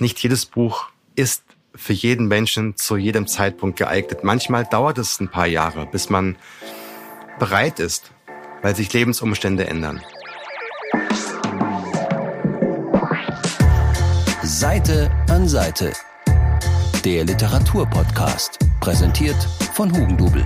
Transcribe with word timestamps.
nicht 0.00 0.18
jedes 0.22 0.46
Buch 0.46 0.88
ist 1.14 1.42
für 1.74 1.92
jeden 1.92 2.26
Menschen 2.26 2.76
zu 2.76 2.96
jedem 2.96 3.26
Zeitpunkt 3.26 3.78
geeignet. 3.78 4.24
Manchmal 4.24 4.64
dauert 4.64 4.98
es 4.98 5.20
ein 5.20 5.30
paar 5.30 5.46
Jahre, 5.46 5.86
bis 5.86 6.10
man 6.10 6.36
bereit 7.38 7.80
ist, 7.80 8.12
weil 8.62 8.74
sich 8.74 8.92
Lebensumstände 8.92 9.66
ändern. 9.66 10.00
Seite 14.42 15.10
an 15.28 15.48
Seite. 15.48 15.92
Der 17.04 17.24
Literaturpodcast, 17.24 18.58
präsentiert 18.80 19.42
von 19.74 19.90
Hugendubel. 19.90 20.44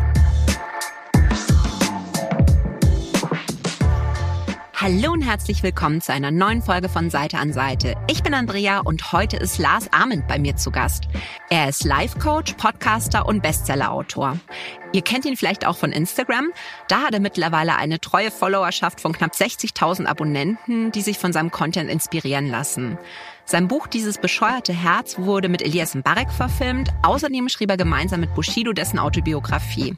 Hallo 4.84 5.12
und 5.12 5.22
herzlich 5.22 5.62
willkommen 5.62 6.02
zu 6.02 6.12
einer 6.12 6.30
neuen 6.30 6.60
Folge 6.60 6.90
von 6.90 7.08
Seite 7.08 7.38
an 7.38 7.54
Seite. 7.54 7.94
Ich 8.06 8.22
bin 8.22 8.34
Andrea 8.34 8.80
und 8.80 9.12
heute 9.12 9.38
ist 9.38 9.56
Lars 9.56 9.90
Arment 9.94 10.28
bei 10.28 10.38
mir 10.38 10.56
zu 10.56 10.70
Gast. 10.70 11.04
Er 11.48 11.70
ist 11.70 11.84
Life-Coach, 11.84 12.52
Podcaster 12.58 13.24
und 13.24 13.42
Bestseller-Autor. 13.42 14.38
Ihr 14.92 15.00
kennt 15.00 15.24
ihn 15.24 15.38
vielleicht 15.38 15.66
auch 15.66 15.78
von 15.78 15.90
Instagram. 15.90 16.50
Da 16.88 16.98
hat 16.98 17.14
er 17.14 17.20
mittlerweile 17.20 17.76
eine 17.76 17.98
treue 17.98 18.30
Followerschaft 18.30 19.00
von 19.00 19.14
knapp 19.14 19.32
60.000 19.32 20.04
Abonnenten, 20.04 20.92
die 20.92 21.00
sich 21.00 21.18
von 21.18 21.32
seinem 21.32 21.50
Content 21.50 21.88
inspirieren 21.88 22.50
lassen. 22.50 22.98
Sein 23.46 23.68
Buch 23.68 23.86
Dieses 23.86 24.18
bescheuerte 24.18 24.74
Herz 24.74 25.18
wurde 25.18 25.48
mit 25.48 25.62
Elias 25.62 25.94
Mbarek 25.94 26.30
verfilmt. 26.30 26.90
Außerdem 27.02 27.48
schrieb 27.48 27.70
er 27.70 27.78
gemeinsam 27.78 28.20
mit 28.20 28.34
Bushido 28.34 28.74
dessen 28.74 28.98
Autobiografie. 28.98 29.96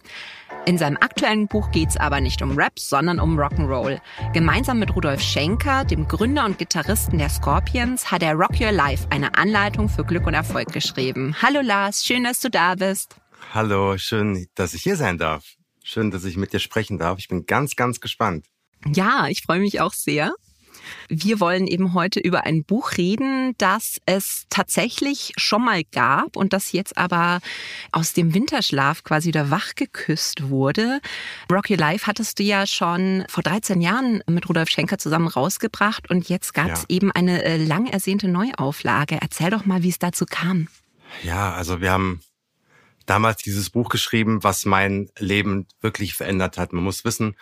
In 0.66 0.78
seinem 0.78 0.96
aktuellen 0.96 1.46
Buch 1.46 1.70
geht 1.70 1.90
es 1.90 1.96
aber 1.96 2.20
nicht 2.20 2.42
um 2.42 2.56
Rap, 2.58 2.78
sondern 2.78 3.20
um 3.20 3.38
Rock'n'Roll. 3.38 4.00
Gemeinsam 4.32 4.78
mit 4.78 4.94
Rudolf 4.94 5.20
Schenker, 5.20 5.84
dem 5.84 6.08
Gründer 6.08 6.44
und 6.44 6.58
Gitarristen 6.58 7.18
der 7.18 7.28
Scorpions, 7.28 8.10
hat 8.10 8.22
er 8.22 8.34
Rock 8.34 8.60
Your 8.60 8.72
Life, 8.72 9.06
eine 9.10 9.36
Anleitung 9.36 9.88
für 9.88 10.04
Glück 10.04 10.26
und 10.26 10.34
Erfolg 10.34 10.72
geschrieben. 10.72 11.36
Hallo 11.40 11.60
Lars, 11.62 12.04
schön, 12.04 12.24
dass 12.24 12.40
du 12.40 12.50
da 12.50 12.74
bist. 12.74 13.16
Hallo, 13.54 13.96
schön, 13.96 14.46
dass 14.54 14.74
ich 14.74 14.82
hier 14.82 14.96
sein 14.96 15.18
darf. 15.18 15.54
Schön, 15.82 16.10
dass 16.10 16.24
ich 16.24 16.36
mit 16.36 16.52
dir 16.52 16.58
sprechen 16.58 16.98
darf. 16.98 17.18
Ich 17.18 17.28
bin 17.28 17.46
ganz, 17.46 17.76
ganz 17.76 18.00
gespannt. 18.00 18.46
Ja, 18.92 19.28
ich 19.28 19.42
freue 19.42 19.60
mich 19.60 19.80
auch 19.80 19.92
sehr. 19.92 20.34
Wir 21.08 21.40
wollen 21.40 21.66
eben 21.66 21.94
heute 21.94 22.20
über 22.20 22.44
ein 22.44 22.64
Buch 22.64 22.92
reden, 22.96 23.54
das 23.58 24.00
es 24.06 24.46
tatsächlich 24.50 25.32
schon 25.36 25.64
mal 25.64 25.82
gab 25.84 26.36
und 26.36 26.52
das 26.52 26.72
jetzt 26.72 26.96
aber 26.96 27.40
aus 27.92 28.12
dem 28.12 28.34
Winterschlaf 28.34 29.04
quasi 29.04 29.28
wieder 29.28 29.50
wachgeküsst 29.50 30.48
wurde. 30.48 31.00
Rocky 31.50 31.74
Life 31.74 32.06
hattest 32.06 32.38
du 32.38 32.42
ja 32.42 32.66
schon 32.66 33.24
vor 33.28 33.42
13 33.42 33.80
Jahren 33.80 34.22
mit 34.26 34.48
Rudolf 34.48 34.68
Schenker 34.68 34.98
zusammen 34.98 35.28
rausgebracht 35.28 36.10
und 36.10 36.28
jetzt 36.28 36.54
gab 36.54 36.70
es 36.70 36.80
ja. 36.82 36.96
eben 36.96 37.12
eine 37.12 37.42
äh, 37.42 37.56
lang 37.56 37.86
ersehnte 37.86 38.28
Neuauflage. 38.28 39.18
Erzähl 39.20 39.50
doch 39.50 39.66
mal, 39.66 39.82
wie 39.82 39.88
es 39.88 39.98
dazu 39.98 40.26
kam. 40.28 40.68
Ja, 41.22 41.52
also 41.52 41.80
wir 41.80 41.90
haben 41.92 42.20
damals 43.06 43.42
dieses 43.42 43.70
Buch 43.70 43.88
geschrieben, 43.88 44.42
was 44.42 44.64
mein 44.64 45.08
Leben 45.18 45.66
wirklich 45.80 46.14
verändert 46.14 46.58
hat. 46.58 46.72
Man 46.72 46.84
muss 46.84 47.04
wissen, 47.04 47.36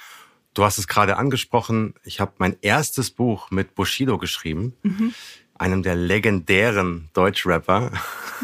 Du 0.55 0.64
hast 0.64 0.78
es 0.78 0.86
gerade 0.86 1.16
angesprochen. 1.16 1.94
Ich 2.05 2.20
habe 2.20 2.33
mein 2.38 2.56
erstes 2.62 3.10
Buch 3.10 3.50
mit 3.50 3.74
Bushido 3.74 4.19
geschrieben, 4.19 4.74
mhm. 4.83 5.12
einem 5.55 5.83
der 5.83 5.97
legendären 5.97 7.10
Deutschrapper. 7.12 7.91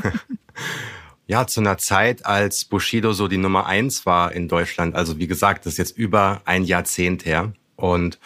ja, 1.28 1.47
zu 1.47 1.61
einer 1.61 1.78
Zeit, 1.78 2.27
als 2.27 2.64
Bushido 2.64 3.12
so 3.12 3.28
die 3.28 3.38
Nummer 3.38 3.66
eins 3.66 4.06
war 4.06 4.33
in 4.33 4.48
Deutschland. 4.48 4.97
Also 4.97 5.19
wie 5.19 5.28
gesagt, 5.28 5.66
das 5.66 5.75
ist 5.75 5.78
jetzt 5.78 5.97
über 5.97 6.42
ein 6.44 6.64
Jahrzehnt 6.64 7.25
her. 7.25 7.53
Und 7.77 8.19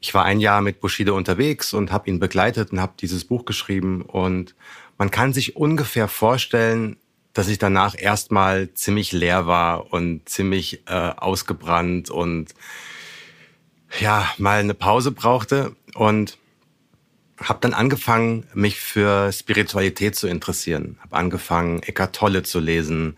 ich 0.00 0.12
war 0.12 0.26
ein 0.26 0.38
Jahr 0.38 0.60
mit 0.60 0.80
Bushido 0.80 1.16
unterwegs 1.16 1.72
und 1.72 1.90
habe 1.90 2.10
ihn 2.10 2.20
begleitet 2.20 2.70
und 2.70 2.80
habe 2.80 2.92
dieses 3.00 3.24
Buch 3.24 3.46
geschrieben. 3.46 4.02
Und 4.02 4.54
man 4.98 5.10
kann 5.10 5.32
sich 5.32 5.56
ungefähr 5.56 6.08
vorstellen, 6.08 6.98
dass 7.32 7.48
ich 7.48 7.58
danach 7.58 7.94
erstmal 7.98 8.72
ziemlich 8.74 9.12
leer 9.12 9.46
war 9.46 9.92
und 9.92 10.28
ziemlich 10.28 10.82
äh, 10.86 10.92
ausgebrannt 10.92 12.10
und 12.10 12.54
ja, 14.00 14.28
mal 14.38 14.60
eine 14.60 14.74
Pause 14.74 15.12
brauchte 15.12 15.74
und 15.94 16.38
habe 17.40 17.58
dann 17.60 17.74
angefangen, 17.74 18.46
mich 18.54 18.80
für 18.80 19.30
Spiritualität 19.32 20.16
zu 20.16 20.26
interessieren. 20.26 20.98
Habe 21.02 21.16
angefangen, 21.16 21.82
Eckart 21.82 22.14
Tolle 22.16 22.42
zu 22.42 22.60
lesen, 22.60 23.16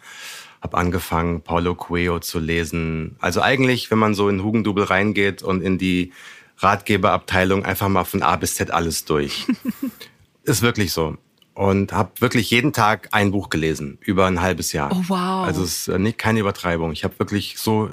habe 0.61 0.77
angefangen, 0.77 1.43
Paulo 1.43 1.75
Coelho 1.75 2.19
zu 2.19 2.39
lesen. 2.39 3.17
Also 3.21 3.41
eigentlich, 3.43 3.91
wenn 3.91 3.99
man 3.99 4.15
so 4.15 4.29
in 4.29 4.43
Hugendubel 4.43 4.85
reingeht 4.85 5.43
und 5.43 5.63
in 5.63 5.79
die 5.79 6.13
Ratgeberabteilung 6.59 7.65
einfach 7.65 7.89
mal 7.89 8.05
von 8.05 8.23
A 8.23 8.37
bis 8.37 8.57
Z 8.57 8.71
alles 8.71 9.05
durch. 9.05 9.47
Ist 10.43 10.63
wirklich 10.63 10.93
so. 10.93 11.17
Und 11.55 11.93
habe 11.93 12.11
wirklich 12.21 12.51
jeden 12.51 12.73
Tag 12.73 13.09
ein 13.13 13.33
Buch 13.33 13.51
gelesen, 13.51 13.99
über 14.01 14.27
ein 14.27 14.41
halbes 14.41 14.73
Jahr. 14.73 14.91
Oh, 14.93 15.03
wow. 15.09 15.45
Also 15.45 15.65
es 15.65 15.89
ist 15.89 15.99
nicht 15.99 16.17
keine 16.17 16.39
Übertreibung. 16.39 16.93
Ich 16.93 17.03
habe 17.03 17.19
wirklich 17.19 17.59
so 17.59 17.91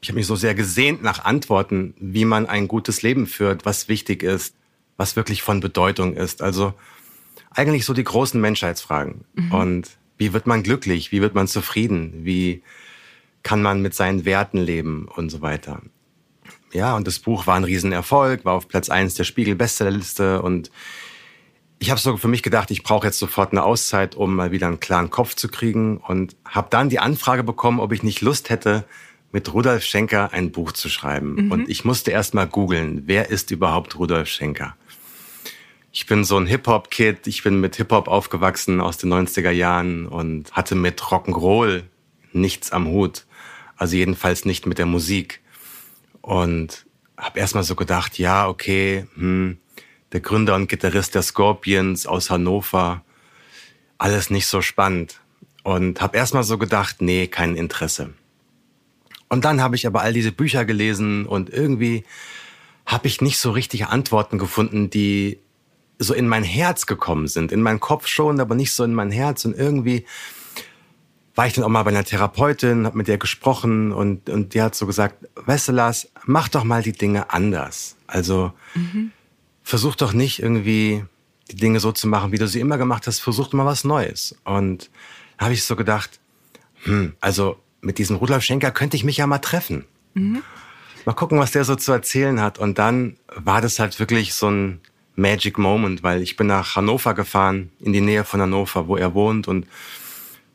ich 0.00 0.08
habe 0.08 0.16
mich 0.16 0.26
so 0.26 0.36
sehr 0.36 0.54
gesehnt 0.54 1.02
nach 1.02 1.24
Antworten, 1.24 1.94
wie 1.98 2.24
man 2.24 2.46
ein 2.46 2.68
gutes 2.68 3.02
Leben 3.02 3.26
führt, 3.26 3.64
was 3.64 3.88
wichtig 3.88 4.22
ist, 4.22 4.54
was 4.96 5.16
wirklich 5.16 5.42
von 5.42 5.60
Bedeutung 5.60 6.14
ist. 6.14 6.42
Also 6.42 6.74
eigentlich 7.50 7.84
so 7.84 7.94
die 7.94 8.04
großen 8.04 8.40
Menschheitsfragen. 8.40 9.24
Mhm. 9.34 9.52
Und 9.52 9.90
wie 10.16 10.32
wird 10.32 10.46
man 10.46 10.62
glücklich? 10.62 11.12
Wie 11.12 11.20
wird 11.20 11.34
man 11.34 11.48
zufrieden? 11.48 12.24
Wie 12.24 12.62
kann 13.42 13.62
man 13.62 13.82
mit 13.82 13.94
seinen 13.94 14.24
Werten 14.24 14.58
leben 14.58 15.08
und 15.08 15.30
so 15.30 15.40
weiter? 15.40 15.82
Ja, 16.72 16.94
und 16.96 17.06
das 17.06 17.18
Buch 17.18 17.46
war 17.46 17.56
ein 17.56 17.64
Riesenerfolg, 17.64 18.44
war 18.44 18.54
auf 18.54 18.68
Platz 18.68 18.90
eins 18.90 19.14
der 19.14 19.24
Spiegel-Bestsellerliste 19.24 20.42
und 20.42 20.70
ich 21.78 21.90
habe 21.90 22.00
so 22.00 22.16
für 22.16 22.28
mich 22.28 22.42
gedacht, 22.42 22.70
ich 22.70 22.82
brauche 22.82 23.06
jetzt 23.06 23.20
sofort 23.20 23.52
eine 23.52 23.62
Auszeit, 23.62 24.16
um 24.16 24.34
mal 24.34 24.50
wieder 24.50 24.66
einen 24.66 24.80
klaren 24.80 25.10
Kopf 25.10 25.34
zu 25.34 25.48
kriegen 25.48 25.98
und 25.98 26.36
habe 26.44 26.68
dann 26.70 26.88
die 26.88 26.98
Anfrage 26.98 27.44
bekommen, 27.44 27.78
ob 27.78 27.92
ich 27.92 28.02
nicht 28.02 28.20
Lust 28.20 28.50
hätte, 28.50 28.84
mit 29.32 29.52
Rudolf 29.52 29.84
Schenker 29.84 30.32
ein 30.32 30.52
Buch 30.52 30.72
zu 30.72 30.88
schreiben. 30.88 31.46
Mhm. 31.46 31.52
Und 31.52 31.68
ich 31.68 31.84
musste 31.84 32.10
erst 32.10 32.34
mal 32.34 32.46
googeln, 32.46 33.02
wer 33.06 33.30
ist 33.30 33.50
überhaupt 33.50 33.98
Rudolf 33.98 34.28
Schenker? 34.28 34.76
Ich 35.92 36.06
bin 36.06 36.24
so 36.24 36.36
ein 36.36 36.46
Hip-Hop-Kid, 36.46 37.26
ich 37.26 37.42
bin 37.42 37.60
mit 37.60 37.76
Hip-Hop 37.76 38.08
aufgewachsen 38.08 38.80
aus 38.80 38.98
den 38.98 39.12
90er 39.12 39.50
Jahren 39.50 40.06
und 40.06 40.52
hatte 40.52 40.74
mit 40.74 41.00
Rock'n'Roll 41.00 41.84
nichts 42.32 42.72
am 42.72 42.88
Hut. 42.88 43.26
Also 43.76 43.96
jedenfalls 43.96 44.44
nicht 44.44 44.66
mit 44.66 44.78
der 44.78 44.86
Musik. 44.86 45.40
Und 46.20 46.86
habe 47.16 47.40
erst 47.40 47.54
mal 47.54 47.64
so 47.64 47.74
gedacht, 47.74 48.18
ja, 48.18 48.48
okay, 48.48 49.06
hm, 49.14 49.58
der 50.12 50.20
Gründer 50.20 50.54
und 50.54 50.68
Gitarrist 50.68 51.14
der 51.14 51.22
Scorpions 51.22 52.06
aus 52.06 52.30
Hannover, 52.30 53.04
alles 53.98 54.30
nicht 54.30 54.46
so 54.46 54.62
spannend. 54.62 55.20
Und 55.64 56.00
habe 56.00 56.16
erst 56.16 56.34
mal 56.34 56.44
so 56.44 56.58
gedacht, 56.58 57.00
nee, 57.00 57.26
kein 57.26 57.56
Interesse. 57.56 58.14
Und 59.28 59.44
dann 59.44 59.60
habe 59.60 59.76
ich 59.76 59.86
aber 59.86 60.02
all 60.02 60.12
diese 60.12 60.32
Bücher 60.32 60.64
gelesen 60.64 61.26
und 61.26 61.50
irgendwie 61.50 62.04
habe 62.86 63.06
ich 63.06 63.20
nicht 63.20 63.38
so 63.38 63.50
richtige 63.50 63.90
Antworten 63.90 64.38
gefunden, 64.38 64.88
die 64.88 65.38
so 65.98 66.14
in 66.14 66.28
mein 66.28 66.44
Herz 66.44 66.86
gekommen 66.86 67.28
sind. 67.28 67.52
In 67.52 67.60
meinen 67.60 67.80
Kopf 67.80 68.06
schon, 68.06 68.40
aber 68.40 68.54
nicht 68.54 68.72
so 68.72 68.84
in 68.84 68.94
mein 68.94 69.10
Herz. 69.10 69.44
Und 69.44 69.56
irgendwie 69.56 70.06
war 71.34 71.46
ich 71.46 71.52
dann 71.52 71.64
auch 71.64 71.68
mal 71.68 71.82
bei 71.82 71.90
einer 71.90 72.04
Therapeutin, 72.04 72.86
habe 72.86 72.96
mit 72.96 73.08
der 73.08 73.18
gesprochen 73.18 73.92
und, 73.92 74.28
und 74.30 74.54
die 74.54 74.62
hat 74.62 74.74
so 74.74 74.86
gesagt, 74.86 75.24
Lars, 75.68 76.08
mach 76.24 76.48
doch 76.48 76.64
mal 76.64 76.82
die 76.82 76.92
Dinge 76.92 77.30
anders. 77.30 77.96
Also 78.06 78.52
mhm. 78.74 79.12
versuch 79.62 79.94
doch 79.94 80.12
nicht 80.12 80.42
irgendwie 80.42 81.04
die 81.50 81.56
Dinge 81.56 81.80
so 81.80 81.92
zu 81.92 82.08
machen, 82.08 82.32
wie 82.32 82.38
du 82.38 82.48
sie 82.48 82.60
immer 82.60 82.78
gemacht 82.78 83.06
hast, 83.06 83.20
versuch 83.20 83.52
mal 83.52 83.66
was 83.66 83.84
Neues. 83.84 84.34
Und 84.44 84.90
da 85.36 85.44
habe 85.44 85.54
ich 85.54 85.64
so 85.64 85.76
gedacht, 85.76 86.20
hm, 86.84 87.14
also 87.20 87.58
mit 87.80 87.98
diesem 87.98 88.16
Rudolf 88.16 88.42
Schenker 88.42 88.70
könnte 88.70 88.96
ich 88.96 89.04
mich 89.04 89.18
ja 89.18 89.26
mal 89.26 89.38
treffen. 89.38 89.84
Mhm. 90.14 90.42
Mal 91.04 91.14
gucken, 91.14 91.38
was 91.38 91.52
der 91.52 91.64
so 91.64 91.76
zu 91.76 91.92
erzählen 91.92 92.40
hat. 92.40 92.58
Und 92.58 92.78
dann 92.78 93.16
war 93.34 93.60
das 93.60 93.78
halt 93.78 93.98
wirklich 93.98 94.34
so 94.34 94.50
ein 94.50 94.80
Magic 95.16 95.58
Moment, 95.58 96.02
weil 96.02 96.22
ich 96.22 96.36
bin 96.36 96.46
nach 96.46 96.76
Hannover 96.76 97.14
gefahren, 97.14 97.70
in 97.80 97.92
die 97.92 98.00
Nähe 98.00 98.24
von 98.24 98.40
Hannover, 98.40 98.88
wo 98.88 98.96
er 98.96 99.14
wohnt. 99.14 99.48
Und 99.48 99.66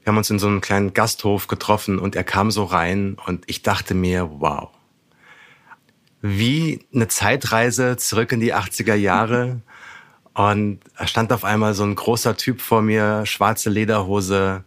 wir 0.04 0.12
haben 0.12 0.18
uns 0.18 0.30
in 0.30 0.40
so 0.40 0.48
einem 0.48 0.62
kleinen 0.62 0.94
Gasthof 0.94 1.48
getroffen 1.48 1.98
und 1.98 2.16
er 2.16 2.24
kam 2.24 2.52
so 2.52 2.66
rein 2.66 3.18
und 3.26 3.44
ich 3.48 3.62
dachte 3.64 3.94
mir, 3.94 4.30
wow. 4.40 4.70
Wie 6.22 6.86
eine 6.94 7.08
Zeitreise 7.08 7.98
zurück 7.98 8.32
in 8.32 8.40
die 8.40 8.54
80er 8.54 8.96
Jahre. 8.96 9.62
Und 10.36 10.80
da 10.98 11.06
stand 11.06 11.32
auf 11.32 11.44
einmal 11.44 11.76
so 11.76 11.84
ein 11.84 11.94
großer 11.94 12.36
Typ 12.36 12.60
vor 12.60 12.82
mir, 12.82 13.24
schwarze 13.28 13.70
Lederhose, 13.70 14.64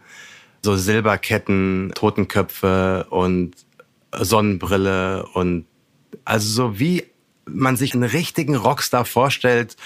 so 0.67 0.77
Silberketten, 0.77 1.93
Totenköpfe 1.95 3.07
und 3.11 3.55
Sonnenbrille 4.13 5.25
und 5.33 5.65
also 6.25 6.49
so 6.49 6.79
wie 6.81 7.05
man 7.47 7.77
sich 7.77 7.95
einen 7.95 8.03
richtigen 8.03 8.57
Rockstar 8.57 9.05
vorstellt 9.05 9.77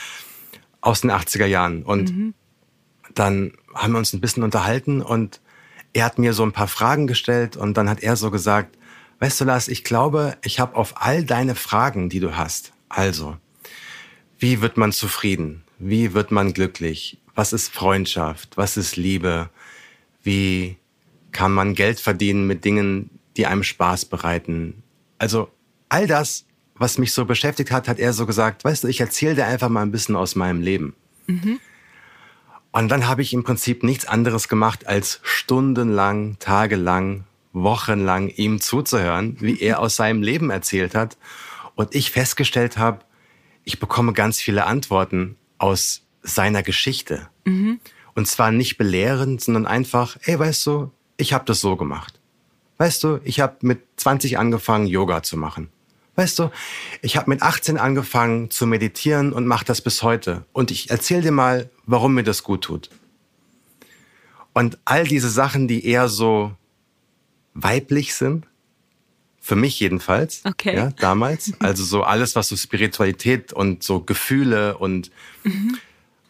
aus 0.80 1.02
den 1.02 1.10
80er 1.10 1.44
Jahren. 1.44 1.82
Und 1.82 2.16
mhm. 2.16 2.34
dann 3.14 3.52
haben 3.74 3.92
wir 3.92 3.98
uns 3.98 4.14
ein 4.14 4.22
bisschen 4.22 4.42
unterhalten 4.42 5.02
und 5.02 5.42
er 5.92 6.06
hat 6.06 6.18
mir 6.18 6.32
so 6.32 6.44
ein 6.44 6.52
paar 6.52 6.68
Fragen 6.68 7.06
gestellt 7.06 7.58
und 7.58 7.76
dann 7.76 7.90
hat 7.90 8.02
er 8.02 8.16
so 8.16 8.30
gesagt, 8.30 8.78
weißt 9.18 9.38
du 9.42 9.44
Lars, 9.44 9.68
ich 9.68 9.84
glaube, 9.84 10.38
ich 10.42 10.60
habe 10.60 10.76
auf 10.76 10.94
all 10.96 11.24
deine 11.24 11.56
Fragen, 11.56 12.08
die 12.08 12.20
du 12.20 12.38
hast, 12.38 12.72
also, 12.88 13.36
wie 14.38 14.62
wird 14.62 14.78
man 14.78 14.92
zufrieden? 14.92 15.62
Wie 15.78 16.14
wird 16.14 16.30
man 16.30 16.54
glücklich? 16.54 17.20
was 17.40 17.54
ist 17.54 17.72
Freundschaft, 17.72 18.58
was 18.58 18.76
ist 18.76 18.96
Liebe, 18.96 19.48
wie 20.22 20.76
kann 21.32 21.52
man 21.52 21.74
Geld 21.74 22.00
verdienen 22.00 22.46
mit 22.46 22.64
Dingen, 22.64 23.10
die 23.36 23.46
einem 23.46 23.62
Spaß 23.62 24.06
bereiten. 24.06 24.82
Also 25.18 25.50
all 25.88 26.06
das, 26.06 26.46
was 26.74 26.98
mich 26.98 27.12
so 27.12 27.24
beschäftigt 27.24 27.70
hat, 27.70 27.88
hat 27.88 27.98
er 27.98 28.12
so 28.12 28.26
gesagt, 28.26 28.64
weißt 28.64 28.84
du, 28.84 28.88
ich 28.88 29.00
erzähle 29.00 29.34
dir 29.34 29.46
einfach 29.46 29.68
mal 29.68 29.82
ein 29.82 29.92
bisschen 29.92 30.16
aus 30.16 30.34
meinem 30.34 30.60
Leben. 30.60 30.94
Mhm. 31.26 31.60
Und 32.72 32.88
dann 32.88 33.08
habe 33.08 33.22
ich 33.22 33.32
im 33.32 33.44
Prinzip 33.44 33.82
nichts 33.82 34.06
anderes 34.06 34.48
gemacht, 34.48 34.86
als 34.86 35.20
stundenlang, 35.22 36.38
tagelang, 36.38 37.24
wochenlang 37.52 38.28
ihm 38.28 38.60
zuzuhören, 38.60 39.36
wie 39.40 39.60
er 39.60 39.80
aus 39.80 39.96
seinem 39.96 40.22
Leben 40.22 40.50
erzählt 40.50 40.94
hat. 40.94 41.16
Und 41.74 41.94
ich 41.94 42.10
festgestellt 42.10 42.78
habe, 42.78 43.00
ich 43.64 43.80
bekomme 43.80 44.12
ganz 44.12 44.40
viele 44.40 44.66
Antworten 44.66 45.36
aus 45.58 46.02
seiner 46.22 46.62
Geschichte. 46.62 47.28
Mhm. 47.44 47.80
Und 48.14 48.26
zwar 48.26 48.50
nicht 48.50 48.76
belehrend, 48.76 49.40
sondern 49.40 49.66
einfach, 49.66 50.16
ey, 50.22 50.38
weißt 50.38 50.66
du, 50.66 50.90
ich 51.16 51.32
habe 51.32 51.44
das 51.44 51.60
so 51.60 51.76
gemacht. 51.76 52.20
Weißt 52.78 53.04
du, 53.04 53.20
ich 53.24 53.40
habe 53.40 53.56
mit 53.60 53.82
20 53.96 54.38
angefangen, 54.38 54.86
Yoga 54.86 55.22
zu 55.22 55.36
machen. 55.36 55.68
Weißt 56.16 56.38
du, 56.38 56.50
ich 57.02 57.16
habe 57.16 57.30
mit 57.30 57.42
18 57.42 57.78
angefangen 57.78 58.50
zu 58.50 58.66
meditieren 58.66 59.32
und 59.32 59.46
mache 59.46 59.64
das 59.64 59.80
bis 59.80 60.02
heute. 60.02 60.44
Und 60.52 60.70
ich 60.70 60.90
erzähle 60.90 61.22
dir 61.22 61.32
mal, 61.32 61.70
warum 61.86 62.14
mir 62.14 62.24
das 62.24 62.42
gut 62.42 62.62
tut. 62.62 62.90
Und 64.52 64.78
all 64.84 65.04
diese 65.04 65.30
Sachen, 65.30 65.68
die 65.68 65.86
eher 65.86 66.08
so 66.08 66.52
weiblich 67.54 68.14
sind, 68.14 68.46
für 69.40 69.56
mich 69.56 69.80
jedenfalls, 69.80 70.42
okay. 70.44 70.76
ja, 70.76 70.90
damals, 70.90 71.52
also 71.60 71.82
so 71.84 72.02
alles, 72.02 72.36
was 72.36 72.48
so 72.48 72.56
Spiritualität 72.56 73.52
und 73.52 73.82
so 73.82 74.00
Gefühle 74.00 74.76
und 74.76 75.10
mhm. 75.44 75.78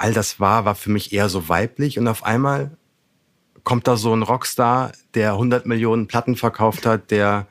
All 0.00 0.14
das 0.14 0.40
war, 0.40 0.64
war 0.64 0.74
für 0.74 0.90
mich 0.90 1.12
eher 1.12 1.28
so 1.28 1.50
weiblich. 1.50 1.98
Und 1.98 2.08
auf 2.08 2.24
einmal 2.24 2.70
kommt 3.64 3.86
da 3.86 3.96
so 3.96 4.14
ein 4.14 4.22
Rockstar, 4.22 4.92
der 5.12 5.32
100 5.32 5.66
Millionen 5.66 6.06
Platten 6.06 6.36
verkauft 6.36 6.86
hat, 6.86 7.10
der 7.10 7.46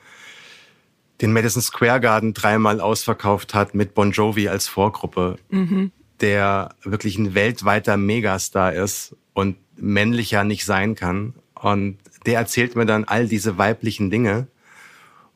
den 1.22 1.32
Madison 1.32 1.62
Square 1.62 2.00
Garden 2.00 2.34
dreimal 2.34 2.82
ausverkauft 2.82 3.54
hat 3.54 3.76
mit 3.76 3.94
Bon 3.94 4.12
Jovi 4.12 4.50
als 4.50 4.68
Vorgruppe, 4.68 5.38
mhm. 5.50 5.92
der 6.22 6.74
wirklich 6.84 7.20
ein 7.20 7.36
weltweiter 7.36 7.98
Megastar 7.98 8.74
ist 8.74 9.16
und 9.34 9.58
männlicher 9.76 10.44
nicht 10.44 10.66
sein 10.66 10.96
kann. 10.96 11.36
Und 11.54 12.00
der 12.26 12.40
erzählt 12.40 12.76
mir 12.76 12.88
dann 12.88 13.04
all 13.04 13.28
diese 13.28 13.60
weiblichen 13.60 14.10
Dinge, 14.10 14.48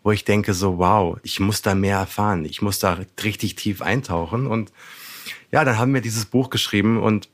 wo 0.02 0.12
ich 0.12 0.26
denke 0.26 0.56
so, 0.56 0.80
wow, 0.80 1.20
ich 1.22 1.40
muss 1.40 1.62
da 1.62 1.76
mehr 1.76 2.00
erfahren, 2.00 2.44
ich 2.44 2.64
muss 2.64 2.80
da 2.80 2.98
richtig 3.24 3.56
tief 3.56 3.84
eintauchen. 3.84 4.48
Und 4.48 4.72
ja, 5.54 5.64
dann 5.64 5.78
haben 5.78 5.94
wir 5.94 6.02
dieses 6.02 6.26
Buch 6.26 6.50
geschrieben 6.50 7.02
und 7.02 7.30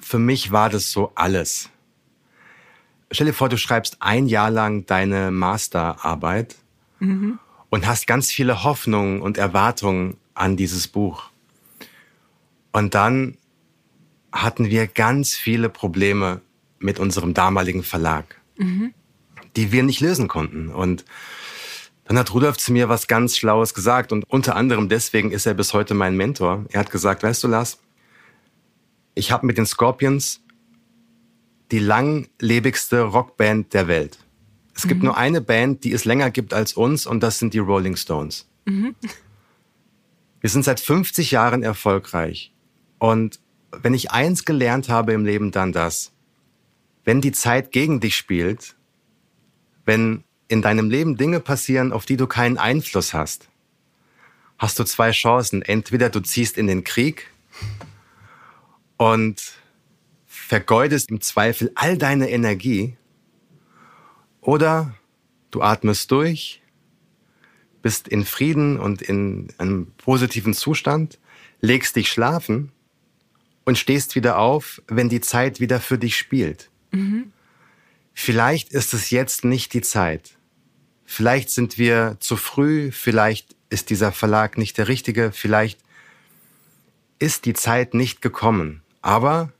für 0.00 0.18
mich 0.18 0.50
war 0.50 0.68
das 0.68 0.90
so 0.90 1.12
alles. 1.14 1.70
Stell 3.12 3.26
dir 3.28 3.32
vor, 3.32 3.48
du 3.48 3.56
schreibst 3.56 3.98
ein 4.00 4.26
Jahr 4.26 4.50
lang 4.50 4.86
deine 4.86 5.30
Masterarbeit. 5.30 6.56
Mhm 6.98 7.38
und 7.70 7.86
hast 7.86 8.06
ganz 8.06 8.30
viele 8.30 8.64
Hoffnungen 8.64 9.22
und 9.22 9.38
Erwartungen 9.38 10.16
an 10.34 10.56
dieses 10.56 10.88
Buch. 10.88 11.30
Und 12.72 12.94
dann 12.94 13.38
hatten 14.32 14.66
wir 14.66 14.86
ganz 14.86 15.34
viele 15.34 15.68
Probleme 15.68 16.40
mit 16.78 16.98
unserem 16.98 17.32
damaligen 17.32 17.82
Verlag, 17.82 18.40
mhm. 18.58 18.92
die 19.56 19.72
wir 19.72 19.82
nicht 19.82 20.00
lösen 20.00 20.28
konnten. 20.28 20.68
Und 20.68 21.04
dann 22.10 22.18
hat 22.18 22.34
Rudolf 22.34 22.56
zu 22.56 22.72
mir 22.72 22.88
was 22.88 23.06
ganz 23.06 23.36
Schlaues 23.36 23.72
gesagt 23.72 24.10
und 24.10 24.24
unter 24.26 24.56
anderem 24.56 24.88
deswegen 24.88 25.30
ist 25.30 25.46
er 25.46 25.54
bis 25.54 25.72
heute 25.74 25.94
mein 25.94 26.16
Mentor. 26.16 26.64
Er 26.70 26.80
hat 26.80 26.90
gesagt, 26.90 27.22
weißt 27.22 27.44
du, 27.44 27.46
Lars, 27.46 27.78
ich 29.14 29.30
habe 29.30 29.46
mit 29.46 29.58
den 29.58 29.64
Scorpions 29.64 30.40
die 31.70 31.78
langlebigste 31.78 33.02
Rockband 33.02 33.72
der 33.74 33.86
Welt. 33.86 34.18
Es 34.74 34.88
gibt 34.88 35.02
mhm. 35.02 35.06
nur 35.06 35.18
eine 35.18 35.40
Band, 35.40 35.84
die 35.84 35.92
es 35.92 36.04
länger 36.04 36.32
gibt 36.32 36.52
als 36.52 36.72
uns 36.72 37.06
und 37.06 37.22
das 37.22 37.38
sind 37.38 37.54
die 37.54 37.60
Rolling 37.60 37.94
Stones. 37.94 38.50
Mhm. 38.64 38.96
Wir 40.40 40.50
sind 40.50 40.64
seit 40.64 40.80
50 40.80 41.30
Jahren 41.30 41.62
erfolgreich. 41.62 42.52
Und 42.98 43.38
wenn 43.70 43.94
ich 43.94 44.10
eins 44.10 44.44
gelernt 44.44 44.88
habe 44.88 45.12
im 45.12 45.24
Leben, 45.24 45.52
dann 45.52 45.70
das. 45.70 46.10
Wenn 47.04 47.20
die 47.20 47.30
Zeit 47.30 47.70
gegen 47.70 48.00
dich 48.00 48.16
spielt, 48.16 48.74
wenn 49.84 50.24
in 50.50 50.62
deinem 50.62 50.90
Leben 50.90 51.16
Dinge 51.16 51.38
passieren, 51.38 51.92
auf 51.92 52.06
die 52.06 52.16
du 52.16 52.26
keinen 52.26 52.58
Einfluss 52.58 53.14
hast, 53.14 53.48
hast 54.58 54.78
du 54.80 54.84
zwei 54.84 55.12
Chancen. 55.12 55.62
Entweder 55.62 56.10
du 56.10 56.18
ziehst 56.18 56.58
in 56.58 56.66
den 56.66 56.82
Krieg 56.82 57.28
und 58.96 59.52
vergeudest 60.26 61.10
im 61.10 61.20
Zweifel 61.20 61.70
all 61.76 61.96
deine 61.96 62.30
Energie 62.30 62.96
oder 64.40 64.92
du 65.52 65.62
atmest 65.62 66.10
durch, 66.10 66.60
bist 67.80 68.08
in 68.08 68.24
Frieden 68.24 68.76
und 68.78 69.02
in 69.02 69.48
einem 69.58 69.92
positiven 69.98 70.52
Zustand, 70.52 71.20
legst 71.60 71.94
dich 71.94 72.10
schlafen 72.10 72.72
und 73.64 73.78
stehst 73.78 74.16
wieder 74.16 74.38
auf, 74.38 74.82
wenn 74.88 75.08
die 75.08 75.20
Zeit 75.20 75.60
wieder 75.60 75.78
für 75.78 75.96
dich 75.96 76.18
spielt. 76.18 76.70
Mhm. 76.90 77.30
Vielleicht 78.14 78.72
ist 78.72 78.94
es 78.94 79.10
jetzt 79.10 79.44
nicht 79.44 79.72
die 79.74 79.82
Zeit. 79.82 80.36
Vielleicht 81.12 81.50
sind 81.50 81.76
wir 81.76 82.16
zu 82.20 82.36
früh, 82.36 82.92
vielleicht 82.92 83.56
ist 83.68 83.90
dieser 83.90 84.12
Verlag 84.12 84.56
nicht 84.56 84.78
der 84.78 84.86
richtige, 84.86 85.32
vielleicht 85.32 85.80
ist 87.18 87.46
die 87.46 87.52
Zeit 87.52 87.94
nicht 87.94 88.22
gekommen. 88.22 88.80
Aber 89.02 89.52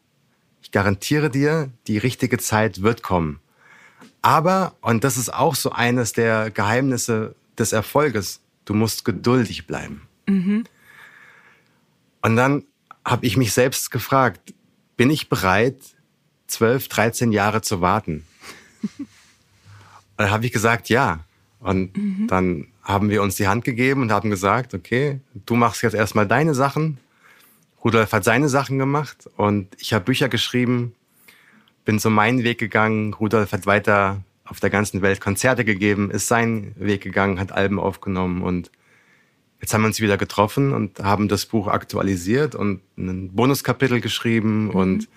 ich 0.63 0.71
garantiere 0.71 1.29
dir, 1.29 1.69
die 1.89 1.99
richtige 1.99 2.39
Zeit 2.39 2.83
wird 2.83 3.03
kommen. 3.03 3.41
Aber, 4.23 4.77
und 4.81 5.03
das 5.03 5.17
ist 5.17 5.35
auch 5.35 5.57
so 5.57 5.73
eines 5.73 6.13
der 6.13 6.53
Geheimnisse 6.53 7.35
des 7.59 7.73
Erfolges, 7.73 8.41
du 8.65 8.73
musst 8.73 9.05
geduldig 9.05 9.67
bleiben. 9.67 10.07
Mhm. 10.29 10.63
Und 12.23 12.37
dann 12.37 12.63
habe 13.05 13.27
ich 13.27 13.37
mich 13.37 13.53
selbst 13.53 13.91
gefragt, 13.91 14.55
bin 14.97 15.11
ich 15.11 15.29
bereit, 15.29 15.81
12, 16.47 16.87
13 16.87 17.33
Jahre 17.33 17.61
zu 17.61 17.81
warten? 17.81 18.25
und 18.99 19.09
dann 20.17 20.31
habe 20.31 20.47
ich 20.47 20.53
gesagt, 20.53 20.89
ja. 20.91 21.25
Und 21.61 21.97
mhm. 21.97 22.27
dann 22.27 22.67
haben 22.83 23.11
wir 23.11 23.23
uns 23.23 23.37
die 23.37 23.47
Hand 23.47 23.65
gegeben 23.65 24.03
und 24.03 24.13
haben 24.13 24.31
gesagt, 24.31 24.75
okay, 24.75 25.21
du 25.47 25.55
machst 25.55 25.83
jetzt 25.83 25.95
erstmal 25.95 26.27
deine 26.27 26.55
Sachen. 26.55 26.99
Rudolf 27.85 28.13
hat 28.13 28.25
seine 28.25 28.49
Sachen 28.49 28.79
gemacht 28.79 29.29
und 29.37 29.69
ich 29.79 29.93
habe 29.93 30.05
Bücher 30.05 30.29
geschrieben 30.29 30.95
bin 31.85 31.99
so 31.99 32.11
meinen 32.11 32.45
Weg 32.45 32.59
gegangen. 32.59 33.15
Rudolf 33.15 33.53
hat 33.53 33.67
weiter 33.67 34.23
auf 34.45 34.61
der 34.61 34.71
ganzen 34.71 35.03
Welt 35.03 35.21
Konzerte 35.21 35.65
gegeben, 35.65 36.11
ist 36.11 36.29
seinen 36.29 36.75
Weg 36.77 37.03
gegangen, 37.03 37.39
hat 37.39 37.53
Alben 37.53 37.79
aufgenommen 37.79 38.43
und 38.43 38.71
jetzt 39.61 39.75
haben 39.75 39.83
wir 39.83 39.89
uns 39.89 40.01
wieder 40.01 40.17
getroffen 40.17 40.73
und 40.73 41.01
haben 41.01 41.29
das 41.29 41.47
Buch 41.47 41.69
aktualisiert 41.69 42.55
und 42.55 42.81
ein 42.97 43.33
Bonuskapitel 43.33 44.01
geschrieben 44.01 44.67
mhm. 44.67 44.71
und 44.71 45.09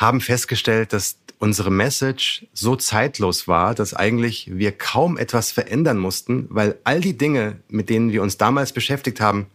haben 0.00 0.22
festgestellt, 0.22 0.94
dass 0.94 1.18
unsere 1.38 1.70
Message 1.70 2.46
so 2.54 2.74
zeitlos 2.74 3.46
war, 3.46 3.74
dass 3.74 3.92
eigentlich 3.92 4.50
wir 4.50 4.72
kaum 4.72 5.18
etwas 5.18 5.52
verändern 5.52 5.98
mussten, 5.98 6.46
weil 6.48 6.78
all 6.84 7.02
die 7.02 7.18
Dinge, 7.18 7.60
mit 7.68 7.90
denen 7.90 8.10
wir 8.10 8.22
uns 8.22 8.38
damals 8.38 8.72
beschäftigt 8.72 9.20
haben, 9.20 9.46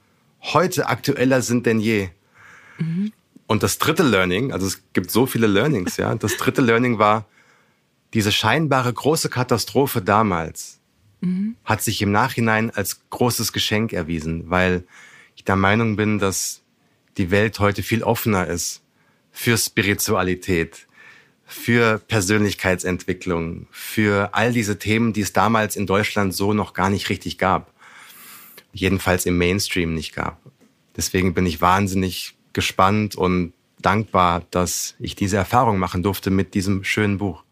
heute 0.41 0.87
aktueller 0.87 1.41
sind 1.41 1.65
denn 1.65 1.79
je. 1.79 2.09
Mhm. 2.77 3.11
Und 3.47 3.63
das 3.63 3.79
dritte 3.79 4.03
Learning, 4.03 4.53
also 4.53 4.67
es 4.67 4.83
gibt 4.93 5.09
so 5.09 5.25
viele 5.25 5.47
Learnings, 5.47 5.97
ja. 5.97 6.13
Das 6.13 6.37
dritte 6.37 6.61
Learning 6.61 6.99
war, 6.99 7.25
diese 8.13 8.31
scheinbare 8.31 8.93
große 8.93 9.29
Katastrophe 9.29 10.01
damals 10.01 10.79
mhm. 11.21 11.55
hat 11.63 11.81
sich 11.81 12.03
im 12.03 12.11
Nachhinein 12.11 12.69
als 12.69 13.01
großes 13.09 13.51
Geschenk 13.51 13.93
erwiesen, 13.93 14.49
weil 14.51 14.83
ich 15.35 15.43
der 15.43 15.55
Meinung 15.55 15.95
bin, 15.95 16.19
dass 16.19 16.61
die 17.17 17.31
Welt 17.31 17.59
heute 17.59 17.81
viel 17.81 18.03
offener 18.03 18.45
ist 18.47 18.81
für 19.35 19.57
Spiritualität, 19.57 20.87
für 21.43 21.99
Persönlichkeitsentwicklung, 21.99 23.67
für 23.69 24.33
all 24.33 24.53
diese 24.53 24.79
Themen, 24.79 25.11
die 25.11 25.21
es 25.21 25.33
damals 25.33 25.75
in 25.75 25.85
Deutschland 25.85 26.33
so 26.33 26.53
noch 26.53 26.73
gar 26.73 26.89
nicht 26.89 27.09
richtig 27.09 27.37
gab. 27.37 27.73
Jedenfalls 28.71 29.25
im 29.25 29.37
Mainstream 29.37 29.93
nicht 29.93 30.15
gab. 30.15 30.41
Deswegen 30.95 31.33
bin 31.33 31.45
ich 31.45 31.59
wahnsinnig 31.59 32.35
gespannt 32.53 33.15
und 33.15 33.51
dankbar, 33.81 34.43
dass 34.51 34.95
ich 34.99 35.15
diese 35.15 35.35
Erfahrung 35.35 35.79
machen 35.79 36.01
durfte 36.01 36.31
mit 36.31 36.53
diesem 36.53 36.85
schönen 36.85 37.17
Buch. 37.17 37.43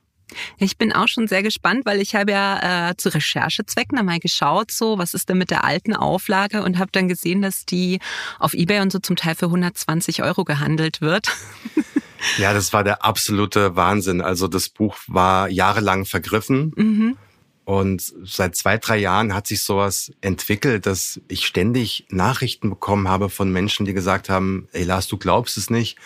Ich 0.58 0.78
bin 0.78 0.94
auch 0.94 1.08
schon 1.08 1.28
sehr 1.28 1.44
gespannt, 1.44 1.86
weil 1.86 2.02
ich 2.02 2.16
habe 2.16 2.32
ja 2.32 2.90
äh, 2.90 2.98
zu 2.98 3.10
Recherchezwecken 3.10 3.98
einmal 3.98 4.20
geschaut, 4.20 4.72
so 4.72 4.98
was 4.98 5.14
ist 5.14 5.30
denn 5.30 5.38
mit 5.38 5.52
der 5.52 5.64
alten 5.64 5.96
Auflage 5.96 6.64
und 6.64 6.80
habe 6.80 6.92
dann 6.92 7.08
gesehen, 7.08 7.42
dass 7.42 7.66
die 7.66 8.00
auf 8.40 8.54
eBay 8.54 8.82
und 8.82 8.92
so 8.92 9.00
zum 9.00 9.16
Teil 9.16 9.36
für 9.36 9.46
120 9.46 10.24
Euro 10.24 10.44
gehandelt 10.44 11.02
wird. 11.02 11.28
Ja, 12.38 12.54
das 12.54 12.72
war 12.74 12.84
der 12.84 13.04
absolute 13.04 13.76
Wahnsinn. 13.76 14.22
Also 14.22 14.48
das 14.48 14.70
Buch 14.70 14.96
war 15.08 15.50
jahrelang 15.50 16.06
vergriffen. 16.06 16.72
Mhm. 16.76 17.18
Und 17.66 18.14
seit 18.24 18.58
zwei, 18.58 18.78
drei 18.78 18.98
Jahren 18.98 19.34
hat 19.34 19.48
sich 19.48 19.64
sowas 19.64 20.12
entwickelt, 20.20 20.86
dass 20.86 21.22
ich 21.30 21.46
ständig 21.46 22.06
Nachrichten 22.10 22.70
bekommen 22.70 23.08
habe 23.08 23.30
von 23.30 23.52
Menschen, 23.52 23.86
die 23.86 23.94
gesagt 23.94 24.30
haben, 24.30 24.68
ey 24.74 24.84
Lars, 24.84 25.08
du 25.08 25.18
glaubst 25.18 25.58
es 25.58 25.70
nicht. 25.70 25.98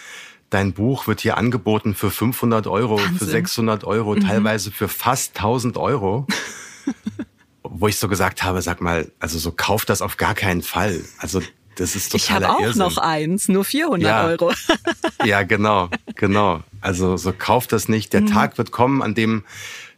Dein 0.50 0.74
Buch 0.74 1.08
wird 1.08 1.22
hier 1.22 1.38
angeboten 1.38 1.96
für 1.96 2.12
500 2.12 2.68
Euro, 2.68 3.00
Wahnsinn. 3.00 3.18
für 3.18 3.25
600 3.25 3.84
Euro, 3.84 4.16
mhm. 4.16 4.22
teilweise 4.22 4.72
für 4.72 4.88
fast 4.88 5.38
1000 5.38 5.77
Euro. 5.77 6.27
Wo 7.63 7.88
ich 7.88 7.98
so 7.98 8.08
gesagt 8.08 8.44
habe, 8.44 8.62
sag 8.62 8.80
mal, 8.80 9.12
also 9.20 9.38
so 9.39 9.51
kauft 9.51 9.89
das 9.89 10.01
auf 10.01 10.16
gar 10.18 10.36
keinen 10.36 10.62
Fall. 10.62 11.01
Also 11.18 11.42
das 11.75 11.96
ist 11.96 12.12
total 12.12 12.24
Ich 12.24 12.32
habe 12.32 12.50
auch 12.50 12.60
Irrsinn. 12.62 12.80
noch 12.80 12.98
eins, 12.98 13.50
nur 13.50 13.66
400 13.66 14.08
ja. 14.08 14.25
Euro. 14.25 14.54
ja, 15.25 15.44
genau, 15.44 15.89
genau. 16.16 16.63
Also 16.82 17.18
so 17.18 17.34
kauft 17.38 17.74
das 17.74 17.89
nicht. 17.89 18.13
Der 18.13 18.22
mhm. 18.22 18.27
Tag 18.27 18.58
wird 18.58 18.72
kommen, 18.72 19.01
an 19.01 19.16
dem 19.16 19.44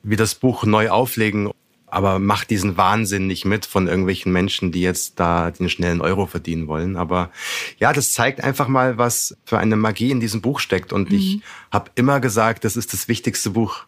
wir 0.04 0.18
das 0.18 0.36
Buch 0.36 0.64
neu 0.64 0.90
auflegen 0.90 1.52
aber 1.92 2.20
macht 2.20 2.50
diesen 2.50 2.78
Wahnsinn 2.78 3.28
nicht 3.28 3.46
mit 3.46 3.66
von 3.66 3.88
irgendwelchen 3.88 4.32
Menschen, 4.32 4.72
die 4.72 4.82
jetzt 4.82 5.20
da 5.20 5.52
den 5.52 5.70
schnellen 5.70 6.02
Euro 6.02 6.26
verdienen 6.26 6.68
wollen. 6.68 6.96
Aber 6.96 7.32
ja, 7.80 7.94
das 7.94 8.14
zeigt 8.14 8.44
einfach 8.44 8.68
mal, 8.68 8.98
was 8.98 9.38
für 9.46 9.58
eine 9.58 9.76
Magie 9.76 10.12
in 10.12 10.20
diesem 10.20 10.42
Buch 10.42 10.60
steckt. 10.60 10.94
Und 10.94 11.10
mhm. 11.12 11.18
ich 11.18 11.42
habe 11.72 11.92
immer 11.96 12.20
gesagt, 12.20 12.66
das 12.66 12.76
ist 12.76 12.94
das 12.94 13.08
wichtigste 13.08 13.52
Buch, 13.52 13.86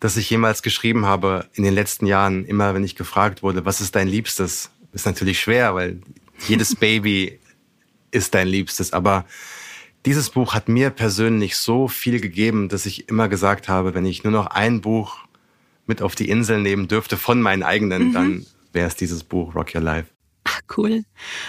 das 0.00 0.16
ich 0.16 0.28
jemals 0.30 0.62
geschrieben 0.62 1.06
habe 1.06 1.46
in 1.54 1.64
den 1.64 1.74
letzten 1.74 2.06
Jahren. 2.06 2.44
Immer 2.44 2.74
wenn 2.74 2.84
ich 2.84 2.96
gefragt 2.96 3.42
wurde, 3.42 3.64
was 3.64 3.80
ist 3.80 3.94
dein 3.94 4.08
Liebstes, 4.08 4.70
ist 4.92 5.06
natürlich 5.06 5.40
schwer, 5.40 5.74
weil 5.74 6.00
jedes 6.46 6.74
Baby 6.76 7.38
ist 8.10 8.34
dein 8.34 8.48
Liebstes. 8.48 8.92
Aber 8.92 9.24
dieses 10.06 10.30
Buch 10.30 10.54
hat 10.54 10.68
mir 10.68 10.90
persönlich 10.90 11.56
so 11.56 11.88
viel 11.88 12.20
gegeben, 12.20 12.68
dass 12.68 12.86
ich 12.86 13.08
immer 13.08 13.28
gesagt 13.28 13.68
habe, 13.68 13.92
wenn 13.94 14.06
ich 14.06 14.22
nur 14.22 14.32
noch 14.32 14.46
ein 14.46 14.80
Buch 14.80 15.25
mit 15.86 16.02
auf 16.02 16.14
die 16.14 16.28
Insel 16.28 16.60
nehmen 16.60 16.88
dürfte 16.88 17.16
von 17.16 17.40
meinen 17.40 17.62
eigenen, 17.62 18.08
mhm. 18.08 18.12
dann 18.12 18.46
wäre 18.72 18.88
es 18.88 18.96
dieses 18.96 19.24
Buch 19.24 19.54
Rock 19.54 19.74
Your 19.74 19.80
Life. 19.80 20.08
Ach, 20.44 20.60
cool. 20.76 21.04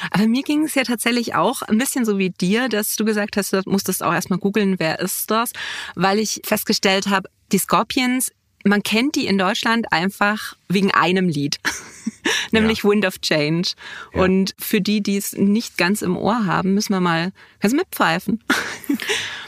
Aber 0.09 0.27
mir 0.27 0.41
ging 0.41 0.63
es 0.63 0.73
ja 0.73 0.83
tatsächlich 0.83 1.35
auch 1.35 1.61
ein 1.61 1.77
bisschen 1.77 2.03
so 2.03 2.17
wie 2.17 2.31
dir, 2.31 2.67
dass 2.67 2.95
du 2.95 3.05
gesagt 3.05 3.37
hast, 3.37 3.53
du 3.53 3.61
musstest 3.65 4.01
auch 4.03 4.13
erstmal 4.13 4.39
googeln, 4.39 4.79
wer 4.79 4.99
ist 4.99 5.29
das, 5.29 5.51
weil 5.95 6.17
ich 6.17 6.41
festgestellt 6.43 7.07
habe, 7.07 7.29
die 7.51 7.59
Scorpions, 7.59 8.31
man 8.63 8.81
kennt 8.81 9.15
die 9.15 9.27
in 9.27 9.37
Deutschland 9.37 9.91
einfach 9.91 10.55
wegen 10.67 10.91
einem 10.91 11.29
Lied, 11.29 11.59
nämlich 12.51 12.79
ja. 12.83 12.89
Wind 12.89 13.05
of 13.05 13.19
Change. 13.19 13.73
Ja. 14.13 14.23
Und 14.23 14.55
für 14.57 14.81
die, 14.81 15.01
die 15.01 15.17
es 15.17 15.33
nicht 15.33 15.77
ganz 15.77 16.01
im 16.01 16.17
Ohr 16.17 16.45
haben, 16.45 16.73
müssen 16.73 16.93
wir 16.93 16.99
mal, 16.99 17.31
kannst 17.59 17.73
du 17.73 17.77
mitpfeifen? 17.77 18.43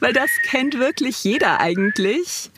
weil 0.00 0.12
das 0.12 0.30
kennt 0.50 0.78
wirklich 0.78 1.22
jeder 1.24 1.60
eigentlich. 1.60 2.50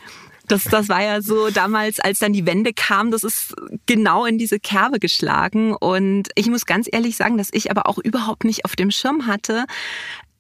Das, 0.49 0.65
das 0.65 0.89
war 0.89 1.03
ja 1.03 1.23
so 1.23 1.51
damals, 1.51 2.01
als 2.01 2.19
dann 2.19 2.33
die 2.33 2.47
Wende 2.47 2.73
kam, 2.75 3.11
das 3.11 3.23
ist 3.25 3.55
genau 3.87 4.27
in 4.27 4.39
diese 4.39 4.59
Kerbe 4.59 4.99
geschlagen. 4.99 5.75
Und 5.75 6.29
ich 6.35 6.49
muss 6.49 6.67
ganz 6.67 6.89
ehrlich 6.91 7.17
sagen, 7.17 7.39
dass 7.39 7.49
ich 7.53 7.71
aber 7.71 7.87
auch 7.89 7.99
überhaupt 7.99 8.45
nicht 8.45 8.65
auf 8.65 8.77
dem 8.77 8.91
Schirm 8.91 9.27
hatte, 9.27 9.65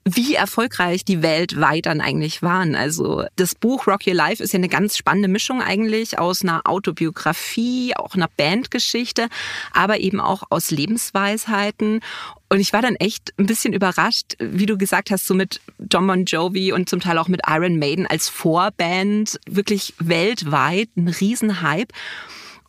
wie 0.04 0.35
erfolgreich 0.35 1.04
die 1.04 1.23
weltweit 1.23 1.87
dann 1.87 2.00
eigentlich 2.00 2.42
waren. 2.42 2.75
Also 2.75 3.25
das 3.37 3.54
Buch 3.54 3.87
Rock 3.87 4.06
Your 4.06 4.14
Life 4.14 4.42
ist 4.42 4.52
ja 4.52 4.59
eine 4.59 4.68
ganz 4.68 4.97
spannende 4.97 5.28
Mischung 5.28 5.62
eigentlich 5.62 6.18
aus 6.18 6.42
einer 6.42 6.62
Autobiografie, 6.64 7.94
auch 7.97 8.14
einer 8.14 8.28
Bandgeschichte, 8.28 9.28
aber 9.73 10.00
eben 10.00 10.21
auch 10.21 10.42
aus 10.50 10.71
Lebensweisheiten. 10.71 12.00
Und 12.49 12.61
ich 12.61 12.73
war 12.73 12.82
dann 12.82 12.97
echt 12.97 13.32
ein 13.38 13.47
bisschen 13.47 13.73
überrascht, 13.73 14.35
wie 14.38 14.66
du 14.66 14.76
gesagt 14.76 15.11
hast, 15.11 15.26
so 15.26 15.35
mit 15.35 15.61
John 15.90 16.06
Bon 16.06 16.25
Jovi 16.25 16.73
und 16.73 16.88
zum 16.88 17.00
Teil 17.00 17.18
auch 17.18 17.28
mit 17.28 17.42
Iron 17.47 17.78
Maiden 17.78 18.06
als 18.06 18.28
Vorband, 18.28 19.38
wirklich 19.49 19.94
weltweit 19.99 20.88
ein 20.97 21.09
Riesenhype. 21.09 21.94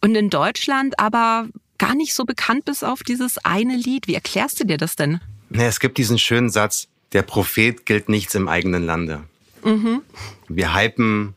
Und 0.02 0.16
in 0.16 0.30
Deutschland 0.30 1.00
aber 1.00 1.48
gar 1.80 1.96
nicht 1.96 2.13
so 2.13 2.25
bekannt 2.25 2.66
bis 2.66 2.84
auf 2.84 3.04
dieses 3.04 3.44
eine 3.44 3.75
Lied. 3.75 4.08
Wie 4.08 4.13
erklärst 4.13 4.60
du 4.60 4.66
dir 4.66 4.78
das 4.78 4.96
denn? 4.96 5.20
Es 5.50 5.80
gibt 5.80 5.98
diesen 5.98 6.18
schönen 6.18 6.50
Satz, 6.50 6.88
der 7.13 7.22
Prophet 7.22 7.86
gilt 7.86 8.10
nichts 8.10 8.36
im 8.36 8.48
eigenen 8.48 8.86
Lande. 8.86 9.24
Mhm. 9.63 10.01
Wir 10.48 10.75
hypen 10.75 11.36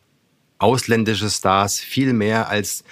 ausländische 0.58 1.30
Stars 1.30 1.78
viel 1.78 2.12
mehr 2.12 2.48
als 2.48 2.84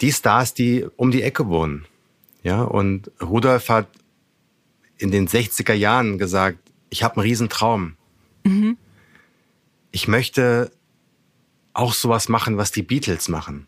die 0.00 0.12
Stars, 0.12 0.54
die 0.54 0.86
um 0.96 1.10
die 1.10 1.22
Ecke 1.22 1.48
wohnen. 1.48 1.86
Ja, 2.42 2.62
und 2.62 3.10
Rudolf 3.22 3.68
hat 3.68 3.88
in 4.98 5.10
den 5.10 5.28
60er 5.28 5.72
Jahren 5.72 6.18
gesagt, 6.18 6.58
ich 6.90 7.02
habe 7.02 7.16
einen 7.16 7.28
Riesentraum. 7.28 7.96
Mhm. 8.44 8.76
Ich 9.90 10.08
möchte 10.08 10.70
auch 11.72 11.92
sowas 11.92 12.28
machen, 12.28 12.56
was 12.56 12.70
die 12.70 12.82
Beatles 12.82 13.28
machen. 13.28 13.66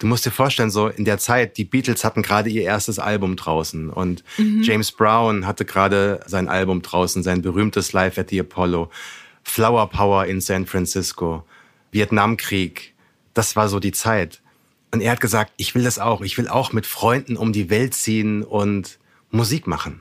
Du 0.00 0.06
musst 0.06 0.24
dir 0.24 0.30
vorstellen, 0.30 0.70
so 0.70 0.88
in 0.88 1.04
der 1.04 1.18
Zeit, 1.18 1.58
die 1.58 1.64
Beatles 1.64 2.04
hatten 2.04 2.22
gerade 2.22 2.48
ihr 2.48 2.62
erstes 2.62 2.98
Album 2.98 3.36
draußen 3.36 3.90
und 3.90 4.24
mhm. 4.38 4.62
James 4.62 4.92
Brown 4.92 5.46
hatte 5.46 5.66
gerade 5.66 6.20
sein 6.26 6.48
Album 6.48 6.80
draußen, 6.80 7.22
sein 7.22 7.42
berühmtes 7.42 7.92
Live 7.92 8.16
at 8.16 8.30
the 8.30 8.40
Apollo, 8.40 8.90
Flower 9.42 9.90
Power 9.90 10.24
in 10.24 10.40
San 10.40 10.64
Francisco, 10.64 11.44
Vietnamkrieg. 11.92 12.94
Das 13.34 13.56
war 13.56 13.68
so 13.68 13.78
die 13.78 13.92
Zeit. 13.92 14.40
Und 14.90 15.02
er 15.02 15.12
hat 15.12 15.20
gesagt, 15.20 15.52
ich 15.58 15.74
will 15.74 15.84
das 15.84 15.98
auch. 15.98 16.22
Ich 16.22 16.38
will 16.38 16.48
auch 16.48 16.72
mit 16.72 16.86
Freunden 16.86 17.36
um 17.36 17.52
die 17.52 17.68
Welt 17.68 17.94
ziehen 17.94 18.42
und 18.42 18.98
Musik 19.30 19.66
machen. 19.66 20.00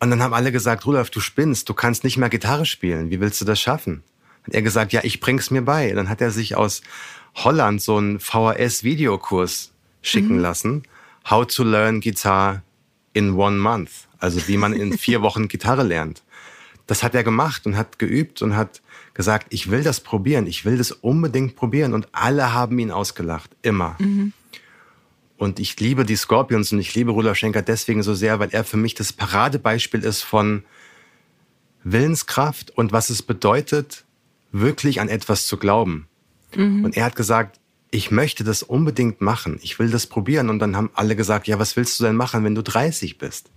Und 0.00 0.10
dann 0.10 0.20
haben 0.20 0.34
alle 0.34 0.50
gesagt, 0.50 0.84
Rudolf, 0.84 1.10
du 1.10 1.20
spinnst, 1.20 1.68
du 1.68 1.74
kannst 1.74 2.02
nicht 2.02 2.16
mehr 2.16 2.28
Gitarre 2.28 2.66
spielen. 2.66 3.10
Wie 3.10 3.20
willst 3.20 3.40
du 3.40 3.44
das 3.44 3.60
schaffen? 3.60 4.02
Hat 4.44 4.54
er 4.54 4.62
gesagt, 4.62 4.92
ja, 4.92 5.00
ich 5.04 5.20
bring's 5.20 5.50
mir 5.50 5.62
bei. 5.62 5.90
Dann 5.92 6.08
hat 6.08 6.20
er 6.20 6.30
sich 6.30 6.56
aus 6.56 6.82
Holland 7.34 7.82
so 7.82 7.96
einen 7.96 8.20
VHS-Videokurs 8.20 9.72
schicken 10.02 10.36
mhm. 10.36 10.42
lassen. 10.42 10.82
How 11.28 11.46
to 11.46 11.64
learn 11.64 12.00
Guitar 12.00 12.62
in 13.12 13.34
one 13.34 13.56
month. 13.56 13.90
Also 14.18 14.46
wie 14.46 14.56
man 14.56 14.72
in 14.72 14.96
vier 14.98 15.22
Wochen 15.22 15.48
Gitarre 15.48 15.82
lernt. 15.82 16.22
Das 16.86 17.02
hat 17.02 17.14
er 17.14 17.24
gemacht 17.24 17.66
und 17.66 17.76
hat 17.76 17.98
geübt 17.98 18.42
und 18.42 18.56
hat 18.56 18.82
gesagt, 19.14 19.46
ich 19.50 19.70
will 19.70 19.82
das 19.82 20.00
probieren, 20.00 20.46
ich 20.46 20.64
will 20.64 20.76
das 20.76 20.92
unbedingt 20.92 21.56
probieren. 21.56 21.94
Und 21.94 22.08
alle 22.12 22.52
haben 22.52 22.78
ihn 22.78 22.90
ausgelacht, 22.90 23.50
immer. 23.62 23.96
Mhm. 23.98 24.32
Und 25.36 25.58
ich 25.58 25.78
liebe 25.80 26.04
die 26.04 26.16
Scorpions 26.16 26.72
und 26.72 26.78
ich 26.78 26.94
liebe 26.94 27.10
Rudolf 27.10 27.38
Schenker 27.38 27.62
deswegen 27.62 28.02
so 28.02 28.14
sehr, 28.14 28.38
weil 28.38 28.50
er 28.52 28.64
für 28.64 28.76
mich 28.76 28.94
das 28.94 29.12
Paradebeispiel 29.12 30.04
ist 30.04 30.22
von 30.22 30.64
Willenskraft 31.82 32.70
und 32.70 32.92
was 32.92 33.10
es 33.10 33.22
bedeutet, 33.22 34.03
wirklich 34.54 35.00
an 35.00 35.08
etwas 35.08 35.46
zu 35.46 35.58
glauben. 35.58 36.06
Mhm. 36.54 36.84
Und 36.84 36.96
er 36.96 37.04
hat 37.04 37.16
gesagt, 37.16 37.60
ich 37.90 38.10
möchte 38.10 38.44
das 38.44 38.62
unbedingt 38.62 39.20
machen. 39.20 39.58
Ich 39.62 39.78
will 39.78 39.90
das 39.90 40.06
probieren. 40.06 40.48
Und 40.48 40.60
dann 40.60 40.76
haben 40.76 40.90
alle 40.94 41.16
gesagt, 41.16 41.46
ja, 41.46 41.58
was 41.58 41.76
willst 41.76 41.98
du 41.98 42.04
denn 42.04 42.16
machen, 42.16 42.44
wenn 42.44 42.54
du 42.54 42.62
30 42.62 43.18
bist? 43.18 43.50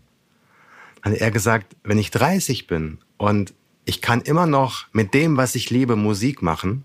Dann 1.03 1.13
hat 1.13 1.21
er 1.21 1.31
gesagt, 1.31 1.75
wenn 1.83 1.97
ich 1.97 2.11
30 2.11 2.67
bin 2.67 2.97
und 3.17 3.53
ich 3.85 4.01
kann 4.01 4.21
immer 4.21 4.47
noch 4.47 4.87
mit 4.91 5.13
dem, 5.13 5.37
was 5.37 5.55
ich 5.55 5.69
liebe, 5.69 5.95
Musik 5.95 6.41
machen, 6.41 6.83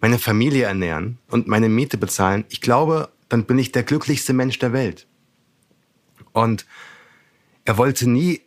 meine 0.00 0.18
Familie 0.18 0.64
ernähren 0.64 1.18
und 1.28 1.48
meine 1.48 1.68
Miete 1.68 1.96
bezahlen, 1.96 2.44
ich 2.50 2.60
glaube, 2.60 3.08
dann 3.28 3.44
bin 3.44 3.58
ich 3.58 3.72
der 3.72 3.82
glücklichste 3.82 4.32
Mensch 4.32 4.58
der 4.58 4.72
Welt. 4.72 5.06
Und 6.32 6.66
er 7.64 7.76
wollte 7.78 8.08
nie 8.08 8.42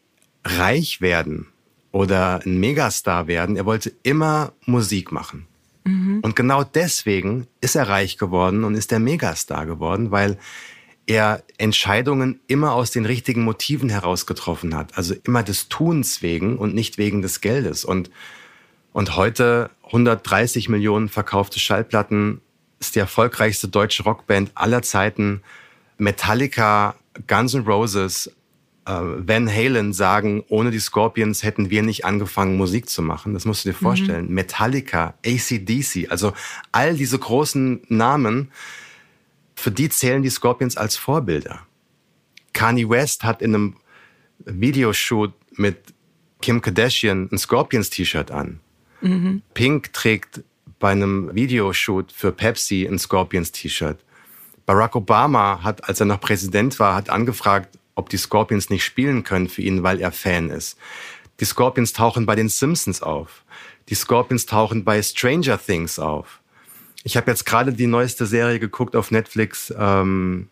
reich 0.45 1.01
werden 1.01 1.50
oder 1.91 2.41
ein 2.45 2.59
Megastar 2.59 3.27
werden. 3.27 3.55
Er 3.55 3.65
wollte 3.65 3.91
immer 4.03 4.53
Musik 4.65 5.11
machen. 5.11 5.47
Mhm. 5.83 6.19
Und 6.21 6.35
genau 6.35 6.63
deswegen 6.63 7.47
ist 7.59 7.75
er 7.75 7.89
reich 7.89 8.17
geworden 8.17 8.63
und 8.63 8.75
ist 8.75 8.91
der 8.91 8.99
Megastar 8.99 9.65
geworden, 9.65 10.11
weil 10.11 10.37
er 11.07 11.43
Entscheidungen 11.57 12.39
immer 12.47 12.73
aus 12.73 12.91
den 12.91 13.05
richtigen 13.05 13.43
Motiven 13.43 13.89
heraus 13.89 14.25
getroffen 14.25 14.75
hat. 14.75 14.97
Also 14.97 15.15
immer 15.23 15.43
des 15.43 15.67
Tuns 15.67 16.21
wegen 16.21 16.57
und 16.57 16.73
nicht 16.73 16.97
wegen 16.97 17.21
des 17.21 17.41
Geldes. 17.41 17.83
Und, 17.83 18.11
und 18.93 19.15
heute 19.17 19.71
130 19.87 20.69
Millionen 20.69 21.09
verkaufte 21.09 21.59
Schallplatten 21.59 22.39
ist 22.79 22.95
die 22.95 22.99
erfolgreichste 22.99 23.67
deutsche 23.67 24.03
Rockband 24.03 24.51
aller 24.55 24.81
Zeiten. 24.83 25.41
Metallica, 25.97 26.95
Guns 27.27 27.53
N' 27.53 27.65
Roses, 27.65 28.31
Van 28.99 29.49
Halen 29.49 29.93
sagen, 29.93 30.43
ohne 30.49 30.71
die 30.71 30.79
Scorpions 30.79 31.43
hätten 31.43 31.69
wir 31.69 31.83
nicht 31.83 32.05
angefangen, 32.05 32.57
Musik 32.57 32.89
zu 32.89 33.01
machen. 33.01 33.33
Das 33.33 33.45
musst 33.45 33.65
du 33.65 33.69
dir 33.69 33.75
mhm. 33.75 33.83
vorstellen. 33.83 34.27
Mhm. 34.27 34.33
Metallica, 34.33 35.13
ACDC, 35.25 36.09
also 36.09 36.33
all 36.71 36.95
diese 36.95 37.17
großen 37.17 37.81
Namen, 37.87 38.51
für 39.55 39.71
die 39.71 39.89
zählen 39.89 40.23
die 40.23 40.29
Scorpions 40.29 40.77
als 40.77 40.95
Vorbilder. 40.95 41.61
Kanye 42.53 42.89
West 42.89 43.23
hat 43.23 43.41
in 43.41 43.55
einem 43.55 43.75
Videoshoot 44.45 45.33
mit 45.57 45.77
Kim 46.41 46.61
Kardashian 46.61 47.29
ein 47.31 47.37
Scorpions-T-Shirt 47.37 48.31
an. 48.31 48.59
Mhm. 49.01 49.41
Pink 49.53 49.93
trägt 49.93 50.43
bei 50.79 50.91
einem 50.91 51.33
Videoshoot 51.33 52.11
für 52.11 52.31
Pepsi 52.31 52.87
ein 52.87 52.97
Scorpions-T-Shirt. 52.97 53.99
Barack 54.65 54.95
Obama 54.95 55.63
hat, 55.63 55.87
als 55.87 55.99
er 55.99 56.05
noch 56.07 56.19
Präsident 56.19 56.79
war, 56.79 56.95
hat 56.95 57.09
angefragt, 57.09 57.77
ob 57.95 58.09
die 58.09 58.17
Scorpions 58.17 58.69
nicht 58.69 58.83
spielen 58.83 59.23
können 59.23 59.49
für 59.49 59.61
ihn, 59.61 59.83
weil 59.83 59.99
er 59.99 60.11
Fan 60.11 60.49
ist. 60.49 60.77
Die 61.39 61.45
Scorpions 61.45 61.93
tauchen 61.93 62.25
bei 62.25 62.35
den 62.35 62.49
Simpsons 62.49 63.01
auf. 63.01 63.43
Die 63.89 63.95
Scorpions 63.95 64.45
tauchen 64.45 64.83
bei 64.83 65.01
Stranger 65.01 65.59
Things 65.63 65.99
auf. 65.99 66.39
Ich 67.03 67.17
habe 67.17 67.31
jetzt 67.31 67.45
gerade 67.45 67.73
die 67.73 67.87
neueste 67.87 68.25
Serie 68.25 68.59
geguckt 68.59 68.95
auf 68.95 69.09
Netflix, 69.09 69.73
ähm, 69.77 70.49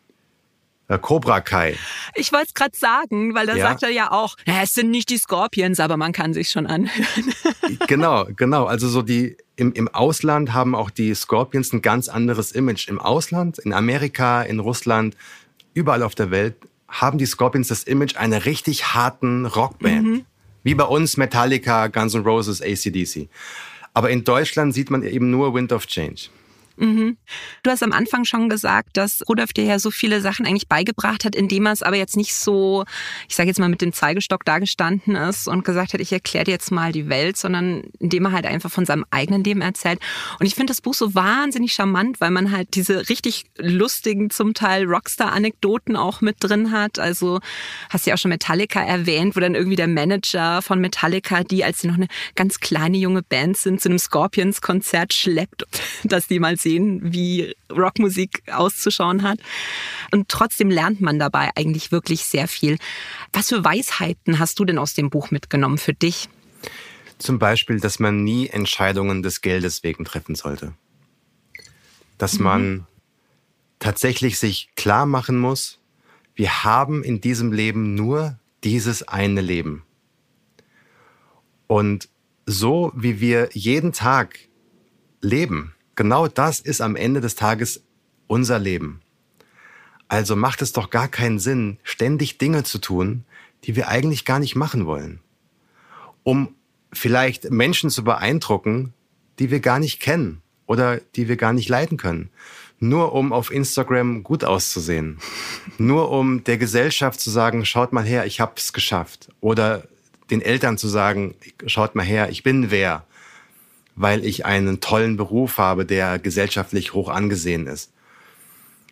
äh, 0.87 0.97
Cobra 0.97 1.41
Kai. 1.41 1.77
Ich 2.15 2.33
wollte 2.33 2.47
es 2.47 2.53
gerade 2.55 2.75
sagen, 2.75 3.35
weil 3.35 3.45
da 3.45 3.55
ja. 3.55 3.67
sagt 3.67 3.83
er 3.83 3.89
ja 3.89 4.11
auch, 4.11 4.35
es 4.45 4.73
sind 4.73 4.89
nicht 4.89 5.09
die 5.09 5.17
Scorpions, 5.17 5.79
aber 5.79 5.95
man 5.95 6.11
kann 6.11 6.33
sich 6.33 6.49
schon 6.49 6.65
anhören. 6.65 7.05
genau, 7.87 8.27
genau. 8.35 8.65
Also 8.65 8.89
so 8.89 9.03
die 9.03 9.37
im, 9.55 9.73
im 9.73 9.87
Ausland 9.89 10.53
haben 10.53 10.73
auch 10.73 10.89
die 10.89 11.13
Scorpions 11.13 11.71
ein 11.71 11.83
ganz 11.83 12.09
anderes 12.09 12.51
Image. 12.51 12.87
Im 12.87 12.99
Ausland, 12.99 13.59
in 13.59 13.73
Amerika, 13.73 14.41
in 14.41 14.59
Russland, 14.59 15.15
überall 15.75 16.01
auf 16.01 16.15
der 16.15 16.31
Welt 16.31 16.55
haben 16.89 17.17
die 17.17 17.25
Scorpions 17.25 17.67
das 17.67 17.83
Image 17.83 18.17
einer 18.17 18.45
richtig 18.45 18.93
harten 18.93 19.45
Rockband. 19.45 20.05
Mhm. 20.05 20.25
Wie 20.63 20.75
bei 20.75 20.83
uns 20.83 21.15
Metallica, 21.15 21.87
Guns 21.87 22.13
N' 22.13 22.23
Roses, 22.23 22.61
ACDC. 22.61 23.29
Aber 23.93 24.09
in 24.09 24.23
Deutschland 24.23 24.73
sieht 24.73 24.89
man 24.89 25.03
eben 25.03 25.31
nur 25.31 25.53
Wind 25.53 25.71
of 25.71 25.87
Change. 25.87 26.29
Mhm. 26.79 27.17
Du 27.63 27.71
hast 27.71 27.83
am 27.83 27.91
Anfang 27.91 28.23
schon 28.23 28.47
gesagt, 28.47 28.95
dass 28.95 29.21
Rudolf 29.27 29.51
dir 29.51 29.65
ja 29.65 29.79
so 29.79 29.91
viele 29.91 30.21
Sachen 30.21 30.45
eigentlich 30.45 30.69
beigebracht 30.69 31.25
hat, 31.25 31.35
indem 31.35 31.65
er 31.65 31.73
es 31.73 31.83
aber 31.83 31.97
jetzt 31.97 32.15
nicht 32.15 32.33
so, 32.33 32.85
ich 33.27 33.35
sage 33.35 33.49
jetzt 33.49 33.59
mal, 33.59 33.67
mit 33.67 33.81
dem 33.81 33.91
Zeigestock 33.91 34.45
dagestanden 34.45 35.15
ist 35.15 35.47
und 35.47 35.65
gesagt 35.65 35.93
hat, 35.93 35.99
ich 35.99 36.13
erkläre 36.13 36.45
dir 36.45 36.51
jetzt 36.51 36.71
mal 36.71 36.93
die 36.93 37.09
Welt, 37.09 37.35
sondern 37.35 37.83
indem 37.99 38.25
er 38.25 38.31
halt 38.31 38.45
einfach 38.45 38.71
von 38.71 38.85
seinem 38.85 39.05
eigenen 39.11 39.43
Leben 39.43 39.61
erzählt. 39.61 39.99
Und 40.39 40.45
ich 40.45 40.55
finde 40.55 40.71
das 40.71 40.79
Buch 40.79 40.93
so 40.93 41.13
wahnsinnig 41.15 41.73
charmant, 41.73 42.21
weil 42.21 42.31
man 42.31 42.51
halt 42.51 42.75
diese 42.75 43.09
richtig 43.09 43.45
lustigen, 43.57 44.29
zum 44.29 44.53
Teil 44.53 44.85
Rockstar-Anekdoten 44.85 45.97
auch 45.97 46.21
mit 46.21 46.37
drin 46.39 46.71
hat. 46.71 46.97
Also 46.97 47.39
hast 47.89 48.05
du 48.05 48.11
ja 48.11 48.13
auch 48.15 48.19
schon 48.19 48.29
Metallica 48.29 48.81
erwähnt, 48.81 49.35
wo 49.35 49.41
dann 49.41 49.55
irgendwie 49.55 49.75
der 49.75 49.87
Manager 49.87 50.61
von 50.61 50.79
Metallica, 50.79 51.43
die 51.43 51.65
als 51.65 51.81
sie 51.81 51.87
noch 51.87 51.95
eine 51.95 52.07
ganz 52.35 52.61
kleine 52.61 52.97
junge 52.97 53.21
Band 53.21 53.57
sind, 53.57 53.81
zu 53.81 53.89
einem 53.89 53.99
Scorpions-Konzert 53.99 55.13
schleppt, 55.13 55.65
dass 56.05 56.27
die 56.27 56.39
mal 56.39 56.55
sehen, 56.57 56.68
sehen, 56.69 57.13
wie 57.13 57.55
Rockmusik 57.71 58.43
auszuschauen 58.51 59.23
hat. 59.23 59.39
Und 60.11 60.29
trotzdem 60.29 60.69
lernt 60.69 61.01
man 61.01 61.19
dabei 61.19 61.49
eigentlich 61.55 61.91
wirklich 61.91 62.25
sehr 62.25 62.47
viel. 62.47 62.77
Was 63.33 63.49
für 63.49 63.63
Weisheiten 63.63 64.39
hast 64.39 64.59
du 64.59 64.65
denn 64.65 64.77
aus 64.77 64.93
dem 64.93 65.09
Buch 65.09 65.31
mitgenommen 65.31 65.77
für 65.77 65.93
dich? 65.93 66.29
Zum 67.17 67.39
Beispiel, 67.39 67.79
dass 67.79 67.99
man 67.99 68.23
nie 68.23 68.47
Entscheidungen 68.47 69.23
des 69.23 69.41
Geldes 69.41 69.83
wegen 69.83 70.05
treffen 70.05 70.35
sollte. 70.35 70.73
Dass 72.17 72.37
mhm. 72.37 72.43
man 72.43 72.87
tatsächlich 73.79 74.37
sich 74.39 74.69
klar 74.75 75.05
machen 75.05 75.37
muss, 75.37 75.79
wir 76.35 76.63
haben 76.63 77.03
in 77.03 77.19
diesem 77.19 77.51
Leben 77.51 77.95
nur 77.95 78.39
dieses 78.63 79.07
eine 79.07 79.41
Leben. 79.41 79.83
Und 81.67 82.09
so 82.45 82.91
wie 82.95 83.19
wir 83.19 83.49
jeden 83.53 83.91
Tag 83.91 84.39
leben, 85.21 85.73
Genau 85.99 86.29
das 86.29 86.61
ist 86.61 86.79
am 86.79 86.95
Ende 86.95 87.19
des 87.19 87.35
Tages 87.35 87.83
unser 88.27 88.57
Leben. 88.57 89.01
Also 90.07 90.37
macht 90.37 90.61
es 90.61 90.71
doch 90.71 90.91
gar 90.91 91.09
keinen 91.09 91.39
Sinn, 91.39 91.77
ständig 91.83 92.37
Dinge 92.37 92.63
zu 92.63 92.77
tun, 92.77 93.25
die 93.65 93.75
wir 93.75 93.89
eigentlich 93.89 94.23
gar 94.23 94.39
nicht 94.39 94.55
machen 94.55 94.85
wollen. 94.85 95.19
Um 96.23 96.55
vielleicht 96.93 97.51
Menschen 97.51 97.89
zu 97.89 98.05
beeindrucken, 98.05 98.93
die 99.39 99.51
wir 99.51 99.59
gar 99.59 99.79
nicht 99.79 99.99
kennen 99.99 100.41
oder 100.67 101.01
die 101.17 101.27
wir 101.27 101.35
gar 101.35 101.51
nicht 101.51 101.67
leiden 101.67 101.97
können. 101.97 102.29
Nur 102.79 103.11
um 103.11 103.33
auf 103.33 103.51
Instagram 103.51 104.23
gut 104.23 104.45
auszusehen. 104.45 105.17
Nur 105.77 106.11
um 106.11 106.45
der 106.45 106.57
Gesellschaft 106.57 107.19
zu 107.19 107.29
sagen, 107.29 107.65
schaut 107.65 107.91
mal 107.91 108.05
her, 108.05 108.25
ich 108.25 108.39
hab's 108.39 108.71
geschafft. 108.71 109.33
Oder 109.41 109.83
den 110.31 110.41
Eltern 110.41 110.77
zu 110.77 110.87
sagen, 110.87 111.35
schaut 111.65 111.93
mal 111.93 112.05
her, 112.05 112.29
ich 112.29 112.41
bin 112.41 112.71
wer 112.71 113.05
weil 113.99 114.23
ich 114.23 114.45
einen 114.45 114.79
tollen 114.79 115.17
Beruf 115.17 115.57
habe, 115.57 115.85
der 115.85 116.19
gesellschaftlich 116.19 116.93
hoch 116.93 117.09
angesehen 117.09 117.67
ist. 117.67 117.91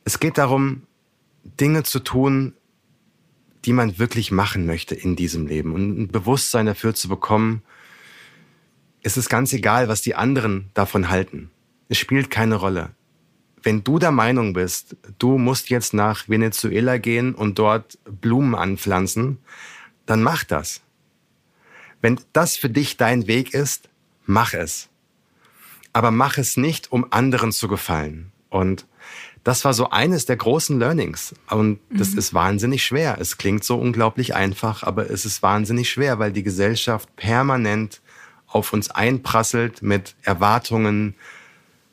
Es 0.04 0.20
geht 0.20 0.38
darum, 0.38 0.82
Dinge 1.46 1.84
zu 1.84 2.00
tun, 2.00 2.56
die 3.64 3.72
man 3.72 4.00
wirklich 4.00 4.32
machen 4.32 4.66
möchte 4.66 4.96
in 4.96 5.16
diesem 5.16 5.48
Leben 5.48 5.74
und 5.74 5.98
ein 5.98 6.08
Bewusstsein 6.10 6.66
dafür 6.66 6.94
zu 6.94 7.08
bekommen, 7.08 7.62
es 9.02 9.16
ist 9.16 9.30
ganz 9.30 9.54
egal, 9.54 9.88
was 9.88 10.02
die 10.02 10.14
anderen 10.14 10.72
davon 10.74 11.10
halten. 11.10 11.52
Es 11.88 11.98
spielt 11.98 12.30
keine 12.30 12.56
Rolle. 12.56 12.90
Wenn 13.64 13.86
du 13.86 14.00
der 14.00 14.12
Meinung 14.12 14.52
bist, 14.52 14.98
du 15.20 15.38
musst 15.38 15.70
jetzt 15.70 15.94
nach 15.94 16.28
Venezuela 16.28 16.98
gehen 16.98 17.34
und 17.34 17.60
dort 17.60 17.98
Blumen 18.04 18.56
anpflanzen, 18.56 19.38
dann 20.06 20.22
mach 20.22 20.44
das. 20.44 20.82
Wenn 22.02 22.20
das 22.34 22.58
für 22.58 22.70
dich 22.70 22.98
dein 22.98 23.28
Weg 23.28 23.54
ist, 23.54 23.88
mach 24.26 24.54
es 24.54 24.90
aber 25.98 26.12
mach 26.12 26.38
es 26.38 26.58
nicht, 26.58 26.92
um 26.92 27.08
anderen 27.10 27.52
zu 27.52 27.68
gefallen. 27.68 28.32
Und 28.52 28.86
das 29.44 29.66
war 29.66 29.74
so 29.74 29.90
eines 29.90 30.28
der 30.28 30.36
großen 30.36 30.78
Learnings. 30.78 31.34
Und 31.50 31.80
das 31.90 32.12
mhm. 32.12 32.20
ist 32.20 32.36
wahnsinnig 32.36 32.86
schwer. 32.86 33.18
Es 33.20 33.40
klingt 33.40 33.64
so 33.64 33.80
unglaublich 33.80 34.36
einfach, 34.36 34.84
aber 34.84 35.10
es 35.10 35.26
ist 35.26 35.42
wahnsinnig 35.42 35.90
schwer, 35.90 36.20
weil 36.20 36.32
die 36.32 36.44
Gesellschaft 36.44 37.16
permanent 37.16 38.02
auf 38.46 38.74
uns 38.74 38.92
einprasselt 38.92 39.82
mit 39.82 40.14
Erwartungen, 40.22 41.16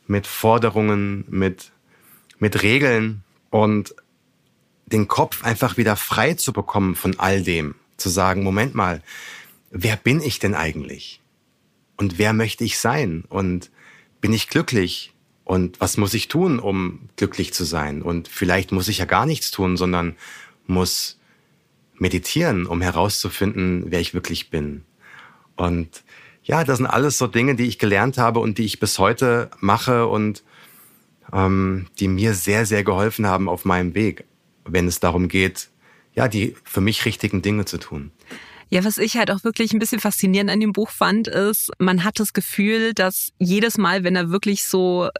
mit 0.06 0.26
Forderungen, 0.26 1.24
mit, 1.30 1.72
mit 2.38 2.62
Regeln 2.62 3.24
und 3.48 3.94
den 4.84 5.08
Kopf 5.08 5.44
einfach 5.44 5.78
wieder 5.78 5.96
frei 5.96 6.34
zu 6.34 6.52
bekommen 6.52 6.94
von 6.94 7.18
all 7.18 7.42
dem. 7.42 7.74
Zu 7.96 8.10
sagen, 8.10 8.42
Moment 8.42 8.74
mal, 8.74 9.02
wer 9.70 9.96
bin 9.96 10.20
ich 10.20 10.40
denn 10.40 10.54
eigentlich? 10.54 11.22
Und 11.96 12.18
wer 12.18 12.34
möchte 12.34 12.64
ich 12.64 12.78
sein? 12.78 13.24
Und 13.30 13.70
bin 14.24 14.32
ich 14.32 14.48
glücklich? 14.48 15.12
Und 15.44 15.82
was 15.82 15.98
muss 15.98 16.14
ich 16.14 16.28
tun, 16.28 16.58
um 16.58 17.10
glücklich 17.16 17.52
zu 17.52 17.64
sein? 17.64 18.00
Und 18.00 18.26
vielleicht 18.26 18.72
muss 18.72 18.88
ich 18.88 18.96
ja 18.96 19.04
gar 19.04 19.26
nichts 19.26 19.50
tun, 19.50 19.76
sondern 19.76 20.16
muss 20.66 21.18
meditieren, 21.98 22.64
um 22.64 22.80
herauszufinden, 22.80 23.84
wer 23.88 24.00
ich 24.00 24.14
wirklich 24.14 24.48
bin. 24.48 24.84
Und 25.56 26.04
ja, 26.42 26.64
das 26.64 26.78
sind 26.78 26.86
alles 26.86 27.18
so 27.18 27.26
Dinge, 27.26 27.54
die 27.54 27.66
ich 27.66 27.78
gelernt 27.78 28.16
habe 28.16 28.40
und 28.40 28.56
die 28.56 28.64
ich 28.64 28.80
bis 28.80 28.98
heute 28.98 29.50
mache 29.60 30.06
und 30.06 30.42
ähm, 31.30 31.88
die 32.00 32.08
mir 32.08 32.32
sehr, 32.32 32.64
sehr 32.64 32.82
geholfen 32.82 33.26
haben 33.26 33.46
auf 33.46 33.66
meinem 33.66 33.94
Weg, 33.94 34.24
wenn 34.64 34.88
es 34.88 35.00
darum 35.00 35.28
geht, 35.28 35.68
ja, 36.14 36.28
die 36.28 36.56
für 36.64 36.80
mich 36.80 37.04
richtigen 37.04 37.42
Dinge 37.42 37.66
zu 37.66 37.76
tun. 37.76 38.10
Ja, 38.70 38.84
was 38.84 38.98
ich 38.98 39.16
halt 39.16 39.30
auch 39.30 39.44
wirklich 39.44 39.72
ein 39.72 39.78
bisschen 39.78 40.00
faszinierend 40.00 40.50
an 40.50 40.60
dem 40.60 40.72
Buch 40.72 40.90
fand, 40.90 41.28
ist, 41.28 41.70
man 41.78 42.04
hat 42.04 42.18
das 42.18 42.32
Gefühl, 42.32 42.94
dass 42.94 43.32
jedes 43.38 43.78
Mal, 43.78 44.04
wenn 44.04 44.16
er 44.16 44.30
wirklich 44.30 44.64
so 44.64 45.06
äh, 45.06 45.10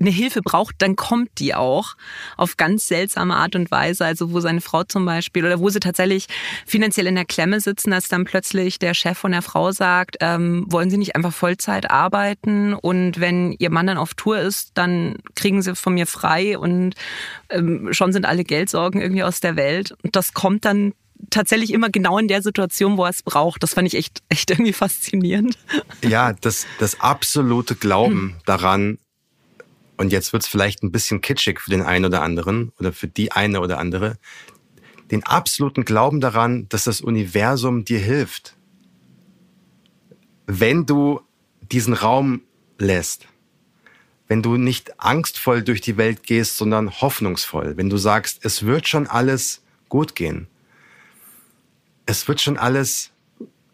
eine 0.00 0.10
Hilfe 0.10 0.42
braucht, 0.42 0.76
dann 0.78 0.94
kommt 0.94 1.28
die 1.38 1.54
auch 1.54 1.96
auf 2.36 2.56
ganz 2.56 2.86
seltsame 2.86 3.34
Art 3.34 3.56
und 3.56 3.70
Weise. 3.70 4.04
Also 4.04 4.32
wo 4.32 4.38
seine 4.38 4.60
Frau 4.60 4.84
zum 4.84 5.04
Beispiel 5.04 5.44
oder 5.44 5.58
wo 5.58 5.70
sie 5.70 5.80
tatsächlich 5.80 6.26
finanziell 6.66 7.08
in 7.08 7.16
der 7.16 7.24
Klemme 7.24 7.60
sitzen, 7.60 7.90
dass 7.90 8.08
dann 8.08 8.24
plötzlich 8.24 8.78
der 8.78 8.94
Chef 8.94 9.18
von 9.18 9.32
der 9.32 9.42
Frau 9.42 9.72
sagt, 9.72 10.18
ähm, 10.20 10.66
wollen 10.68 10.90
Sie 10.90 10.98
nicht 10.98 11.16
einfach 11.16 11.32
Vollzeit 11.32 11.90
arbeiten 11.90 12.74
und 12.74 13.18
wenn 13.18 13.52
Ihr 13.58 13.70
Mann 13.70 13.88
dann 13.88 13.98
auf 13.98 14.14
Tour 14.14 14.38
ist, 14.38 14.70
dann 14.74 15.16
kriegen 15.34 15.62
Sie 15.62 15.74
von 15.74 15.94
mir 15.94 16.06
frei 16.06 16.56
und 16.56 16.94
ähm, 17.50 17.88
schon 17.92 18.12
sind 18.12 18.24
alle 18.24 18.44
Geldsorgen 18.44 19.00
irgendwie 19.00 19.24
aus 19.24 19.40
der 19.40 19.56
Welt. 19.56 19.94
Und 20.04 20.14
das 20.14 20.32
kommt 20.32 20.64
dann 20.64 20.92
tatsächlich 21.30 21.72
immer 21.72 21.90
genau 21.90 22.18
in 22.18 22.28
der 22.28 22.42
Situation, 22.42 22.96
wo 22.96 23.04
er 23.04 23.10
es 23.10 23.22
braucht. 23.22 23.62
Das 23.62 23.74
fand 23.74 23.86
ich 23.86 23.94
echt, 23.94 24.22
echt 24.28 24.50
irgendwie 24.50 24.72
faszinierend. 24.72 25.58
Ja, 26.02 26.32
das, 26.40 26.66
das 26.78 27.00
absolute 27.00 27.74
Glauben 27.74 28.20
hm. 28.20 28.34
daran, 28.46 28.98
und 29.96 30.12
jetzt 30.12 30.32
wird 30.32 30.44
es 30.44 30.48
vielleicht 30.48 30.82
ein 30.82 30.92
bisschen 30.92 31.20
kitschig 31.20 31.60
für 31.60 31.70
den 31.70 31.82
einen 31.82 32.04
oder 32.04 32.22
anderen 32.22 32.72
oder 32.78 32.92
für 32.92 33.08
die 33.08 33.32
eine 33.32 33.60
oder 33.60 33.78
andere, 33.78 34.16
den 35.10 35.24
absoluten 35.24 35.84
Glauben 35.84 36.20
daran, 36.20 36.68
dass 36.68 36.84
das 36.84 37.00
Universum 37.00 37.84
dir 37.84 37.98
hilft. 37.98 38.54
Wenn 40.46 40.86
du 40.86 41.20
diesen 41.72 41.94
Raum 41.94 42.42
lässt, 42.78 43.26
wenn 44.28 44.42
du 44.42 44.56
nicht 44.56 45.00
angstvoll 45.00 45.62
durch 45.62 45.80
die 45.80 45.96
Welt 45.96 46.22
gehst, 46.22 46.58
sondern 46.58 47.00
hoffnungsvoll, 47.00 47.76
wenn 47.76 47.90
du 47.90 47.96
sagst, 47.96 48.44
es 48.44 48.64
wird 48.64 48.86
schon 48.86 49.06
alles 49.06 49.62
gut 49.88 50.14
gehen, 50.14 50.46
es 52.08 52.26
wird 52.26 52.40
schon 52.40 52.56
alles 52.56 53.10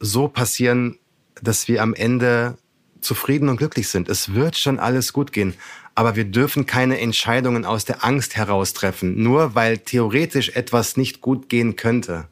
so 0.01 0.27
passieren, 0.27 0.99
dass 1.41 1.69
wir 1.69 1.81
am 1.83 1.95
Ende 1.95 2.59
zufrieden 3.01 3.49
und 3.49 3.59
glücklich 3.59 3.89
sind. 3.89 4.09
Es 4.09 4.35
wird 4.35 4.57
schon 4.57 4.81
alles 4.81 5.13
gut 5.13 5.33
gehen. 5.33 5.55
Aber 5.95 6.17
wir 6.17 6.25
dürfen 6.25 6.67
keine 6.67 6.99
Entscheidungen 6.99 7.65
aus 7.65 7.85
der 7.85 8.05
Angst 8.05 8.35
heraus 8.35 8.73
treffen, 8.73 9.23
nur 9.23 9.55
weil 9.55 9.79
theoretisch 9.79 10.51
etwas 10.51 10.97
nicht 10.97 11.21
gut 11.21 11.49
gehen 11.49 11.77
könnte. 11.77 12.27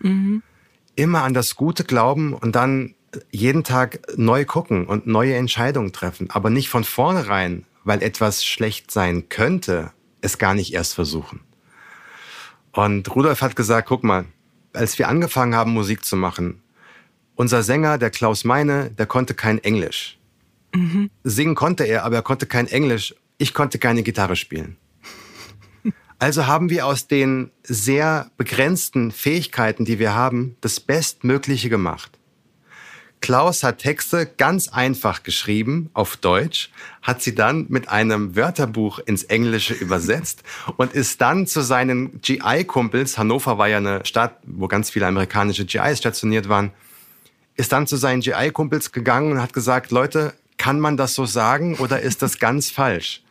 Mhm. 0.00 0.42
Immer 0.96 1.22
an 1.22 1.34
das 1.34 1.54
Gute 1.54 1.84
glauben 1.84 2.32
und 2.32 2.56
dann 2.56 2.94
jeden 3.30 3.62
Tag 3.62 4.00
neu 4.16 4.46
gucken 4.46 4.86
und 4.86 5.06
neue 5.06 5.34
Entscheidungen 5.34 5.92
treffen. 5.92 6.30
Aber 6.30 6.48
nicht 6.48 6.70
von 6.70 6.84
vornherein, 6.84 7.66
weil 7.84 8.02
etwas 8.02 8.42
schlecht 8.42 8.90
sein 8.90 9.28
könnte, 9.28 9.92
es 10.22 10.38
gar 10.38 10.54
nicht 10.54 10.72
erst 10.72 10.94
versuchen. 10.94 11.40
Und 12.70 13.14
Rudolf 13.14 13.42
hat 13.42 13.54
gesagt, 13.54 13.88
guck 13.88 14.02
mal, 14.02 14.24
als 14.72 14.98
wir 14.98 15.08
angefangen 15.08 15.54
haben, 15.54 15.72
Musik 15.72 16.04
zu 16.04 16.16
machen, 16.16 16.62
unser 17.34 17.62
Sänger, 17.62 17.98
der 17.98 18.10
Klaus 18.10 18.44
Meine, 18.44 18.90
der 18.90 19.06
konnte 19.06 19.34
kein 19.34 19.58
Englisch. 19.58 20.18
Mhm. 20.74 21.10
Singen 21.24 21.54
konnte 21.54 21.84
er, 21.84 22.04
aber 22.04 22.16
er 22.16 22.22
konnte 22.22 22.46
kein 22.46 22.66
Englisch. 22.66 23.14
Ich 23.38 23.54
konnte 23.54 23.78
keine 23.78 24.02
Gitarre 24.02 24.36
spielen. 24.36 24.76
Also 26.18 26.46
haben 26.46 26.70
wir 26.70 26.86
aus 26.86 27.08
den 27.08 27.50
sehr 27.64 28.30
begrenzten 28.36 29.10
Fähigkeiten, 29.10 29.84
die 29.84 29.98
wir 29.98 30.14
haben, 30.14 30.56
das 30.60 30.78
Bestmögliche 30.78 31.68
gemacht. 31.68 32.16
Klaus 33.22 33.62
hat 33.62 33.78
Texte 33.78 34.26
ganz 34.26 34.68
einfach 34.68 35.22
geschrieben 35.22 35.90
auf 35.94 36.16
Deutsch, 36.16 36.70
hat 37.02 37.22
sie 37.22 37.34
dann 37.34 37.66
mit 37.68 37.88
einem 37.88 38.36
Wörterbuch 38.36 38.98
ins 38.98 39.22
Englische 39.22 39.74
übersetzt 39.74 40.42
und 40.76 40.92
ist 40.92 41.20
dann 41.20 41.46
zu 41.46 41.62
seinen 41.62 42.20
GI-Kumpels, 42.20 43.16
Hannover 43.16 43.58
war 43.58 43.68
ja 43.68 43.76
eine 43.76 44.04
Stadt, 44.04 44.38
wo 44.44 44.66
ganz 44.66 44.90
viele 44.90 45.06
amerikanische 45.06 45.64
GIs 45.64 45.98
stationiert 45.98 46.48
waren, 46.48 46.72
ist 47.54 47.72
dann 47.72 47.86
zu 47.86 47.96
seinen 47.96 48.22
GI-Kumpels 48.22 48.90
gegangen 48.90 49.32
und 49.32 49.40
hat 49.40 49.52
gesagt, 49.52 49.92
Leute, 49.92 50.34
kann 50.58 50.80
man 50.80 50.96
das 50.96 51.14
so 51.14 51.24
sagen 51.24 51.76
oder 51.76 52.00
ist 52.00 52.22
das 52.22 52.40
ganz 52.40 52.70
falsch? 52.70 53.22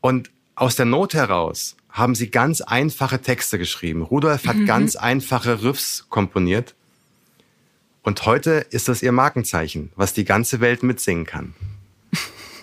Und 0.00 0.30
aus 0.54 0.74
der 0.74 0.86
Not 0.86 1.12
heraus 1.12 1.76
haben 1.90 2.14
sie 2.14 2.30
ganz 2.30 2.62
einfache 2.62 3.20
Texte 3.20 3.58
geschrieben. 3.58 4.02
Rudolf 4.02 4.46
hat 4.46 4.56
mhm. 4.56 4.66
ganz 4.66 4.96
einfache 4.96 5.62
Riffs 5.62 6.06
komponiert 6.08 6.75
und 8.06 8.24
heute 8.24 8.64
ist 8.70 8.86
das 8.86 9.02
ihr 9.02 9.10
Markenzeichen, 9.10 9.90
was 9.96 10.14
die 10.14 10.24
ganze 10.24 10.60
Welt 10.60 10.84
mitsingen 10.84 11.26
kann. 11.26 11.54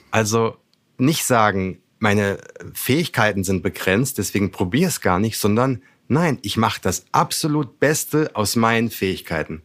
Also 0.10 0.56
nicht 0.97 1.25
sagen, 1.25 1.79
meine 1.99 2.38
Fähigkeiten 2.73 3.43
sind 3.43 3.62
begrenzt, 3.62 4.19
deswegen 4.19 4.51
probier 4.51 4.88
es 4.88 5.01
gar 5.01 5.19
nicht, 5.19 5.38
sondern 5.38 5.84
nein, 6.08 6.39
ich 6.43 6.56
mache 6.56 6.79
das 6.82 7.08
absolut 7.12 7.82
Beste 7.82 8.32
aus 8.36 8.56
meinen 8.56 8.89
Fähigkeiten. 8.89 9.63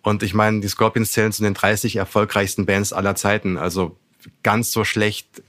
Und 0.00 0.22
ich 0.22 0.32
meine, 0.32 0.60
die 0.60 0.68
Scorpions 0.68 1.12
zählen 1.12 1.32
zu 1.32 1.42
den 1.42 1.52
30 1.52 1.96
erfolgreichsten 1.96 2.64
Bands 2.64 2.94
aller 2.94 3.16
Zeiten. 3.16 3.58
Also 3.58 3.98
ganz 4.42 4.72
so 4.72 4.86
schlecht 4.86 5.42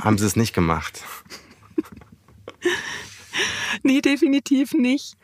haben 0.00 0.18
sie 0.18 0.26
es 0.26 0.34
nicht 0.34 0.54
gemacht. 0.54 1.04
Nee, 3.84 4.00
definitiv 4.00 4.74
nicht. 4.74 5.16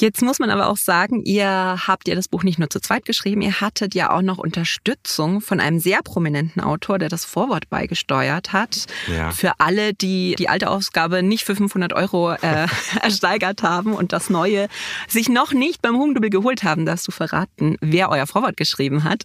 Jetzt 0.00 0.22
muss 0.22 0.38
man 0.38 0.50
aber 0.50 0.68
auch 0.68 0.76
sagen, 0.76 1.22
ihr 1.24 1.76
habt 1.86 2.06
ja 2.06 2.14
das 2.14 2.28
Buch 2.28 2.44
nicht 2.44 2.58
nur 2.58 2.70
zu 2.70 2.80
zweit 2.80 3.04
geschrieben, 3.04 3.42
ihr 3.42 3.60
hattet 3.60 3.94
ja 3.94 4.10
auch 4.10 4.22
noch 4.22 4.38
Unterstützung 4.38 5.40
von 5.40 5.58
einem 5.58 5.80
sehr 5.80 6.02
prominenten 6.02 6.62
Autor, 6.62 6.98
der 6.98 7.08
das 7.08 7.24
Vorwort 7.24 7.68
beigesteuert 7.68 8.52
hat. 8.52 8.86
Ja. 9.08 9.32
Für 9.32 9.58
alle, 9.58 9.94
die 9.94 10.36
die 10.38 10.48
alte 10.48 10.70
Ausgabe 10.70 11.22
nicht 11.24 11.44
für 11.44 11.56
500 11.56 11.92
Euro 11.92 12.32
äh, 12.32 12.66
ersteigert 13.02 13.62
haben 13.62 13.92
und 13.92 14.12
das 14.12 14.30
neue 14.30 14.68
sich 15.08 15.28
noch 15.28 15.52
nicht 15.52 15.82
beim 15.82 15.96
Hugendubel 15.96 16.30
geholt 16.30 16.62
haben, 16.62 16.86
darfst 16.86 17.08
du 17.08 17.12
verraten, 17.12 17.76
wer 17.80 18.10
euer 18.10 18.26
Vorwort 18.26 18.56
geschrieben 18.56 19.02
hat? 19.02 19.24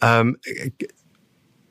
Ähm, 0.00 0.38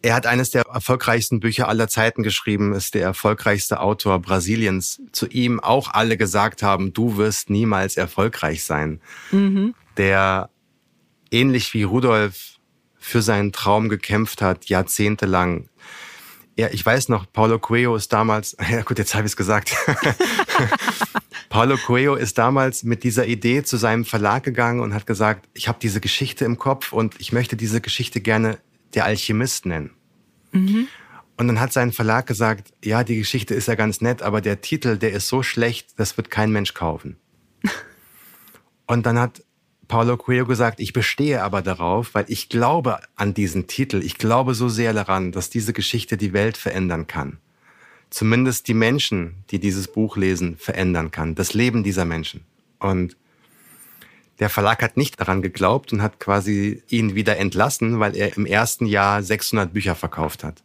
er 0.04 0.16
hat 0.16 0.26
eines 0.26 0.52
der 0.52 0.64
erfolgreichsten 0.64 1.40
Bücher 1.40 1.70
aller 1.70 1.88
Zeiten 1.88 2.24
geschrieben, 2.24 2.74
ist 2.74 2.94
der 2.94 3.04
erfolgreichste 3.04 3.80
Autor 3.80 4.20
Brasiliens. 4.20 5.02
Zu 5.14 5.28
ihm 5.28 5.62
auch 5.62 5.94
alle 5.94 6.18
gesagt 6.18 6.62
haben, 6.62 6.92
du 6.92 7.16
wirst 7.16 7.50
niemals 7.50 7.96
erfolgreich 7.96 8.66
sein. 8.66 9.00
Mhm. 9.32 9.74
Der 9.96 10.50
ähnlich 11.32 11.74
wie 11.74 11.84
Rudolf 11.84 12.58
für 13.00 13.22
seinen 13.22 13.54
Traum 13.54 13.88
gekämpft 13.88 14.42
hat, 14.42 14.66
jahrzehntelang. 14.66 15.70
Ja, 16.58 16.68
ich 16.72 16.86
weiß 16.86 17.08
noch, 17.08 17.26
Paulo 17.32 17.58
Coelho 17.58 17.96
ist 17.96 18.12
damals, 18.12 18.58
ja 18.70 18.82
gut, 18.82 18.98
jetzt 19.00 19.16
habe 19.16 19.26
ich 19.26 19.32
es 19.32 19.38
gesagt. 19.38 19.74
Paulo 21.50 21.78
Coelho 21.78 22.16
ist 22.16 22.38
damals 22.38 22.84
mit 22.84 23.06
dieser 23.06 23.26
Idee 23.26 23.64
zu 23.64 23.78
seinem 23.78 24.04
Verlag 24.04 24.44
gegangen 24.44 24.82
und 24.82 24.94
hat 24.94 25.08
gesagt, 25.08 25.48
ich 25.54 25.70
habe 25.70 25.80
diese 25.82 26.02
Geschichte 26.02 26.44
im 26.44 26.58
Kopf 26.58 26.92
und 26.92 27.16
ich 27.22 27.32
möchte 27.32 27.56
diese 27.56 27.80
Geschichte 27.80 28.20
gerne 28.20 28.58
der 28.96 29.06
Alchemist 29.06 29.66
nennen. 29.66 29.92
Mhm. 30.52 30.88
Und 31.38 31.48
dann 31.48 31.60
hat 31.60 31.74
sein 31.74 31.92
Verlag 31.92 32.28
gesagt, 32.28 32.74
ja, 32.84 33.04
die 33.04 33.18
Geschichte 33.18 33.56
ist 33.56 33.68
ja 33.68 33.76
ganz 33.76 34.02
nett, 34.02 34.22
aber 34.22 34.40
der 34.40 34.62
Titel, 34.62 34.98
der 34.98 35.12
ist 35.12 35.28
so 35.28 35.42
schlecht, 35.42 36.00
das 36.00 36.16
wird 36.18 36.30
kein 36.30 36.52
Mensch 36.52 36.74
kaufen. 36.74 37.18
und 38.88 39.06
dann 39.06 39.20
hat 39.20 39.44
Paulo 39.88 40.18
Coelho 40.18 40.46
gesagt, 40.46 40.80
ich 40.80 40.94
bestehe 40.94 41.44
aber 41.44 41.62
darauf, 41.62 42.16
weil 42.16 42.26
ich 42.28 42.50
glaube 42.50 43.00
an 43.16 43.34
diesen 43.34 43.68
Titel. 43.68 44.02
Ich 44.04 44.18
glaube 44.18 44.54
so 44.54 44.70
sehr 44.70 44.94
daran, 44.94 45.32
dass 45.32 45.50
diese 45.50 45.74
Geschichte 45.74 46.18
die 46.18 46.34
Welt 46.34 46.58
verändern 46.58 47.08
kann. 47.08 47.38
Zumindest 48.10 48.68
die 48.68 48.74
Menschen, 48.74 49.44
die 49.50 49.60
dieses 49.60 49.88
Buch 49.88 50.18
lesen, 50.18 50.56
verändern 50.58 51.12
kann. 51.12 51.36
Das 51.36 51.54
Leben 51.54 51.84
dieser 51.84 52.06
Menschen. 52.06 52.42
Und 52.80 53.18
der 54.40 54.50
Verlag 54.50 54.82
hat 54.82 54.98
nicht 54.98 55.20
daran 55.20 55.42
geglaubt 55.42 55.94
und 55.94 56.02
hat 56.02 56.20
quasi 56.20 56.82
ihn 56.90 57.16
wieder 57.16 57.38
entlassen, 57.38 58.00
weil 58.00 58.16
er 58.16 58.36
im 58.36 58.46
ersten 58.46 58.86
Jahr 58.86 59.22
600 59.22 59.74
Bücher 59.74 59.96
verkauft 59.96 60.44
hat. 60.44 60.64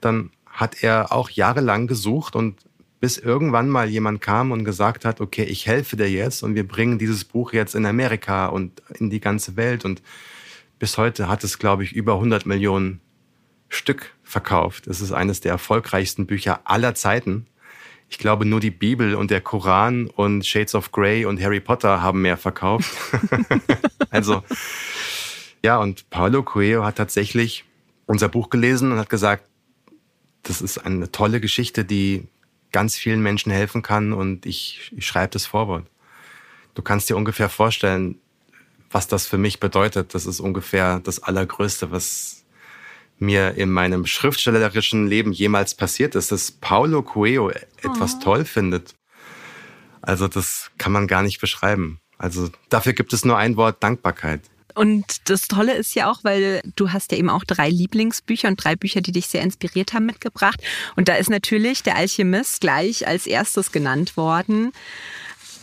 Dann 0.00 0.30
hat 0.46 0.82
er 0.82 1.12
auch 1.12 1.30
jahrelang 1.30 1.86
gesucht 1.86 2.36
und 2.36 2.60
bis 3.00 3.16
irgendwann 3.16 3.68
mal 3.68 3.88
jemand 3.88 4.20
kam 4.20 4.50
und 4.50 4.64
gesagt 4.64 5.04
hat, 5.04 5.20
okay, 5.20 5.44
ich 5.44 5.66
helfe 5.66 5.96
dir 5.96 6.10
jetzt 6.10 6.42
und 6.42 6.54
wir 6.54 6.66
bringen 6.66 6.98
dieses 6.98 7.24
Buch 7.24 7.52
jetzt 7.52 7.74
in 7.74 7.86
Amerika 7.86 8.46
und 8.46 8.82
in 8.98 9.10
die 9.10 9.20
ganze 9.20 9.56
Welt 9.56 9.84
und 9.84 10.02
bis 10.78 10.96
heute 10.96 11.28
hat 11.28 11.44
es, 11.44 11.58
glaube 11.58 11.84
ich, 11.84 11.92
über 11.92 12.14
100 12.14 12.46
Millionen 12.46 13.00
Stück 13.68 14.14
verkauft. 14.22 14.86
Es 14.86 15.00
ist 15.00 15.12
eines 15.12 15.40
der 15.40 15.52
erfolgreichsten 15.52 16.26
Bücher 16.26 16.60
aller 16.64 16.94
Zeiten 16.94 17.46
ich 18.10 18.18
glaube, 18.18 18.44
nur 18.44 18.60
die 18.60 18.70
Bibel 18.70 19.14
und 19.14 19.30
der 19.30 19.40
Koran 19.40 20.08
und 20.08 20.46
Shades 20.46 20.74
of 20.74 20.92
Grey 20.92 21.24
und 21.24 21.40
Harry 21.40 21.60
Potter 21.60 22.00
haben 22.00 22.22
mehr 22.22 22.36
verkauft. 22.36 22.90
also, 24.10 24.42
ja, 25.62 25.78
und 25.78 26.08
Paulo 26.10 26.42
Coelho 26.42 26.84
hat 26.84 26.96
tatsächlich 26.96 27.64
unser 28.06 28.28
Buch 28.28 28.48
gelesen 28.48 28.92
und 28.92 28.98
hat 28.98 29.10
gesagt, 29.10 29.44
das 30.42 30.62
ist 30.62 30.78
eine 30.78 31.12
tolle 31.12 31.40
Geschichte, 31.40 31.84
die 31.84 32.26
ganz 32.72 32.96
vielen 32.96 33.22
Menschen 33.22 33.52
helfen 33.52 33.82
kann 33.82 34.12
und 34.12 34.46
ich, 34.46 34.92
ich 34.96 35.06
schreibe 35.06 35.32
das 35.32 35.46
Vorwort. 35.46 35.86
Du 36.74 36.82
kannst 36.82 37.10
dir 37.10 37.16
ungefähr 37.16 37.48
vorstellen, 37.48 38.18
was 38.90 39.08
das 39.08 39.26
für 39.26 39.38
mich 39.38 39.60
bedeutet. 39.60 40.14
Das 40.14 40.26
ist 40.26 40.40
ungefähr 40.40 41.00
das 41.00 41.22
Allergrößte, 41.22 41.90
was 41.90 42.37
mir 43.18 43.54
in 43.54 43.70
meinem 43.70 44.06
schriftstellerischen 44.06 45.06
Leben 45.06 45.32
jemals 45.32 45.74
passiert 45.74 46.14
ist, 46.14 46.32
dass 46.32 46.52
Paulo 46.52 47.02
Coelho 47.02 47.50
etwas 47.50 48.16
oh. 48.16 48.20
toll 48.22 48.44
findet. 48.44 48.94
Also 50.02 50.28
das 50.28 50.70
kann 50.78 50.92
man 50.92 51.06
gar 51.06 51.22
nicht 51.22 51.40
beschreiben. 51.40 52.00
Also 52.18 52.50
dafür 52.68 52.92
gibt 52.92 53.12
es 53.12 53.24
nur 53.24 53.36
ein 53.36 53.56
Wort 53.56 53.82
Dankbarkeit. 53.82 54.42
Und 54.74 55.28
das 55.28 55.48
Tolle 55.48 55.74
ist 55.74 55.96
ja 55.96 56.08
auch, 56.08 56.22
weil 56.22 56.62
du 56.76 56.92
hast 56.92 57.10
ja 57.10 57.18
eben 57.18 57.30
auch 57.30 57.42
drei 57.42 57.68
Lieblingsbücher 57.68 58.46
und 58.46 58.62
drei 58.62 58.76
Bücher, 58.76 59.00
die 59.00 59.10
dich 59.10 59.26
sehr 59.26 59.42
inspiriert 59.42 59.92
haben, 59.92 60.06
mitgebracht. 60.06 60.62
Und 60.94 61.08
da 61.08 61.16
ist 61.16 61.30
natürlich 61.30 61.82
der 61.82 61.96
Alchemist 61.96 62.60
gleich 62.60 63.06
als 63.06 63.26
erstes 63.26 63.72
genannt 63.72 64.16
worden. 64.16 64.72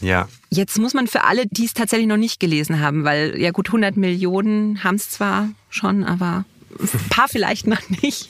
Ja. 0.01 0.27
Jetzt 0.49 0.77
muss 0.79 0.93
man 0.93 1.07
für 1.07 1.23
alle, 1.23 1.45
die 1.47 1.65
es 1.65 1.73
tatsächlich 1.73 2.07
noch 2.07 2.17
nicht 2.17 2.41
gelesen 2.41 2.81
haben, 2.81 3.05
weil 3.05 3.39
ja 3.39 3.51
gut 3.51 3.67
100 3.67 3.95
Millionen 3.95 4.83
haben 4.83 4.95
es 4.95 5.09
zwar 5.09 5.49
schon, 5.69 6.03
aber 6.03 6.43
ein 6.79 7.09
paar 7.09 7.27
vielleicht 7.27 7.67
noch 7.67 7.81
nicht. 8.01 8.29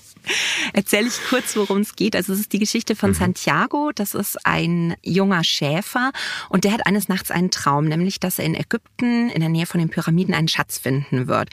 Erzähle 0.73 1.07
ich 1.07 1.19
kurz, 1.29 1.55
worum 1.55 1.79
es 1.79 1.95
geht. 1.95 2.15
Also 2.15 2.33
es 2.33 2.39
ist 2.39 2.53
die 2.53 2.59
Geschichte 2.59 2.95
von 2.95 3.11
mhm. 3.11 3.15
Santiago. 3.15 3.91
Das 3.93 4.15
ist 4.15 4.45
ein 4.45 4.95
junger 5.03 5.43
Schäfer 5.43 6.11
und 6.49 6.63
der 6.63 6.71
hat 6.71 6.87
eines 6.87 7.07
Nachts 7.07 7.31
einen 7.31 7.51
Traum, 7.51 7.85
nämlich 7.85 8.19
dass 8.19 8.39
er 8.39 8.45
in 8.45 8.55
Ägypten 8.55 9.29
in 9.29 9.39
der 9.39 9.49
Nähe 9.49 9.65
von 9.65 9.79
den 9.79 9.89
Pyramiden 9.89 10.33
einen 10.33 10.47
Schatz 10.47 10.77
finden 10.77 11.27
wird 11.27 11.49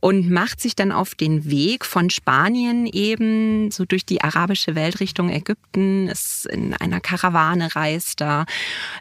und 0.00 0.30
macht 0.30 0.60
sich 0.60 0.76
dann 0.76 0.92
auf 0.92 1.14
den 1.14 1.50
Weg 1.50 1.84
von 1.84 2.10
Spanien 2.10 2.86
eben 2.86 3.70
so 3.70 3.84
durch 3.84 4.06
die 4.06 4.22
arabische 4.22 4.74
Welt 4.74 5.00
Richtung 5.00 5.30
Ägypten, 5.30 6.08
ist 6.08 6.46
in 6.46 6.74
einer 6.74 7.00
Karawane 7.00 7.74
reist 7.74 8.20
da. 8.20 8.46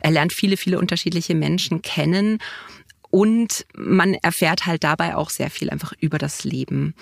Er 0.02 0.12
lernt 0.12 0.34
viele, 0.34 0.58
viele 0.58 0.80
unterschiedliche 0.80 1.36
Menschen 1.36 1.82
kennen 1.82 2.40
und 3.16 3.66
man 3.78 4.14
erfährt 4.16 4.66
halt 4.66 4.84
dabei 4.84 5.16
auch 5.16 5.30
sehr 5.30 5.50
viel 5.50 5.70
einfach 5.70 5.94
über 6.02 6.18
das 6.18 6.44
Leben. 6.44 6.96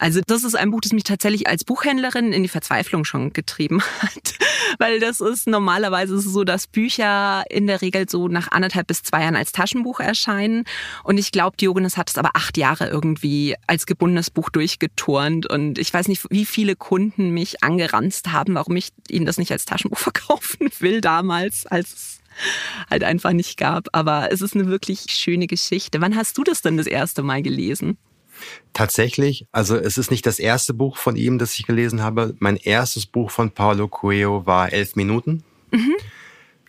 Also 0.00 0.20
das 0.26 0.42
ist 0.42 0.56
ein 0.56 0.72
Buch, 0.72 0.80
das 0.80 0.92
mich 0.92 1.04
tatsächlich 1.04 1.46
als 1.46 1.62
Buchhändlerin 1.62 2.32
in 2.32 2.42
die 2.42 2.48
Verzweiflung 2.48 3.04
schon 3.04 3.32
getrieben 3.32 3.80
hat, 4.00 4.34
weil 4.80 4.98
das 4.98 5.20
ist 5.20 5.46
normalerweise 5.46 6.18
so, 6.18 6.42
dass 6.42 6.66
Bücher 6.66 7.44
in 7.48 7.68
der 7.68 7.82
Regel 7.82 8.08
so 8.08 8.26
nach 8.26 8.50
anderthalb 8.50 8.88
bis 8.88 9.04
zwei 9.04 9.20
Jahren 9.20 9.36
als 9.36 9.52
Taschenbuch 9.52 10.00
erscheinen. 10.00 10.64
Und 11.04 11.18
ich 11.18 11.30
glaube, 11.30 11.56
Diogenes 11.56 11.96
hat 11.96 12.10
es 12.10 12.18
aber 12.18 12.30
acht 12.34 12.56
Jahre 12.56 12.88
irgendwie 12.88 13.54
als 13.68 13.86
gebundenes 13.86 14.28
Buch 14.28 14.50
durchgeturnt. 14.50 15.48
Und 15.48 15.78
ich 15.78 15.94
weiß 15.94 16.08
nicht, 16.08 16.26
wie 16.30 16.46
viele 16.46 16.74
Kunden 16.74 17.30
mich 17.30 17.62
angeranzt 17.62 18.32
haben, 18.32 18.56
warum 18.56 18.74
ich 18.74 18.88
ihnen 19.08 19.26
das 19.26 19.38
nicht 19.38 19.52
als 19.52 19.66
Taschenbuch 19.66 19.98
verkaufen 20.00 20.68
will 20.80 21.00
damals, 21.00 21.64
als 21.64 22.11
halt 22.90 23.04
einfach 23.04 23.32
nicht 23.32 23.58
gab. 23.58 23.88
Aber 23.92 24.30
es 24.32 24.40
ist 24.40 24.54
eine 24.54 24.68
wirklich 24.68 25.06
schöne 25.08 25.46
Geschichte. 25.46 26.00
Wann 26.00 26.16
hast 26.16 26.36
du 26.38 26.44
das 26.44 26.62
denn 26.62 26.76
das 26.76 26.86
erste 26.86 27.22
Mal 27.22 27.42
gelesen? 27.42 27.98
Tatsächlich, 28.72 29.46
also 29.52 29.76
es 29.76 29.98
ist 29.98 30.10
nicht 30.10 30.26
das 30.26 30.38
erste 30.38 30.74
Buch 30.74 30.96
von 30.96 31.16
ihm, 31.16 31.38
das 31.38 31.58
ich 31.58 31.66
gelesen 31.66 32.02
habe. 32.02 32.34
Mein 32.38 32.56
erstes 32.56 33.06
Buch 33.06 33.30
von 33.30 33.50
Paulo 33.50 33.88
Coelho 33.88 34.46
war 34.46 34.72
Elf 34.72 34.96
Minuten. 34.96 35.44
Mhm. 35.70 35.94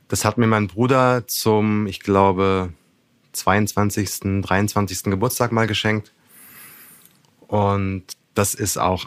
Das 0.07 0.25
hat 0.25 0.37
mir 0.37 0.47
mein 0.47 0.67
Bruder 0.67 1.27
zum, 1.27 1.87
ich 1.87 2.01
glaube, 2.01 2.73
22., 3.31 4.41
23. 4.41 5.03
Geburtstag 5.03 5.51
mal 5.51 5.67
geschenkt. 5.67 6.11
Und 7.47 8.03
das 8.33 8.53
ist 8.53 8.77
auch, 8.77 9.05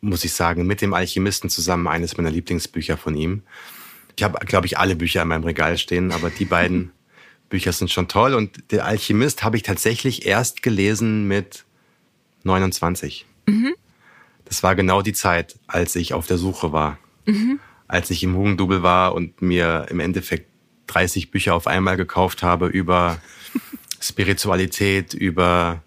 muss 0.00 0.24
ich 0.24 0.32
sagen, 0.32 0.66
mit 0.66 0.80
dem 0.80 0.94
Alchemisten 0.94 1.50
zusammen 1.50 1.86
eines 1.86 2.16
meiner 2.16 2.30
Lieblingsbücher 2.30 2.96
von 2.96 3.14
ihm. 3.14 3.42
Ich 4.18 4.24
habe, 4.24 4.44
glaube 4.44 4.66
ich, 4.66 4.78
alle 4.78 4.96
Bücher 4.96 5.22
in 5.22 5.28
meinem 5.28 5.44
Regal 5.44 5.78
stehen, 5.78 6.10
aber 6.10 6.28
die 6.28 6.44
beiden 6.44 6.90
Bücher 7.50 7.70
sind 7.70 7.88
schon 7.88 8.08
toll. 8.08 8.34
Und 8.34 8.72
der 8.72 8.84
Alchemist 8.84 9.44
habe 9.44 9.56
ich 9.56 9.62
tatsächlich 9.62 10.26
erst 10.26 10.64
gelesen 10.64 11.28
mit 11.28 11.64
29. 12.42 13.26
Mhm. 13.46 13.74
Das 14.44 14.64
war 14.64 14.74
genau 14.74 15.02
die 15.02 15.12
Zeit, 15.12 15.60
als 15.68 15.94
ich 15.94 16.14
auf 16.14 16.26
der 16.26 16.36
Suche 16.36 16.72
war. 16.72 16.98
Mhm. 17.26 17.60
Als 17.86 18.10
ich 18.10 18.24
im 18.24 18.34
Hugendubel 18.34 18.82
war 18.82 19.14
und 19.14 19.40
mir 19.40 19.86
im 19.88 20.00
Endeffekt 20.00 20.48
30 20.88 21.30
Bücher 21.30 21.54
auf 21.54 21.68
einmal 21.68 21.96
gekauft 21.96 22.42
habe 22.42 22.66
über 22.66 23.20
Spiritualität, 24.00 25.14
über 25.14 25.80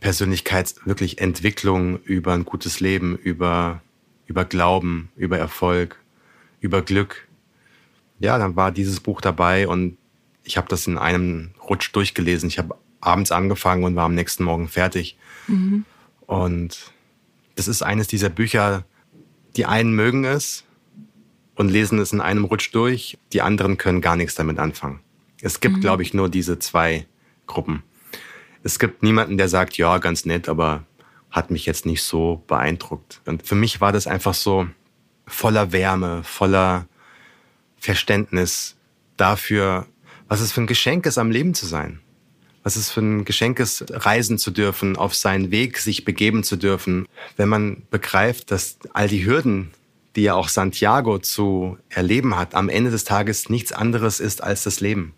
Persönlichkeits 0.00 0.84
wirklich 0.84 1.22
Entwicklung, 1.22 2.00
über 2.02 2.34
ein 2.34 2.44
gutes 2.44 2.80
Leben, 2.80 3.16
über, 3.16 3.80
über 4.26 4.44
Glauben, 4.44 5.08
über 5.16 5.38
Erfolg, 5.38 5.98
über 6.60 6.82
Glück. 6.82 7.25
Ja, 8.18 8.38
dann 8.38 8.56
war 8.56 8.72
dieses 8.72 9.00
Buch 9.00 9.20
dabei 9.20 9.68
und 9.68 9.98
ich 10.44 10.56
habe 10.56 10.68
das 10.68 10.86
in 10.86 10.98
einem 10.98 11.50
Rutsch 11.68 11.90
durchgelesen. 11.92 12.48
Ich 12.48 12.58
habe 12.58 12.76
abends 13.00 13.32
angefangen 13.32 13.84
und 13.84 13.96
war 13.96 14.04
am 14.04 14.14
nächsten 14.14 14.44
Morgen 14.44 14.68
fertig. 14.68 15.16
Mhm. 15.48 15.84
Und 16.26 16.92
das 17.56 17.68
ist 17.68 17.82
eines 17.82 18.08
dieser 18.08 18.28
Bücher, 18.28 18.84
die 19.56 19.66
einen 19.66 19.92
mögen 19.94 20.24
es 20.24 20.64
und 21.54 21.70
lesen 21.70 21.98
es 21.98 22.12
in 22.12 22.20
einem 22.20 22.44
Rutsch 22.44 22.70
durch, 22.72 23.18
die 23.32 23.42
anderen 23.42 23.78
können 23.78 24.00
gar 24.00 24.16
nichts 24.16 24.34
damit 24.34 24.58
anfangen. 24.58 25.00
Es 25.40 25.60
gibt, 25.60 25.76
mhm. 25.76 25.80
glaube 25.80 26.02
ich, 26.02 26.14
nur 26.14 26.28
diese 26.28 26.58
zwei 26.58 27.06
Gruppen. 27.46 27.82
Es 28.62 28.78
gibt 28.78 29.02
niemanden, 29.02 29.36
der 29.36 29.48
sagt, 29.48 29.76
ja, 29.76 29.98
ganz 29.98 30.24
nett, 30.24 30.48
aber 30.48 30.84
hat 31.30 31.50
mich 31.50 31.66
jetzt 31.66 31.86
nicht 31.86 32.02
so 32.02 32.42
beeindruckt. 32.46 33.20
Und 33.26 33.46
für 33.46 33.54
mich 33.54 33.80
war 33.80 33.92
das 33.92 34.06
einfach 34.06 34.34
so 34.34 34.66
voller 35.26 35.72
Wärme, 35.72 36.22
voller 36.24 36.86
Verständnis 37.78 38.76
dafür, 39.16 39.86
was 40.28 40.40
es 40.40 40.52
für 40.52 40.62
ein 40.62 40.66
Geschenk 40.66 41.06
ist, 41.06 41.18
am 41.18 41.30
Leben 41.30 41.54
zu 41.54 41.66
sein. 41.66 42.00
Was 42.62 42.74
es 42.74 42.90
für 42.90 43.00
ein 43.00 43.24
Geschenk 43.24 43.60
ist, 43.60 43.84
reisen 43.90 44.38
zu 44.38 44.50
dürfen, 44.50 44.96
auf 44.96 45.14
seinen 45.14 45.52
Weg 45.52 45.78
sich 45.78 46.04
begeben 46.04 46.42
zu 46.42 46.56
dürfen. 46.56 47.06
Wenn 47.36 47.48
man 47.48 47.82
begreift, 47.90 48.50
dass 48.50 48.78
all 48.92 49.06
die 49.06 49.24
Hürden, 49.24 49.70
die 50.16 50.22
ja 50.22 50.34
auch 50.34 50.48
Santiago 50.48 51.18
zu 51.18 51.78
erleben 51.88 52.36
hat, 52.36 52.54
am 52.54 52.68
Ende 52.68 52.90
des 52.90 53.04
Tages 53.04 53.48
nichts 53.50 53.70
anderes 53.70 54.18
ist 54.18 54.42
als 54.42 54.64
das 54.64 54.80
Leben. 54.80 55.14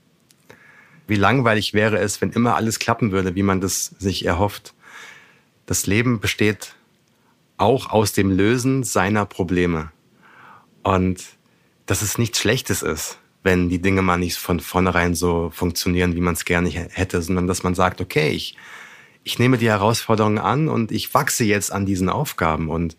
Wie 1.06 1.14
langweilig 1.14 1.72
wäre 1.72 1.98
es, 1.98 2.20
wenn 2.20 2.32
immer 2.32 2.54
alles 2.54 2.78
klappen 2.78 3.12
würde, 3.12 3.34
wie 3.34 3.42
man 3.42 3.62
das 3.62 3.94
sich 3.98 4.26
erhofft. 4.26 4.74
Das 5.64 5.86
Leben 5.86 6.20
besteht 6.20 6.74
auch 7.56 7.90
aus 7.90 8.12
dem 8.12 8.30
Lösen 8.30 8.84
seiner 8.84 9.24
Probleme. 9.24 9.90
Und 10.82 11.24
dass 11.88 12.02
es 12.02 12.18
nichts 12.18 12.38
Schlechtes 12.38 12.82
ist, 12.82 13.18
wenn 13.42 13.70
die 13.70 13.80
Dinge 13.80 14.02
mal 14.02 14.18
nicht 14.18 14.36
von 14.36 14.60
vornherein 14.60 15.14
so 15.14 15.50
funktionieren, 15.52 16.14
wie 16.14 16.20
man 16.20 16.34
es 16.34 16.44
gerne 16.44 16.68
hätte, 16.68 17.20
sondern 17.22 17.46
dass 17.46 17.62
man 17.62 17.74
sagt, 17.74 18.00
okay, 18.02 18.28
ich, 18.28 18.56
ich 19.24 19.38
nehme 19.38 19.56
die 19.56 19.70
Herausforderungen 19.70 20.38
an 20.38 20.68
und 20.68 20.92
ich 20.92 21.14
wachse 21.14 21.44
jetzt 21.44 21.72
an 21.72 21.86
diesen 21.86 22.10
Aufgaben. 22.10 22.68
Und 22.68 22.98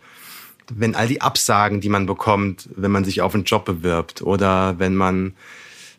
wenn 0.73 0.95
all 0.95 1.07
die 1.07 1.21
Absagen, 1.21 1.81
die 1.81 1.89
man 1.89 2.07
bekommt, 2.07 2.67
wenn 2.75 2.91
man 2.91 3.05
sich 3.05 3.21
auf 3.21 3.35
einen 3.35 3.43
Job 3.43 3.65
bewirbt 3.65 4.23
oder 4.23 4.79
wenn 4.79 4.95
man 4.95 5.35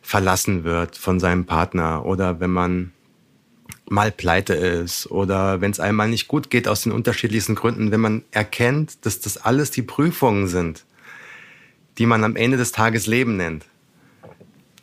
verlassen 0.02 0.64
wird 0.64 0.96
von 0.96 1.20
seinem 1.20 1.46
Partner 1.46 2.04
oder 2.04 2.40
wenn 2.40 2.50
man 2.50 2.92
mal 3.88 4.10
pleite 4.10 4.54
ist 4.54 5.08
oder 5.08 5.60
wenn 5.60 5.70
es 5.70 5.78
einmal 5.78 6.08
nicht 6.08 6.26
gut 6.26 6.50
geht 6.50 6.66
aus 6.66 6.82
den 6.82 6.92
unterschiedlichsten 6.92 7.54
Gründen, 7.54 7.92
wenn 7.92 8.00
man 8.00 8.24
erkennt, 8.32 9.04
dass 9.06 9.20
das 9.20 9.36
alles 9.36 9.70
die 9.70 9.82
Prüfungen 9.82 10.48
sind, 10.48 10.84
die 11.98 12.06
man 12.06 12.24
am 12.24 12.36
Ende 12.36 12.56
des 12.56 12.72
Tages 12.72 13.06
Leben 13.06 13.36
nennt 13.36 13.66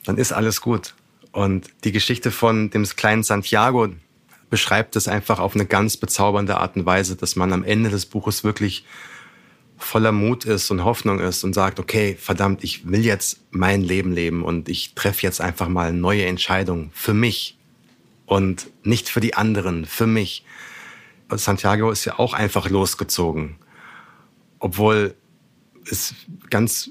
dann 0.07 0.17
ist 0.17 0.31
alles 0.31 0.61
gut. 0.61 0.95
Und 1.31 1.69
die 1.83 1.91
Geschichte 1.91 2.31
von 2.31 2.69
dem 2.69 2.83
kleinen 2.85 3.23
Santiago 3.23 3.89
beschreibt 4.49 4.95
es 4.95 5.07
einfach 5.07 5.39
auf 5.39 5.53
eine 5.53 5.65
ganz 5.65 5.97
bezaubernde 5.97 6.57
Art 6.57 6.77
und 6.77 6.85
Weise, 6.85 7.17
dass 7.17 7.35
man 7.35 7.51
am 7.51 7.63
Ende 7.63 7.89
des 7.89 8.05
Buches 8.05 8.43
wirklich 8.45 8.85
voller 9.77 10.13
Mut 10.13 10.45
ist 10.45 10.71
und 10.71 10.83
Hoffnung 10.85 11.19
ist 11.19 11.43
und 11.43 11.53
sagt, 11.53 11.79
okay, 11.79 12.17
verdammt, 12.19 12.63
ich 12.63 12.87
will 12.87 13.05
jetzt 13.05 13.41
mein 13.51 13.81
Leben 13.81 14.13
leben 14.13 14.43
und 14.43 14.69
ich 14.69 14.95
treffe 14.95 15.23
jetzt 15.23 15.41
einfach 15.41 15.67
mal 15.67 15.91
neue 15.93 16.25
Entscheidungen 16.25 16.89
für 16.93 17.13
mich 17.13 17.57
und 18.25 18.67
nicht 18.83 19.09
für 19.09 19.19
die 19.19 19.35
anderen, 19.35 19.85
für 19.85 20.07
mich. 20.07 20.45
Santiago 21.29 21.91
ist 21.91 22.05
ja 22.05 22.17
auch 22.17 22.33
einfach 22.33 22.69
losgezogen, 22.69 23.57
obwohl 24.59 25.13
es 25.85 26.15
ganz 26.49 26.89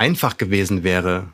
einfach 0.00 0.38
gewesen 0.38 0.82
wäre, 0.82 1.28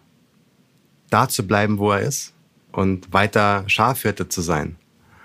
da 1.09 1.29
zu 1.29 1.47
bleiben, 1.47 1.79
wo 1.79 1.93
er 1.93 2.01
ist 2.01 2.35
und 2.73 3.13
weiter 3.13 3.63
Schafhirte 3.69 4.29
zu 4.29 4.41
sein. 4.41 4.75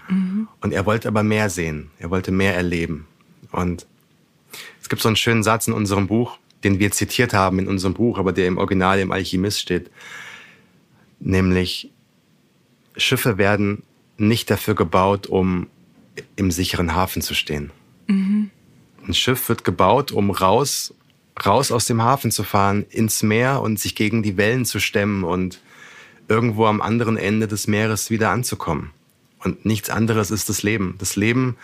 Mhm. 0.08 0.47
Und 0.62 0.73
er 0.73 0.86
wollte 0.86 1.08
aber 1.08 1.23
mehr 1.23 1.49
sehen, 1.49 1.89
er 1.97 2.12
wollte 2.12 2.32
mehr 2.32 2.56
erleben. 2.56 3.08
Und 3.51 3.88
es 4.80 4.89
gibt 4.89 5.01
so 5.01 5.10
einen 5.10 5.15
schönen 5.15 5.41
Satz 5.41 5.67
in 5.67 5.73
unserem 5.73 6.06
Buch, 6.06 6.38
den 6.63 6.77
wir 6.77 6.91
zitiert 6.91 7.34
haben 7.34 7.58
in 7.58 7.67
unserem 7.67 7.95
Buch, 7.95 8.19
aber 8.19 8.32
der 8.32 8.45
im 8.45 8.60
Original 8.60 8.99
im 8.99 9.12
Alchemist 9.12 9.60
steht, 9.60 9.89
nämlich 11.19 11.89
Schiffe 12.95 13.39
werden 13.39 13.82
nicht 14.17 14.51
dafür 14.51 14.75
gebaut, 14.75 15.25
um 15.25 15.65
im 16.36 16.51
sicheren 16.51 16.93
Hafen 16.93 17.23
zu 17.23 17.34
stehen. 17.34 17.71
Mhm. 18.06 18.51
Ein 19.08 19.15
Schiff 19.15 19.49
wird 19.49 19.63
gebaut, 19.63 20.12
um 20.12 20.30
raus, 20.30 20.93
raus 21.45 21.71
aus 21.71 21.86
dem 21.86 22.01
Hafen 22.01 22.32
zu 22.32 22.43
fahren, 22.43 22.86
ins 22.89 23.23
Meer 23.23 23.62
und 23.62 23.80
sich 23.80 23.95
gegen 23.95 24.23
die 24.23 24.38
Wellen 24.38 24.65
zu 24.65 24.80
stemmen 24.80 25.23
und 25.23 25.62
irgendwo 26.27 26.65
am 26.65 26.82
anderen 26.82 27.17
Ende 27.17 27.47
des 27.47 27.67
Meeres 27.67 28.10
wieder 28.10 28.30
anzukommen. 28.30 28.91
Und 29.39 29.65
nichts 29.65 29.89
anderes 29.89 30.32
ist 30.32 30.49
das 30.49 30.63
Leben. 30.63 30.95
Das 30.99 31.15
Leben, 31.15 31.58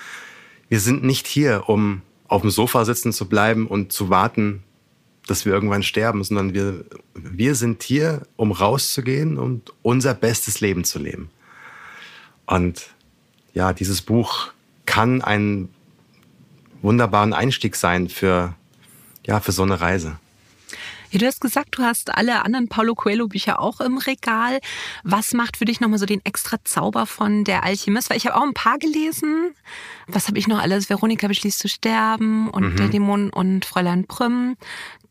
wir 0.69 0.79
sind 0.79 1.03
nicht 1.03 1.27
hier, 1.27 1.63
um 1.67 2.01
auf 2.27 2.41
dem 2.41 2.49
Sofa 2.49 2.85
sitzen 2.85 3.13
zu 3.13 3.29
bleiben 3.29 3.67
und 3.67 3.91
zu 3.91 4.09
warten, 4.09 4.63
dass 5.27 5.45
wir 5.45 5.53
irgendwann 5.53 5.83
sterben, 5.83 6.23
sondern 6.23 6.53
wir, 6.53 6.85
wir 7.13 7.55
sind 7.55 7.83
hier, 7.83 8.23
um 8.35 8.51
rauszugehen 8.51 9.37
und 9.37 9.73
unser 9.81 10.13
bestes 10.13 10.61
Leben 10.61 10.83
zu 10.83 10.99
leben. 10.99 11.29
Und 12.45 12.89
ja, 13.53 13.73
dieses 13.73 14.01
Buch 14.01 14.51
kann 14.85 15.21
ein 15.21 15.69
wunderbaren 16.81 17.33
Einstieg 17.33 17.75
sein 17.75 18.07
für, 18.07 18.55
ja, 19.27 19.39
für 19.39 19.51
so 19.51 19.63
eine 19.63 19.79
Reise. 19.79 20.17
Ja, 21.11 21.19
du 21.19 21.25
hast 21.25 21.39
gesagt, 21.39 21.77
du 21.77 21.83
hast 21.83 22.15
alle 22.15 22.43
anderen 22.43 22.67
Paulo 22.67 22.93
Coelho-Bücher 22.95 23.59
auch 23.59 23.79
im 23.79 23.97
Regal. 23.97 24.59
Was 25.03 25.33
macht 25.33 25.57
für 25.57 25.65
dich 25.65 25.79
nochmal 25.79 25.99
so 25.99 26.05
den 26.05 26.25
extra 26.25 26.57
Zauber 26.63 27.05
von 27.05 27.43
Der 27.43 27.63
Alchemist? 27.63 28.09
Weil 28.09 28.17
ich 28.17 28.25
habe 28.25 28.35
auch 28.35 28.43
ein 28.43 28.53
paar 28.53 28.77
gelesen. 28.77 29.51
Was 30.07 30.27
habe 30.27 30.37
ich 30.37 30.47
noch 30.47 30.59
alles? 30.59 30.89
Veronika 30.89 31.27
beschließt 31.27 31.59
zu 31.59 31.69
sterben 31.69 32.49
und 32.49 32.73
mhm. 32.73 32.75
Der 32.75 32.87
Dämon 32.89 33.29
und 33.29 33.63
Fräulein 33.63 34.05
Prüm. 34.05 34.57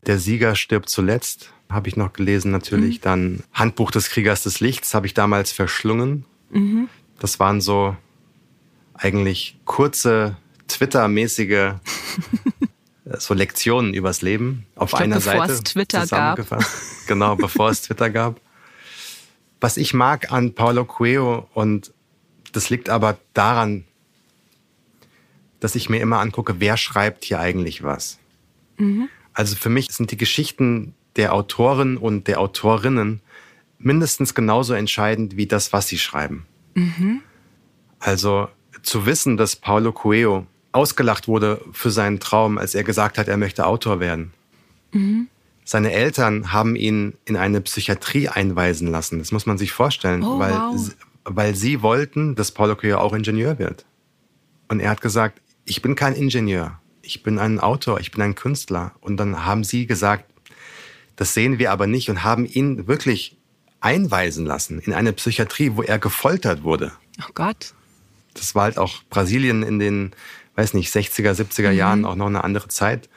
Der 0.05 0.19
Sieger 0.19 0.55
stirbt 0.55 0.89
zuletzt, 0.89 1.51
habe 1.69 1.89
ich 1.89 1.95
noch 1.95 2.13
gelesen 2.13 2.51
natürlich. 2.51 2.97
Mhm. 2.97 3.01
Dann 3.01 3.43
Handbuch 3.53 3.89
des 3.89 4.09
Kriegers 4.09 4.43
des 4.43 4.59
Lichts 4.59 4.93
habe 4.93 5.07
ich 5.07 5.15
damals 5.15 5.51
verschlungen. 5.51 6.25
Mhm. 6.51 6.89
Das 7.19 7.39
waren 7.39 7.59
so 7.59 7.95
eigentlich 8.93 9.57
kurze 9.65 10.37
Twitter-mäßige 10.67 11.73
so 13.17 13.33
Lektionen 13.33 13.93
übers 13.93 14.21
Leben 14.21 14.65
auf 14.75 14.89
glaub, 14.89 15.01
einer 15.01 15.15
bevor 15.15 15.47
Seite. 15.47 15.53
Es 15.53 15.63
Twitter 15.63 16.05
gab. 16.07 16.39
Genau, 17.07 17.35
bevor 17.35 17.69
es 17.69 17.81
Twitter 17.81 18.09
gab. 18.09 18.39
Was 19.59 19.77
ich 19.77 19.93
mag 19.93 20.31
an 20.31 20.53
Paulo 20.53 20.85
Coelho 20.85 21.49
und 21.53 21.93
das 22.51 22.69
liegt 22.69 22.89
aber 22.89 23.17
daran, 23.33 23.85
dass 25.59 25.75
ich 25.75 25.89
mir 25.89 25.99
immer 25.99 26.19
angucke, 26.19 26.59
wer 26.59 26.77
schreibt 26.77 27.25
hier 27.25 27.39
eigentlich 27.39 27.83
was. 27.83 28.19
Mhm. 28.77 29.09
Also 29.33 29.55
für 29.55 29.69
mich 29.69 29.87
sind 29.91 30.11
die 30.11 30.17
Geschichten 30.17 30.93
der 31.15 31.33
Autoren 31.33 31.97
und 31.97 32.27
der 32.27 32.39
Autorinnen 32.39 33.21
mindestens 33.79 34.33
genauso 34.33 34.73
entscheidend 34.73 35.37
wie 35.37 35.47
das, 35.47 35.73
was 35.73 35.87
sie 35.87 35.97
schreiben. 35.97 36.45
Mhm. 36.75 37.21
Also 37.99 38.49
zu 38.83 39.05
wissen, 39.05 39.37
dass 39.37 39.55
Paulo 39.55 39.91
Coelho 39.91 40.45
ausgelacht 40.77 41.27
wurde 41.27 41.59
für 41.71 41.89
seinen 41.89 42.19
Traum, 42.19 42.59
als 42.59 42.75
er 42.75 42.83
gesagt 42.83 43.17
hat, 43.17 43.27
er 43.27 43.37
möchte 43.37 43.65
Autor 43.65 43.99
werden. 43.99 44.31
Mhm. 44.91 45.27
Seine 45.65 45.91
Eltern 45.91 46.53
haben 46.53 46.75
ihn 46.75 47.15
in 47.25 47.35
eine 47.35 47.61
Psychiatrie 47.61 48.29
einweisen 48.29 48.87
lassen. 48.87 49.17
Das 49.17 49.31
muss 49.31 49.47
man 49.47 49.57
sich 49.57 49.71
vorstellen, 49.71 50.23
oh, 50.23 50.37
weil, 50.37 50.53
wow. 50.53 50.95
weil 51.23 51.55
sie 51.55 51.81
wollten, 51.81 52.35
dass 52.35 52.51
Paulo 52.51 52.75
Coelho 52.75 52.99
auch 52.99 53.13
Ingenieur 53.13 53.57
wird. 53.57 53.85
Und 54.67 54.79
er 54.79 54.91
hat 54.91 55.01
gesagt, 55.01 55.41
ich 55.65 55.81
bin 55.81 55.95
kein 55.95 56.13
Ingenieur, 56.13 56.79
ich 57.01 57.23
bin 57.23 57.39
ein 57.39 57.59
Autor, 57.59 57.99
ich 57.99 58.11
bin 58.11 58.21
ein 58.21 58.35
Künstler. 58.35 58.93
Und 59.01 59.17
dann 59.17 59.45
haben 59.45 59.63
sie 59.63 59.87
gesagt, 59.87 60.25
das 61.15 61.33
sehen 61.33 61.57
wir 61.57 61.71
aber 61.71 61.87
nicht 61.87 62.09
und 62.09 62.23
haben 62.23 62.45
ihn 62.45 62.87
wirklich 62.87 63.35
einweisen 63.81 64.45
lassen 64.45 64.79
in 64.79 64.93
eine 64.93 65.11
Psychiatrie, 65.11 65.71
wo 65.73 65.81
er 65.81 65.97
gefoltert 65.97 66.63
wurde. 66.63 66.91
Oh 67.19 67.31
Gott. 67.33 67.73
Das 68.35 68.53
war 68.53 68.63
halt 68.63 68.77
auch 68.77 69.01
Brasilien 69.09 69.63
in 69.63 69.79
den 69.79 70.11
weiß 70.57 70.73
nicht, 70.73 70.93
60er, 70.93 71.33
70er 71.33 71.71
mhm. 71.71 71.77
Jahren 71.77 72.05
auch 72.05 72.15
noch 72.15 72.25
eine 72.25 72.43
andere 72.43 72.67
Zeit. 72.67 73.07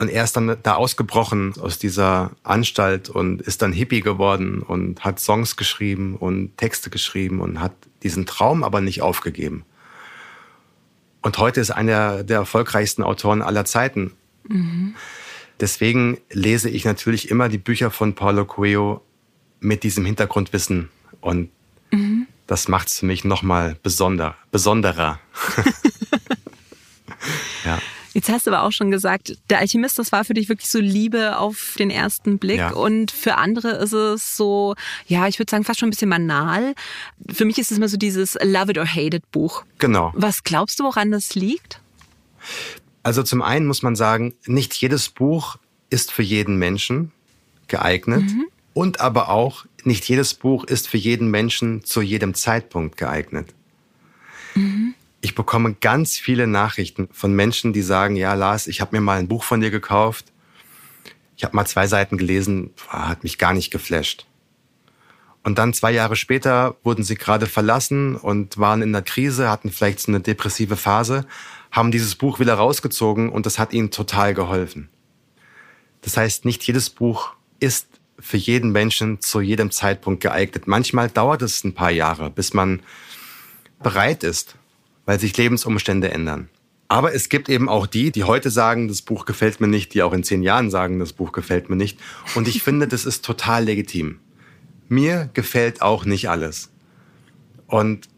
Und 0.00 0.08
er 0.08 0.24
ist 0.24 0.36
dann 0.36 0.56
da 0.62 0.74
ausgebrochen 0.74 1.54
aus 1.58 1.78
dieser 1.78 2.32
Anstalt 2.44 3.08
und 3.08 3.42
ist 3.42 3.62
dann 3.62 3.72
Hippie 3.72 4.00
geworden 4.00 4.62
und 4.62 5.04
hat 5.04 5.18
Songs 5.18 5.56
geschrieben 5.56 6.16
und 6.16 6.56
Texte 6.56 6.90
geschrieben 6.90 7.40
und 7.40 7.60
hat 7.60 7.72
diesen 8.02 8.26
Traum 8.26 8.62
aber 8.62 8.80
nicht 8.80 9.02
aufgegeben. 9.02 9.64
Und 11.20 11.38
heute 11.38 11.60
ist 11.60 11.70
einer 11.70 12.22
der 12.22 12.38
erfolgreichsten 12.38 13.02
Autoren 13.02 13.42
aller 13.42 13.64
Zeiten. 13.64 14.12
Mhm. 14.46 14.94
Deswegen 15.58 16.18
lese 16.30 16.70
ich 16.70 16.84
natürlich 16.84 17.28
immer 17.28 17.48
die 17.48 17.58
Bücher 17.58 17.90
von 17.90 18.14
Paulo 18.14 18.44
Coelho 18.44 19.02
mit 19.58 19.82
diesem 19.82 20.04
Hintergrundwissen. 20.04 20.90
Und 21.20 21.50
mhm. 21.90 22.28
das 22.46 22.68
macht 22.68 22.86
es 22.86 23.00
für 23.00 23.06
mich 23.06 23.24
nochmal 23.24 23.76
besonder, 23.82 24.36
besonderer. 24.52 25.18
Jetzt 28.14 28.28
hast 28.28 28.46
du 28.46 28.50
aber 28.50 28.62
auch 28.62 28.72
schon 28.72 28.90
gesagt, 28.90 29.36
der 29.50 29.58
Alchemist, 29.58 29.98
das 29.98 30.12
war 30.12 30.24
für 30.24 30.34
dich 30.34 30.48
wirklich 30.48 30.68
so 30.68 30.78
Liebe 30.78 31.38
auf 31.38 31.74
den 31.78 31.90
ersten 31.90 32.38
Blick. 32.38 32.58
Ja. 32.58 32.70
Und 32.70 33.10
für 33.10 33.36
andere 33.36 33.70
ist 33.70 33.92
es 33.92 34.36
so, 34.36 34.74
ja, 35.06 35.26
ich 35.28 35.38
würde 35.38 35.50
sagen, 35.50 35.64
fast 35.64 35.80
schon 35.80 35.88
ein 35.88 35.90
bisschen 35.90 36.10
banal. 36.10 36.74
Für 37.30 37.44
mich 37.44 37.58
ist 37.58 37.70
es 37.70 37.78
immer 37.78 37.88
so 37.88 37.96
dieses 37.96 38.34
Love 38.42 38.72
it 38.72 38.78
or 38.78 38.86
hate 38.86 39.16
it 39.16 39.30
Buch. 39.30 39.64
Genau. 39.78 40.12
Was 40.14 40.42
glaubst 40.42 40.80
du, 40.80 40.84
woran 40.84 41.10
das 41.10 41.34
liegt? 41.34 41.80
Also 43.02 43.22
zum 43.22 43.42
einen 43.42 43.66
muss 43.66 43.82
man 43.82 43.96
sagen, 43.96 44.34
nicht 44.46 44.74
jedes 44.74 45.08
Buch 45.08 45.56
ist 45.90 46.12
für 46.12 46.22
jeden 46.22 46.56
Menschen 46.56 47.12
geeignet. 47.68 48.22
Mhm. 48.22 48.46
Und 48.74 49.00
aber 49.00 49.28
auch, 49.28 49.64
nicht 49.84 50.08
jedes 50.08 50.34
Buch 50.34 50.64
ist 50.64 50.88
für 50.88 50.98
jeden 50.98 51.30
Menschen 51.30 51.84
zu 51.84 52.00
jedem 52.00 52.34
Zeitpunkt 52.34 52.96
geeignet. 52.96 53.54
Ich 55.20 55.34
bekomme 55.34 55.74
ganz 55.74 56.16
viele 56.16 56.46
Nachrichten 56.46 57.08
von 57.12 57.32
Menschen, 57.32 57.72
die 57.72 57.82
sagen, 57.82 58.14
ja, 58.14 58.34
Lars, 58.34 58.66
ich 58.66 58.80
habe 58.80 58.96
mir 58.96 59.00
mal 59.00 59.18
ein 59.18 59.28
Buch 59.28 59.42
von 59.42 59.60
dir 59.60 59.70
gekauft. 59.70 60.26
Ich 61.36 61.44
habe 61.44 61.56
mal 61.56 61.66
zwei 61.66 61.86
Seiten 61.86 62.18
gelesen, 62.18 62.70
hat 62.88 63.22
mich 63.24 63.38
gar 63.38 63.52
nicht 63.52 63.70
geflasht. 63.70 64.26
Und 65.44 65.58
dann 65.58 65.72
zwei 65.72 65.92
Jahre 65.92 66.16
später 66.16 66.76
wurden 66.82 67.04
sie 67.04 67.14
gerade 67.14 67.46
verlassen 67.46 68.16
und 68.16 68.58
waren 68.58 68.82
in 68.82 68.94
einer 68.94 69.02
Krise, 69.02 69.48
hatten 69.48 69.70
vielleicht 69.70 70.00
so 70.00 70.12
eine 70.12 70.20
depressive 70.20 70.76
Phase, 70.76 71.26
haben 71.70 71.90
dieses 71.90 72.16
Buch 72.16 72.38
wieder 72.38 72.54
rausgezogen 72.54 73.30
und 73.30 73.46
das 73.46 73.58
hat 73.58 73.72
ihnen 73.72 73.90
total 73.90 74.34
geholfen. 74.34 74.88
Das 76.02 76.16
heißt, 76.16 76.44
nicht 76.44 76.62
jedes 76.64 76.90
Buch 76.90 77.34
ist 77.60 77.86
für 78.18 78.36
jeden 78.36 78.72
Menschen 78.72 79.20
zu 79.20 79.40
jedem 79.40 79.70
Zeitpunkt 79.70 80.22
geeignet. 80.22 80.66
Manchmal 80.66 81.08
dauert 81.08 81.42
es 81.42 81.64
ein 81.64 81.74
paar 81.74 81.90
Jahre, 81.90 82.30
bis 82.30 82.52
man 82.52 82.82
bereit 83.82 84.24
ist, 84.24 84.56
weil 85.08 85.18
sich 85.18 85.34
Lebensumstände 85.38 86.10
ändern. 86.10 86.50
Aber 86.86 87.14
es 87.14 87.30
gibt 87.30 87.48
eben 87.48 87.70
auch 87.70 87.86
die, 87.86 88.12
die 88.12 88.24
heute 88.24 88.50
sagen, 88.50 88.88
das 88.88 89.00
Buch 89.00 89.24
gefällt 89.24 89.58
mir 89.58 89.66
nicht, 89.66 89.94
die 89.94 90.02
auch 90.02 90.12
in 90.12 90.22
zehn 90.22 90.42
Jahren 90.42 90.70
sagen, 90.70 90.98
das 90.98 91.14
Buch 91.14 91.32
gefällt 91.32 91.70
mir 91.70 91.76
nicht. 91.76 91.98
Und 92.34 92.46
ich 92.46 92.62
finde, 92.62 92.86
das 92.86 93.06
ist 93.06 93.24
total 93.24 93.64
legitim. 93.64 94.20
Mir 94.86 95.30
gefällt 95.32 95.80
auch 95.80 96.04
nicht 96.04 96.28
alles. 96.28 96.70
Und 97.66 98.10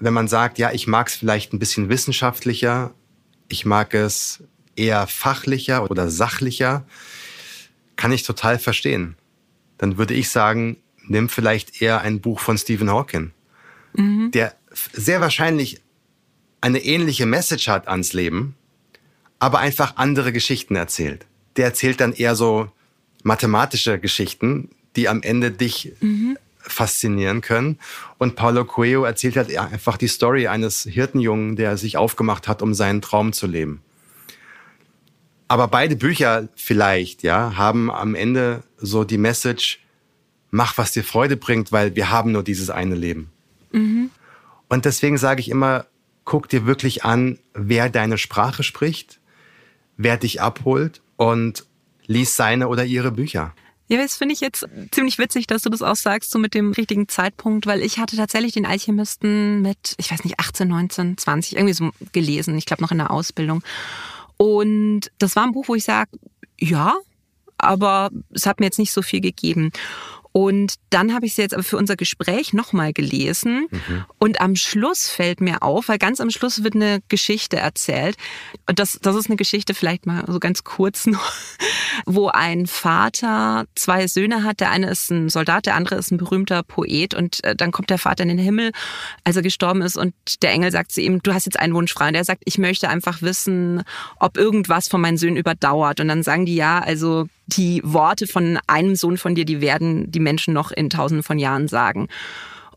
wenn 0.00 0.14
man 0.14 0.26
sagt, 0.26 0.56
ja, 0.56 0.72
ich 0.72 0.86
mag 0.86 1.08
es 1.08 1.14
vielleicht 1.14 1.52
ein 1.52 1.58
bisschen 1.58 1.90
wissenschaftlicher, 1.90 2.94
ich 3.48 3.66
mag 3.66 3.92
es 3.92 4.42
eher 4.76 5.06
fachlicher 5.06 5.90
oder 5.90 6.08
sachlicher, 6.08 6.86
kann 7.96 8.12
ich 8.12 8.22
total 8.22 8.58
verstehen. 8.58 9.16
Dann 9.76 9.98
würde 9.98 10.14
ich 10.14 10.30
sagen, 10.30 10.78
nimm 11.06 11.28
vielleicht 11.28 11.82
eher 11.82 12.00
ein 12.00 12.22
Buch 12.22 12.40
von 12.40 12.56
Stephen 12.56 12.88
Hawking, 12.88 13.32
mhm. 13.92 14.30
der 14.30 14.54
sehr 14.94 15.20
wahrscheinlich 15.20 15.83
eine 16.64 16.82
ähnliche 16.82 17.26
Message 17.26 17.68
hat 17.68 17.88
ans 17.88 18.14
Leben, 18.14 18.54
aber 19.38 19.58
einfach 19.58 19.96
andere 19.96 20.32
Geschichten 20.32 20.76
erzählt. 20.76 21.26
Der 21.56 21.66
erzählt 21.66 22.00
dann 22.00 22.14
eher 22.14 22.34
so 22.34 22.72
mathematische 23.22 23.98
Geschichten, 23.98 24.70
die 24.96 25.10
am 25.10 25.20
Ende 25.20 25.50
dich 25.50 25.92
mhm. 26.00 26.38
faszinieren 26.56 27.42
können. 27.42 27.78
Und 28.16 28.34
Paulo 28.34 28.64
Coelho 28.64 29.04
erzählt 29.04 29.36
halt 29.36 29.54
einfach 29.54 29.98
die 29.98 30.08
Story 30.08 30.46
eines 30.46 30.84
Hirtenjungen, 30.84 31.56
der 31.56 31.76
sich 31.76 31.98
aufgemacht 31.98 32.48
hat, 32.48 32.62
um 32.62 32.72
seinen 32.72 33.02
Traum 33.02 33.34
zu 33.34 33.46
leben. 33.46 33.82
Aber 35.48 35.68
beide 35.68 35.96
Bücher 35.96 36.48
vielleicht, 36.54 37.22
ja, 37.22 37.58
haben 37.58 37.90
am 37.90 38.14
Ende 38.14 38.62
so 38.78 39.04
die 39.04 39.18
Message, 39.18 39.80
mach, 40.50 40.78
was 40.78 40.92
dir 40.92 41.04
Freude 41.04 41.36
bringt, 41.36 41.72
weil 41.72 41.94
wir 41.94 42.10
haben 42.10 42.32
nur 42.32 42.42
dieses 42.42 42.70
eine 42.70 42.94
Leben. 42.94 43.30
Mhm. 43.70 44.08
Und 44.70 44.86
deswegen 44.86 45.18
sage 45.18 45.40
ich 45.40 45.50
immer, 45.50 45.84
guck 46.24 46.48
dir 46.48 46.66
wirklich 46.66 47.04
an, 47.04 47.38
wer 47.54 47.88
deine 47.88 48.18
Sprache 48.18 48.62
spricht, 48.62 49.20
wer 49.96 50.16
dich 50.16 50.40
abholt 50.40 51.02
und 51.16 51.66
lies 52.06 52.36
seine 52.36 52.68
oder 52.68 52.84
ihre 52.84 53.12
Bücher. 53.12 53.54
Ja, 53.88 53.98
das 53.98 54.16
finde 54.16 54.32
ich 54.32 54.40
jetzt 54.40 54.66
ziemlich 54.92 55.18
witzig, 55.18 55.46
dass 55.46 55.62
du 55.62 55.68
das 55.68 55.82
auch 55.82 55.96
sagst, 55.96 56.30
so 56.30 56.38
mit 56.38 56.54
dem 56.54 56.72
richtigen 56.72 57.06
Zeitpunkt, 57.06 57.66
weil 57.66 57.82
ich 57.82 57.98
hatte 57.98 58.16
tatsächlich 58.16 58.52
den 58.52 58.64
Alchemisten 58.64 59.60
mit, 59.60 59.94
ich 59.98 60.10
weiß 60.10 60.24
nicht, 60.24 60.40
18, 60.40 60.68
19, 60.68 61.18
20 61.18 61.56
irgendwie 61.56 61.74
so 61.74 61.90
gelesen. 62.12 62.56
Ich 62.56 62.64
glaube 62.64 62.82
noch 62.82 62.92
in 62.92 62.98
der 62.98 63.10
Ausbildung. 63.10 63.62
Und 64.38 65.12
das 65.18 65.36
war 65.36 65.44
ein 65.44 65.52
Buch, 65.52 65.68
wo 65.68 65.74
ich 65.74 65.84
sage, 65.84 66.10
ja, 66.58 66.94
aber 67.58 68.10
es 68.30 68.46
hat 68.46 68.58
mir 68.58 68.66
jetzt 68.66 68.78
nicht 68.78 68.92
so 68.92 69.02
viel 69.02 69.20
gegeben. 69.20 69.70
Und 70.36 70.74
dann 70.90 71.14
habe 71.14 71.26
ich 71.26 71.34
sie 71.34 71.42
jetzt 71.42 71.54
aber 71.54 71.62
für 71.62 71.76
unser 71.76 71.94
Gespräch 71.94 72.52
nochmal 72.52 72.92
gelesen. 72.92 73.68
Mhm. 73.70 74.04
Und 74.18 74.40
am 74.40 74.56
Schluss 74.56 75.08
fällt 75.08 75.40
mir 75.40 75.62
auf, 75.62 75.88
weil 75.88 75.98
ganz 75.98 76.18
am 76.18 76.28
Schluss 76.30 76.64
wird 76.64 76.74
eine 76.74 76.98
Geschichte 77.06 77.56
erzählt. 77.56 78.16
Und 78.68 78.80
das, 78.80 78.98
das 79.00 79.14
ist 79.14 79.28
eine 79.28 79.36
Geschichte 79.36 79.74
vielleicht 79.74 80.06
mal 80.06 80.24
so 80.26 80.40
ganz 80.40 80.64
kurz 80.64 81.06
noch, 81.06 81.32
wo 82.04 82.30
ein 82.30 82.66
Vater 82.66 83.66
zwei 83.76 84.08
Söhne 84.08 84.42
hat. 84.42 84.58
Der 84.58 84.72
eine 84.72 84.90
ist 84.90 85.08
ein 85.12 85.28
Soldat, 85.28 85.66
der 85.66 85.76
andere 85.76 85.94
ist 85.94 86.10
ein 86.10 86.18
berühmter 86.18 86.64
Poet. 86.64 87.14
Und 87.14 87.44
äh, 87.44 87.54
dann 87.54 87.70
kommt 87.70 87.90
der 87.90 87.98
Vater 87.98 88.24
in 88.24 88.28
den 88.30 88.38
Himmel, 88.38 88.72
als 89.22 89.36
er 89.36 89.42
gestorben 89.42 89.82
ist. 89.82 89.96
Und 89.96 90.14
der 90.42 90.50
Engel 90.50 90.72
sagt 90.72 90.90
zu 90.90 91.00
ihm, 91.00 91.22
du 91.22 91.32
hast 91.32 91.44
jetzt 91.44 91.60
einen 91.60 91.74
Wunsch 91.74 91.94
frei. 91.94 92.08
Und 92.08 92.16
er 92.16 92.24
sagt, 92.24 92.42
ich 92.44 92.58
möchte 92.58 92.88
einfach 92.88 93.22
wissen, 93.22 93.84
ob 94.18 94.36
irgendwas 94.36 94.88
von 94.88 95.00
meinen 95.00 95.16
Söhnen 95.16 95.36
überdauert. 95.36 96.00
Und 96.00 96.08
dann 96.08 96.24
sagen 96.24 96.44
die 96.44 96.56
ja, 96.56 96.80
also 96.80 97.28
die 97.46 97.80
Worte 97.84 98.26
von 98.26 98.58
einem 98.66 98.96
Sohn 98.96 99.18
von 99.18 99.34
dir, 99.34 99.44
die 99.44 99.60
werden 99.60 100.10
die 100.10 100.20
Menschen 100.20 100.54
noch 100.54 100.70
in 100.70 100.90
tausenden 100.90 101.22
von 101.22 101.38
Jahren 101.38 101.68
sagen. 101.68 102.08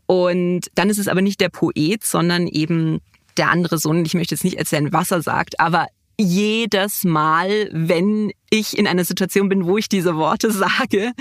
Und 0.06 0.70
dann 0.74 0.90
ist 0.90 0.98
es 0.98 1.08
aber 1.08 1.22
nicht 1.22 1.40
der 1.40 1.48
Poet, 1.48 2.04
sondern 2.04 2.46
eben 2.46 3.00
der 3.36 3.50
andere 3.50 3.78
Sohn. 3.78 4.04
Ich 4.04 4.14
möchte 4.14 4.34
jetzt 4.34 4.44
nicht 4.44 4.58
erzählen, 4.58 4.92
was 4.92 5.10
er 5.10 5.22
sagt, 5.22 5.60
aber 5.60 5.86
jedes 6.20 7.04
Mal, 7.04 7.70
wenn 7.72 8.32
ich 8.50 8.76
in 8.76 8.88
einer 8.88 9.04
Situation 9.04 9.48
bin, 9.48 9.66
wo 9.66 9.78
ich 9.78 9.88
diese 9.88 10.16
Worte 10.16 10.50
sage, 10.50 11.12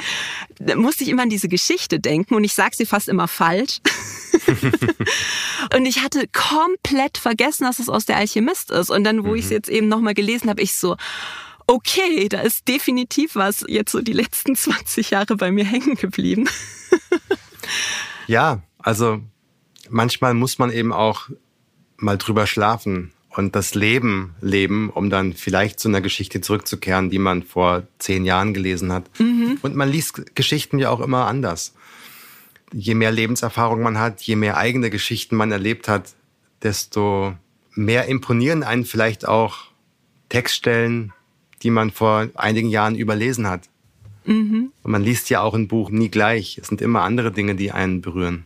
musste 0.76 1.04
ich 1.04 1.12
immer 1.12 1.22
an 1.22 1.30
diese 1.30 1.50
Geschichte 1.50 2.00
denken 2.00 2.34
und 2.34 2.44
ich 2.44 2.54
sage 2.54 2.76
sie 2.76 2.86
fast 2.86 3.08
immer 3.08 3.28
falsch. 3.28 3.80
und 5.76 5.86
ich 5.86 6.02
hatte 6.02 6.28
komplett 6.34 7.20
vergessen, 7.20 7.66
dass 7.66 7.80
es 7.80 7.90
aus 7.90 8.06
der 8.06 8.18
Alchemist 8.18 8.72
ist. 8.72 8.90
Und 8.90 9.04
dann, 9.04 9.24
wo 9.24 9.30
mhm. 9.30 9.36
ich 9.36 9.46
es 9.46 9.52
jetzt 9.52 9.70
eben 9.70 9.88
nochmal 9.88 10.16
gelesen 10.16 10.50
habe, 10.50 10.62
ich 10.62 10.74
so, 10.74 10.96
okay, 11.68 12.30
da 12.30 12.42
ist 12.42 12.68
definitiv 12.68 13.36
was 13.36 13.64
jetzt 13.68 13.92
so 13.92 14.02
die 14.02 14.14
letzten 14.14 14.56
20 14.58 15.12
Jahre 15.12 15.36
bei 15.36 15.52
mir 15.52 15.66
hängen 15.66 15.96
geblieben. 15.96 16.50
ja, 18.28 18.62
also 18.80 19.22
manchmal 19.90 20.34
muss 20.34 20.58
man 20.58 20.72
eben 20.72 20.94
auch 20.94 21.30
mal 21.98 22.18
drüber 22.18 22.48
schlafen 22.48 23.12
und 23.30 23.56
das 23.56 23.76
Leben 23.76 24.36
leben, 24.42 24.90
um 24.90 25.10
dann 25.10 25.34
vielleicht 25.34 25.80
zu 25.80 25.90
einer 25.90 26.02
Geschichte 26.02 26.42
zurückzukehren, 26.42 27.10
die 27.10 27.20
man 27.20 27.44
vor 27.44 27.84
zehn 28.00 28.26
Jahren 28.26 28.54
gelesen 28.54 28.92
hat. 28.92 29.10
Mhm. 29.20 29.60
Und 29.62 29.76
man 29.76 29.90
liest 29.90 30.36
Geschichten 30.36 30.80
ja 30.80 30.90
auch 30.90 31.02
immer 31.02 31.28
anders. 31.28 31.76
Je 32.74 32.96
mehr 32.96 33.12
Lebenserfahrung 33.12 33.82
man 33.82 34.00
hat, 34.00 34.22
je 34.24 34.36
mehr 34.36 34.58
eigene 34.58 34.90
Geschichten 34.90 35.36
man 35.36 35.52
erlebt 35.52 35.88
hat, 35.88 36.16
desto 36.64 37.36
mehr 37.74 38.06
imponieren 38.08 38.64
einen 38.64 38.86
vielleicht 38.86 39.28
auch 39.28 39.66
Textstellen, 40.30 41.14
die 41.64 41.70
man 41.70 41.92
vor 41.92 42.28
einigen 42.36 42.70
Jahren 42.70 42.96
überlesen 42.96 43.48
hat. 43.48 43.70
Mhm. 44.26 44.72
Und 44.84 44.92
man 44.92 45.04
liest 45.04 45.30
ja 45.30 45.42
auch 45.42 45.54
ein 45.54 45.68
Buch 45.68 45.90
nie 45.90 46.10
gleich. 46.10 46.58
Es 46.58 46.68
sind 46.68 46.82
immer 46.82 47.02
andere 47.02 47.32
Dinge, 47.32 47.56
die 47.56 47.72
einen 47.72 48.02
berühren. 48.02 48.46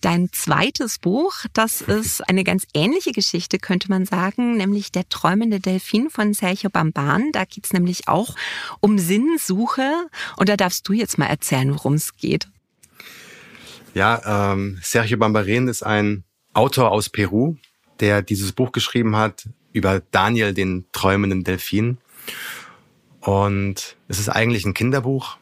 Dein 0.00 0.28
zweites 0.32 0.98
Buch, 1.00 1.34
das 1.54 1.80
ist 1.80 2.28
eine 2.28 2.44
ganz 2.44 2.64
ähnliche 2.72 3.10
Geschichte, 3.10 3.58
könnte 3.58 3.88
man 3.88 4.06
sagen, 4.06 4.56
nämlich 4.56 4.92
Der 4.92 5.08
träumende 5.08 5.58
Delfin 5.58 6.08
von 6.08 6.34
Sergio 6.34 6.70
Bamban. 6.70 7.32
Da 7.32 7.44
geht 7.44 7.64
es 7.64 7.72
nämlich 7.72 8.06
auch 8.06 8.36
um 8.78 8.98
Sinnsuche. 8.98 10.06
Und 10.36 10.48
da 10.48 10.56
darfst 10.56 10.88
du 10.88 10.92
jetzt 10.92 11.18
mal 11.18 11.26
erzählen, 11.26 11.74
worum 11.74 11.94
es 11.94 12.16
geht. 12.16 12.48
Ja, 13.94 14.52
ähm, 14.52 14.78
Sergio 14.82 15.18
Bambarin 15.18 15.66
ist 15.66 15.82
ein 15.82 16.22
Autor 16.52 16.92
aus 16.92 17.08
Peru, 17.08 17.56
der 17.98 18.22
dieses 18.22 18.52
Buch 18.52 18.70
geschrieben 18.70 19.16
hat 19.16 19.48
über 19.72 20.00
Daniel, 20.12 20.54
den 20.54 20.86
träumenden 20.92 21.42
Delfin. 21.42 21.98
Und 23.20 23.96
es 24.08 24.18
ist 24.18 24.28
eigentlich 24.28 24.64
ein 24.64 24.74
Kinderbuch, 24.74 25.36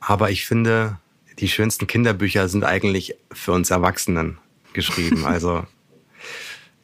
aber 0.00 0.30
ich 0.30 0.46
finde, 0.46 0.98
die 1.38 1.48
schönsten 1.48 1.86
Kinderbücher 1.86 2.48
sind 2.48 2.64
eigentlich 2.64 3.16
für 3.32 3.52
uns 3.52 3.70
Erwachsenen 3.70 4.38
geschrieben. 4.72 5.24
Also 5.26 5.66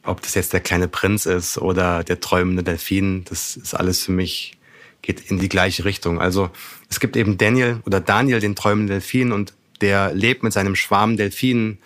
ob 0.03 0.23
das 0.23 0.35
jetzt 0.35 0.53
der 0.53 0.61
kleine 0.61 0.89
Prinz 0.89 1.27
ist 1.27 1.59
oder 1.59 2.03
der 2.05 2.21
träumende 2.21 2.63
Delfin, 2.63 3.25
das 3.25 3.57
ist 3.57 3.75
alles 3.75 4.03
für 4.03 4.13
mich, 4.13 4.57
geht 5.03 5.31
in 5.31 5.39
die 5.39 5.49
gleiche 5.49 5.85
Richtung. 5.85 6.21
Also 6.21 6.51
es 6.89 7.01
gibt 7.01 7.17
eben 7.17 7.37
Daniel 7.37 7.81
oder 7.85 8.01
Daniel, 8.01 8.41
den 8.41 8.57
träumenden 8.57 8.89
Delfin, 8.89 9.33
und 9.33 9.53
der 9.81 10.13
lebt 10.15 10.43
mit 10.43 10.53
seinem 10.53 10.77
Schwarm 10.77 11.17
Delfinen 11.17 11.79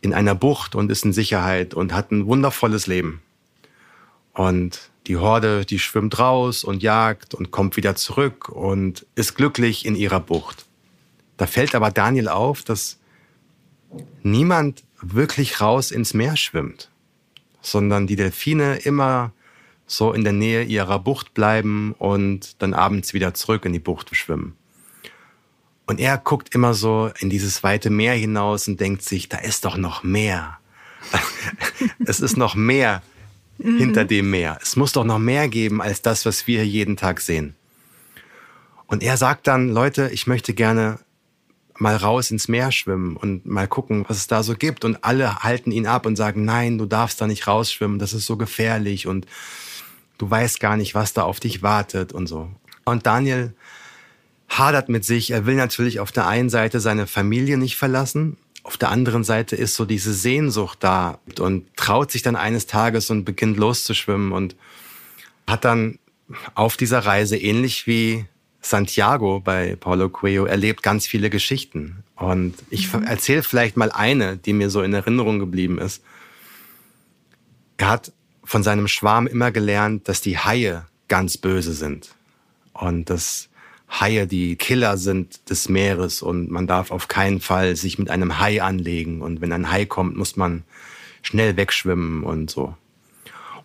in 0.00 0.14
einer 0.14 0.34
Bucht 0.34 0.74
und 0.74 0.90
ist 0.90 1.04
in 1.04 1.12
Sicherheit 1.12 1.74
und 1.74 1.92
hat 1.92 2.10
ein 2.10 2.26
wundervolles 2.26 2.86
Leben. 2.86 3.22
Und 4.32 4.89
die 5.10 5.16
Horde, 5.16 5.64
die 5.64 5.80
schwimmt 5.80 6.20
raus 6.20 6.62
und 6.62 6.84
jagt 6.84 7.34
und 7.34 7.50
kommt 7.50 7.76
wieder 7.76 7.96
zurück 7.96 8.48
und 8.48 9.06
ist 9.16 9.34
glücklich 9.34 9.84
in 9.84 9.96
ihrer 9.96 10.20
Bucht. 10.20 10.66
Da 11.36 11.48
fällt 11.48 11.74
aber 11.74 11.90
Daniel 11.90 12.28
auf, 12.28 12.62
dass 12.62 13.00
niemand 14.22 14.84
wirklich 15.02 15.60
raus 15.60 15.90
ins 15.90 16.14
Meer 16.14 16.36
schwimmt, 16.36 16.90
sondern 17.60 18.06
die 18.06 18.14
Delfine 18.14 18.76
immer 18.76 19.32
so 19.84 20.12
in 20.12 20.22
der 20.22 20.32
Nähe 20.32 20.62
ihrer 20.62 21.00
Bucht 21.00 21.34
bleiben 21.34 21.92
und 21.98 22.62
dann 22.62 22.72
abends 22.72 23.12
wieder 23.12 23.34
zurück 23.34 23.64
in 23.64 23.72
die 23.72 23.80
Bucht 23.80 24.14
schwimmen. 24.14 24.54
Und 25.86 25.98
er 25.98 26.18
guckt 26.18 26.54
immer 26.54 26.72
so 26.72 27.10
in 27.18 27.30
dieses 27.30 27.64
weite 27.64 27.90
Meer 27.90 28.14
hinaus 28.14 28.68
und 28.68 28.78
denkt 28.78 29.02
sich, 29.02 29.28
da 29.28 29.38
ist 29.38 29.64
doch 29.64 29.76
noch 29.76 30.04
mehr. 30.04 30.60
es 32.06 32.20
ist 32.20 32.36
noch 32.36 32.54
mehr 32.54 33.02
mhm. 33.62 33.78
hinter 33.78 34.04
dem 34.04 34.30
Meer. 34.30 34.58
Es 34.62 34.76
muss 34.76 34.92
doch 34.92 35.04
noch 35.04 35.18
mehr 35.18 35.48
geben 35.48 35.80
als 35.80 36.02
das, 36.02 36.26
was 36.26 36.46
wir 36.46 36.66
jeden 36.66 36.96
Tag 36.96 37.20
sehen. 37.20 37.54
Und 38.86 39.02
er 39.02 39.16
sagt 39.16 39.46
dann, 39.46 39.68
Leute, 39.68 40.10
ich 40.12 40.26
möchte 40.26 40.52
gerne 40.54 40.98
mal 41.78 41.96
raus 41.96 42.30
ins 42.30 42.48
Meer 42.48 42.72
schwimmen 42.72 43.16
und 43.16 43.46
mal 43.46 43.66
gucken, 43.66 44.04
was 44.08 44.18
es 44.18 44.26
da 44.26 44.42
so 44.42 44.54
gibt. 44.54 44.84
Und 44.84 45.04
alle 45.04 45.42
halten 45.42 45.72
ihn 45.72 45.86
ab 45.86 46.06
und 46.06 46.16
sagen, 46.16 46.44
nein, 46.44 46.76
du 46.76 46.86
darfst 46.86 47.20
da 47.20 47.26
nicht 47.26 47.46
rausschwimmen, 47.46 47.98
das 47.98 48.12
ist 48.12 48.26
so 48.26 48.36
gefährlich 48.36 49.06
und 49.06 49.26
du 50.18 50.30
weißt 50.30 50.60
gar 50.60 50.76
nicht, 50.76 50.94
was 50.94 51.14
da 51.14 51.22
auf 51.22 51.40
dich 51.40 51.62
wartet 51.62 52.12
und 52.12 52.26
so. 52.26 52.50
Und 52.84 53.06
Daniel 53.06 53.54
hadert 54.48 54.88
mit 54.88 55.04
sich. 55.04 55.30
Er 55.30 55.46
will 55.46 55.54
natürlich 55.54 56.00
auf 56.00 56.12
der 56.12 56.26
einen 56.26 56.50
Seite 56.50 56.80
seine 56.80 57.06
Familie 57.06 57.56
nicht 57.56 57.76
verlassen. 57.76 58.36
Auf 58.62 58.76
der 58.76 58.90
anderen 58.90 59.24
Seite 59.24 59.56
ist 59.56 59.74
so 59.74 59.84
diese 59.84 60.12
Sehnsucht 60.12 60.78
da 60.82 61.18
und 61.38 61.74
traut 61.76 62.10
sich 62.10 62.22
dann 62.22 62.36
eines 62.36 62.66
Tages 62.66 63.10
und 63.10 63.24
beginnt 63.24 63.56
loszuschwimmen 63.56 64.32
und 64.32 64.54
hat 65.46 65.64
dann 65.64 65.98
auf 66.54 66.76
dieser 66.76 67.00
Reise 67.00 67.36
ähnlich 67.36 67.86
wie 67.86 68.26
Santiago 68.60 69.40
bei 69.40 69.76
Paulo 69.76 70.10
Coelho 70.10 70.44
erlebt 70.44 70.82
ganz 70.82 71.06
viele 71.06 71.30
Geschichten. 71.30 72.04
Und 72.16 72.54
ich 72.68 72.92
mhm. 72.92 73.04
erzähle 73.04 73.42
vielleicht 73.42 73.76
mal 73.76 73.90
eine, 73.90 74.36
die 74.36 74.52
mir 74.52 74.70
so 74.70 74.82
in 74.82 74.92
Erinnerung 74.92 75.38
geblieben 75.38 75.78
ist. 75.78 76.02
Er 77.78 77.88
hat 77.88 78.12
von 78.44 78.62
seinem 78.62 78.88
Schwarm 78.88 79.26
immer 79.26 79.50
gelernt, 79.50 80.08
dass 80.08 80.20
die 80.20 80.38
Haie 80.38 80.84
ganz 81.08 81.38
böse 81.38 81.72
sind. 81.72 82.14
Und 82.74 83.08
dass 83.08 83.48
Haie 83.90 84.26
die 84.26 84.56
Killer 84.56 84.96
sind 84.96 85.50
des 85.50 85.68
Meeres 85.68 86.22
und 86.22 86.50
man 86.50 86.66
darf 86.66 86.92
auf 86.92 87.08
keinen 87.08 87.40
Fall 87.40 87.74
sich 87.74 87.98
mit 87.98 88.08
einem 88.08 88.38
Hai 88.38 88.62
anlegen 88.62 89.20
und 89.20 89.40
wenn 89.40 89.52
ein 89.52 89.70
Hai 89.70 89.84
kommt, 89.84 90.16
muss 90.16 90.36
man 90.36 90.62
schnell 91.22 91.56
wegschwimmen 91.56 92.22
und 92.22 92.50
so. 92.50 92.76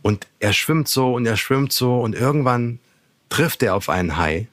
Und 0.02 0.28
er 0.40 0.54
schwimmt 0.54 0.88
so 0.88 1.14
und 1.14 1.26
er 1.26 1.38
schwimmt 1.38 1.72
so 1.72 2.02
und 2.02 2.16
irgendwann 2.16 2.80
trifft 3.30 3.64
er 3.64 3.76
auf 3.76 3.90
einen 3.90 4.18
Hai 4.18 4.48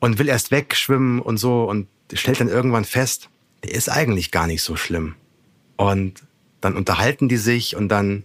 und 0.00 0.18
will 0.18 0.28
erst 0.28 0.50
wegschwimmen 0.50 1.20
und 1.20 1.38
so 1.38 1.64
und 1.64 1.88
stellt 2.12 2.40
dann 2.40 2.48
irgendwann 2.48 2.84
fest, 2.84 3.28
der 3.64 3.74
ist 3.74 3.88
eigentlich 3.88 4.30
gar 4.30 4.46
nicht 4.46 4.62
so 4.62 4.76
schlimm. 4.76 5.14
Und 5.76 6.22
dann 6.60 6.76
unterhalten 6.76 7.28
die 7.28 7.36
sich 7.36 7.76
und 7.76 7.88
dann 7.88 8.24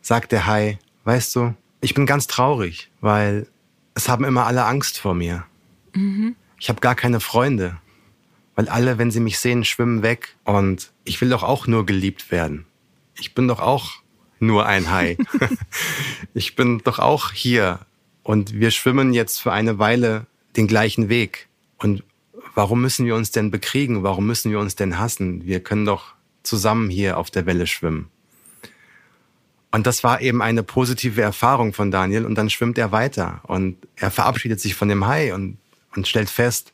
sagt 0.00 0.32
der 0.32 0.46
Hai, 0.46 0.78
weißt 1.04 1.34
du, 1.36 1.54
ich 1.80 1.94
bin 1.94 2.06
ganz 2.06 2.26
traurig, 2.26 2.90
weil 3.00 3.46
es 3.96 4.10
haben 4.10 4.24
immer 4.24 4.46
alle 4.46 4.66
Angst 4.66 4.98
vor 4.98 5.14
mir. 5.14 5.44
Mhm. 5.94 6.36
Ich 6.60 6.68
habe 6.68 6.80
gar 6.80 6.94
keine 6.94 7.18
Freunde, 7.18 7.78
weil 8.54 8.68
alle, 8.68 8.98
wenn 8.98 9.10
sie 9.10 9.20
mich 9.20 9.38
sehen, 9.38 9.64
schwimmen 9.64 10.02
weg. 10.02 10.36
Und 10.44 10.92
ich 11.04 11.20
will 11.20 11.30
doch 11.30 11.42
auch 11.42 11.66
nur 11.66 11.86
geliebt 11.86 12.30
werden. 12.30 12.66
Ich 13.18 13.34
bin 13.34 13.48
doch 13.48 13.58
auch 13.58 13.94
nur 14.38 14.66
ein 14.66 14.90
Hai. 14.90 15.16
ich 16.34 16.54
bin 16.54 16.82
doch 16.84 16.98
auch 16.98 17.32
hier. 17.32 17.80
Und 18.22 18.52
wir 18.52 18.70
schwimmen 18.70 19.14
jetzt 19.14 19.40
für 19.40 19.52
eine 19.52 19.78
Weile 19.78 20.26
den 20.56 20.66
gleichen 20.66 21.08
Weg. 21.08 21.48
Und 21.78 22.04
warum 22.54 22.82
müssen 22.82 23.06
wir 23.06 23.16
uns 23.16 23.30
denn 23.30 23.50
bekriegen? 23.50 24.02
Warum 24.02 24.26
müssen 24.26 24.50
wir 24.50 24.60
uns 24.60 24.76
denn 24.76 24.98
hassen? 24.98 25.46
Wir 25.46 25.60
können 25.60 25.86
doch 25.86 26.14
zusammen 26.42 26.90
hier 26.90 27.16
auf 27.16 27.30
der 27.30 27.46
Welle 27.46 27.66
schwimmen. 27.66 28.10
Und 29.70 29.86
das 29.86 30.04
war 30.04 30.20
eben 30.20 30.42
eine 30.42 30.62
positive 30.62 31.20
Erfahrung 31.20 31.72
von 31.72 31.90
Daniel. 31.90 32.24
Und 32.24 32.36
dann 32.36 32.50
schwimmt 32.50 32.78
er 32.78 32.92
weiter 32.92 33.40
und 33.44 33.76
er 33.96 34.10
verabschiedet 34.10 34.60
sich 34.60 34.74
von 34.74 34.88
dem 34.88 35.06
Hai 35.06 35.34
und, 35.34 35.58
und 35.94 36.08
stellt 36.08 36.30
fest, 36.30 36.72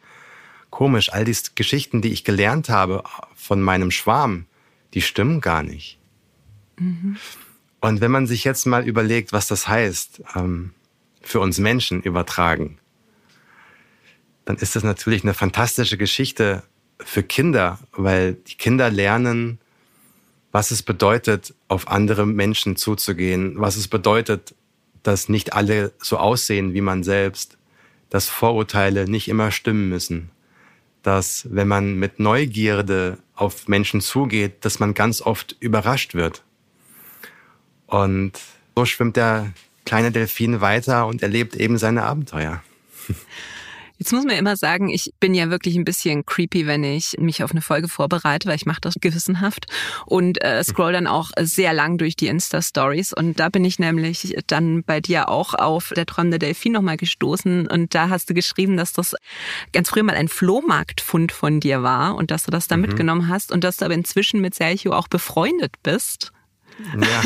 komisch, 0.70 1.12
all 1.12 1.24
die 1.24 1.36
Geschichten, 1.54 2.02
die 2.02 2.12
ich 2.12 2.24
gelernt 2.24 2.68
habe 2.68 3.04
von 3.34 3.60
meinem 3.60 3.90
Schwarm, 3.90 4.46
die 4.94 5.02
stimmen 5.02 5.40
gar 5.40 5.62
nicht. 5.62 5.98
Mhm. 6.78 7.16
Und 7.80 8.00
wenn 8.00 8.10
man 8.10 8.26
sich 8.26 8.44
jetzt 8.44 8.66
mal 8.66 8.86
überlegt, 8.86 9.32
was 9.32 9.48
das 9.48 9.68
heißt, 9.68 10.22
ähm, 10.36 10.72
für 11.20 11.40
uns 11.40 11.58
Menschen 11.58 12.02
übertragen, 12.02 12.78
dann 14.44 14.56
ist 14.56 14.76
das 14.76 14.82
natürlich 14.82 15.22
eine 15.22 15.34
fantastische 15.34 15.98
Geschichte 15.98 16.62
für 16.98 17.22
Kinder, 17.22 17.78
weil 17.92 18.34
die 18.34 18.54
Kinder 18.54 18.90
lernen, 18.90 19.58
was 20.52 20.70
es 20.70 20.82
bedeutet, 20.82 21.54
auf 21.68 21.88
andere 21.88 22.26
Menschen 22.26 22.76
zuzugehen, 22.76 23.54
was 23.56 23.76
es 23.76 23.88
bedeutet, 23.88 24.54
dass 25.02 25.28
nicht 25.28 25.54
alle 25.54 25.92
so 26.00 26.18
aussehen 26.18 26.74
wie 26.74 26.82
man 26.82 27.02
selbst, 27.02 27.58
dass 28.10 28.28
Vorurteile 28.28 29.08
nicht 29.08 29.28
immer 29.28 29.50
stimmen 29.50 29.88
müssen, 29.88 30.30
dass 31.02 31.48
wenn 31.50 31.66
man 31.66 31.94
mit 31.94 32.20
Neugierde 32.20 33.18
auf 33.34 33.66
Menschen 33.66 34.00
zugeht, 34.00 34.64
dass 34.64 34.78
man 34.78 34.94
ganz 34.94 35.22
oft 35.22 35.56
überrascht 35.58 36.14
wird. 36.14 36.44
Und 37.86 38.32
so 38.76 38.84
schwimmt 38.84 39.16
der 39.16 39.52
kleine 39.84 40.12
Delfin 40.12 40.60
weiter 40.60 41.06
und 41.06 41.22
erlebt 41.22 41.56
eben 41.56 41.78
seine 41.78 42.04
Abenteuer. 42.04 42.62
Jetzt 44.02 44.10
muss 44.10 44.24
man 44.24 44.36
immer 44.36 44.56
sagen, 44.56 44.88
ich 44.88 45.12
bin 45.20 45.32
ja 45.32 45.48
wirklich 45.48 45.76
ein 45.76 45.84
bisschen 45.84 46.26
creepy, 46.26 46.66
wenn 46.66 46.82
ich 46.82 47.14
mich 47.20 47.44
auf 47.44 47.52
eine 47.52 47.62
Folge 47.62 47.86
vorbereite, 47.86 48.48
weil 48.48 48.56
ich 48.56 48.66
mache 48.66 48.80
das 48.80 48.94
gewissenhaft 49.00 49.66
und 50.06 50.42
äh, 50.42 50.64
scroll 50.64 50.92
dann 50.92 51.06
auch 51.06 51.30
sehr 51.38 51.72
lang 51.72 51.98
durch 51.98 52.16
die 52.16 52.26
Insta-Stories. 52.26 53.12
Und 53.12 53.38
da 53.38 53.48
bin 53.48 53.64
ich 53.64 53.78
nämlich 53.78 54.36
dann 54.48 54.82
bei 54.82 55.00
dir 55.00 55.28
auch 55.28 55.54
auf 55.54 55.92
der 55.94 56.04
träumende 56.04 56.40
Delfin 56.40 56.72
nochmal 56.72 56.96
gestoßen. 56.96 57.68
Und 57.68 57.94
da 57.94 58.08
hast 58.08 58.28
du 58.28 58.34
geschrieben, 58.34 58.76
dass 58.76 58.92
das 58.92 59.14
ganz 59.72 59.90
früher 59.90 60.02
mal 60.02 60.16
ein 60.16 60.26
Flohmarktfund 60.26 61.30
von 61.30 61.60
dir 61.60 61.84
war 61.84 62.16
und 62.16 62.32
dass 62.32 62.42
du 62.42 62.50
das 62.50 62.66
da 62.66 62.76
mhm. 62.76 62.82
mitgenommen 62.82 63.28
hast 63.28 63.52
und 63.52 63.62
dass 63.62 63.76
du 63.76 63.84
aber 63.84 63.94
inzwischen 63.94 64.40
mit 64.40 64.56
Sergio 64.56 64.94
auch 64.94 65.06
befreundet 65.06 65.76
bist. 65.84 66.32
Ja. 67.00 67.22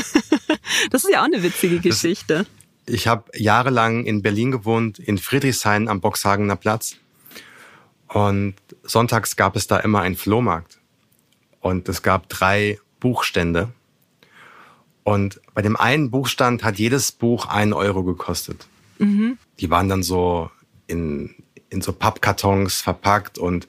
das 0.90 1.04
ist 1.04 1.10
ja 1.10 1.22
auch 1.22 1.24
eine 1.24 1.42
witzige 1.42 1.80
Geschichte. 1.80 2.44
Ich 2.86 3.08
habe 3.08 3.30
jahrelang 3.34 4.04
in 4.04 4.22
Berlin 4.22 4.50
gewohnt, 4.50 4.98
in 4.98 5.18
Friedrichshain 5.18 5.88
am 5.88 6.00
Boxhagener 6.00 6.56
Platz. 6.56 6.96
Und 8.08 8.54
sonntags 8.84 9.36
gab 9.36 9.56
es 9.56 9.66
da 9.66 9.78
immer 9.78 10.00
einen 10.00 10.16
Flohmarkt. 10.16 10.78
Und 11.60 11.88
es 11.88 12.02
gab 12.02 12.28
drei 12.28 12.78
Buchstände. 13.00 13.72
Und 15.02 15.40
bei 15.54 15.62
dem 15.62 15.76
einen 15.76 16.10
Buchstand 16.10 16.64
hat 16.64 16.78
jedes 16.78 17.12
Buch 17.12 17.46
einen 17.46 17.72
Euro 17.72 18.04
gekostet. 18.04 18.66
Mhm. 18.98 19.38
Die 19.60 19.70
waren 19.70 19.88
dann 19.88 20.02
so 20.02 20.50
in, 20.86 21.34
in 21.70 21.80
so 21.80 21.92
Pappkartons 21.92 22.80
verpackt 22.80 23.38
und 23.38 23.66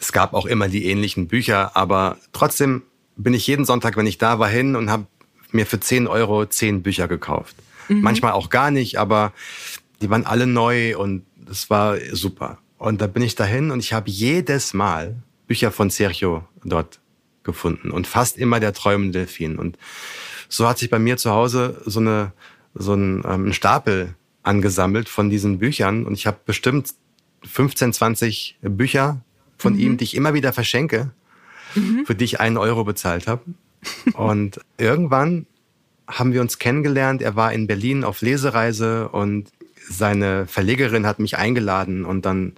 es 0.00 0.12
gab 0.12 0.32
auch 0.32 0.46
immer 0.46 0.68
die 0.68 0.86
ähnlichen 0.86 1.28
Bücher, 1.28 1.76
aber 1.76 2.16
trotzdem 2.32 2.82
bin 3.16 3.34
ich 3.34 3.46
jeden 3.46 3.66
Sonntag, 3.66 3.96
wenn 3.96 4.06
ich 4.06 4.18
da 4.18 4.38
war, 4.38 4.48
hin 4.48 4.76
und 4.76 4.90
habe 4.90 5.06
mir 5.52 5.66
für 5.66 5.78
10 5.78 6.06
Euro 6.06 6.46
zehn 6.46 6.82
Bücher 6.82 7.06
gekauft. 7.06 7.56
Mhm. 7.90 8.00
Manchmal 8.00 8.32
auch 8.32 8.48
gar 8.48 8.70
nicht, 8.70 8.98
aber 8.98 9.32
die 10.00 10.08
waren 10.10 10.24
alle 10.24 10.46
neu 10.46 10.96
und 10.96 11.24
es 11.50 11.68
war 11.68 11.98
super. 12.12 12.58
Und 12.78 13.00
da 13.00 13.06
bin 13.06 13.22
ich 13.22 13.34
dahin 13.34 13.70
und 13.70 13.80
ich 13.80 13.92
habe 13.92 14.10
jedes 14.10 14.72
Mal 14.72 15.22
Bücher 15.46 15.70
von 15.70 15.90
Sergio 15.90 16.44
dort 16.64 17.00
gefunden 17.42 17.90
und 17.90 18.06
fast 18.06 18.38
immer 18.38 18.60
der 18.60 18.72
träumende 18.72 19.20
Delfin. 19.20 19.58
Und 19.58 19.76
so 20.48 20.68
hat 20.68 20.78
sich 20.78 20.90
bei 20.90 20.98
mir 20.98 21.16
zu 21.16 21.30
Hause 21.30 21.82
so, 21.84 22.00
eine, 22.00 22.32
so 22.74 22.94
ein, 22.94 23.22
ähm, 23.26 23.52
Stapel 23.52 24.14
angesammelt 24.42 25.08
von 25.08 25.28
diesen 25.28 25.58
Büchern 25.58 26.06
und 26.06 26.14
ich 26.14 26.26
habe 26.26 26.38
bestimmt 26.44 26.94
15, 27.42 27.92
20 27.92 28.58
Bücher 28.62 29.22
von 29.58 29.74
mhm. 29.74 29.80
ihm, 29.80 29.96
die 29.96 30.04
ich 30.04 30.14
immer 30.14 30.34
wieder 30.34 30.52
verschenke, 30.52 31.10
mhm. 31.74 32.06
für 32.06 32.14
die 32.14 32.24
ich 32.24 32.40
einen 32.40 32.56
Euro 32.56 32.84
bezahlt 32.84 33.26
habe. 33.26 33.42
Und 34.14 34.60
irgendwann 34.76 35.46
haben 36.10 36.32
wir 36.32 36.40
uns 36.40 36.58
kennengelernt. 36.58 37.22
Er 37.22 37.36
war 37.36 37.52
in 37.52 37.66
Berlin 37.66 38.04
auf 38.04 38.20
Lesereise 38.20 39.08
und 39.08 39.48
seine 39.88 40.46
Verlegerin 40.46 41.06
hat 41.06 41.18
mich 41.18 41.36
eingeladen 41.38 42.04
und 42.04 42.24
dann 42.24 42.52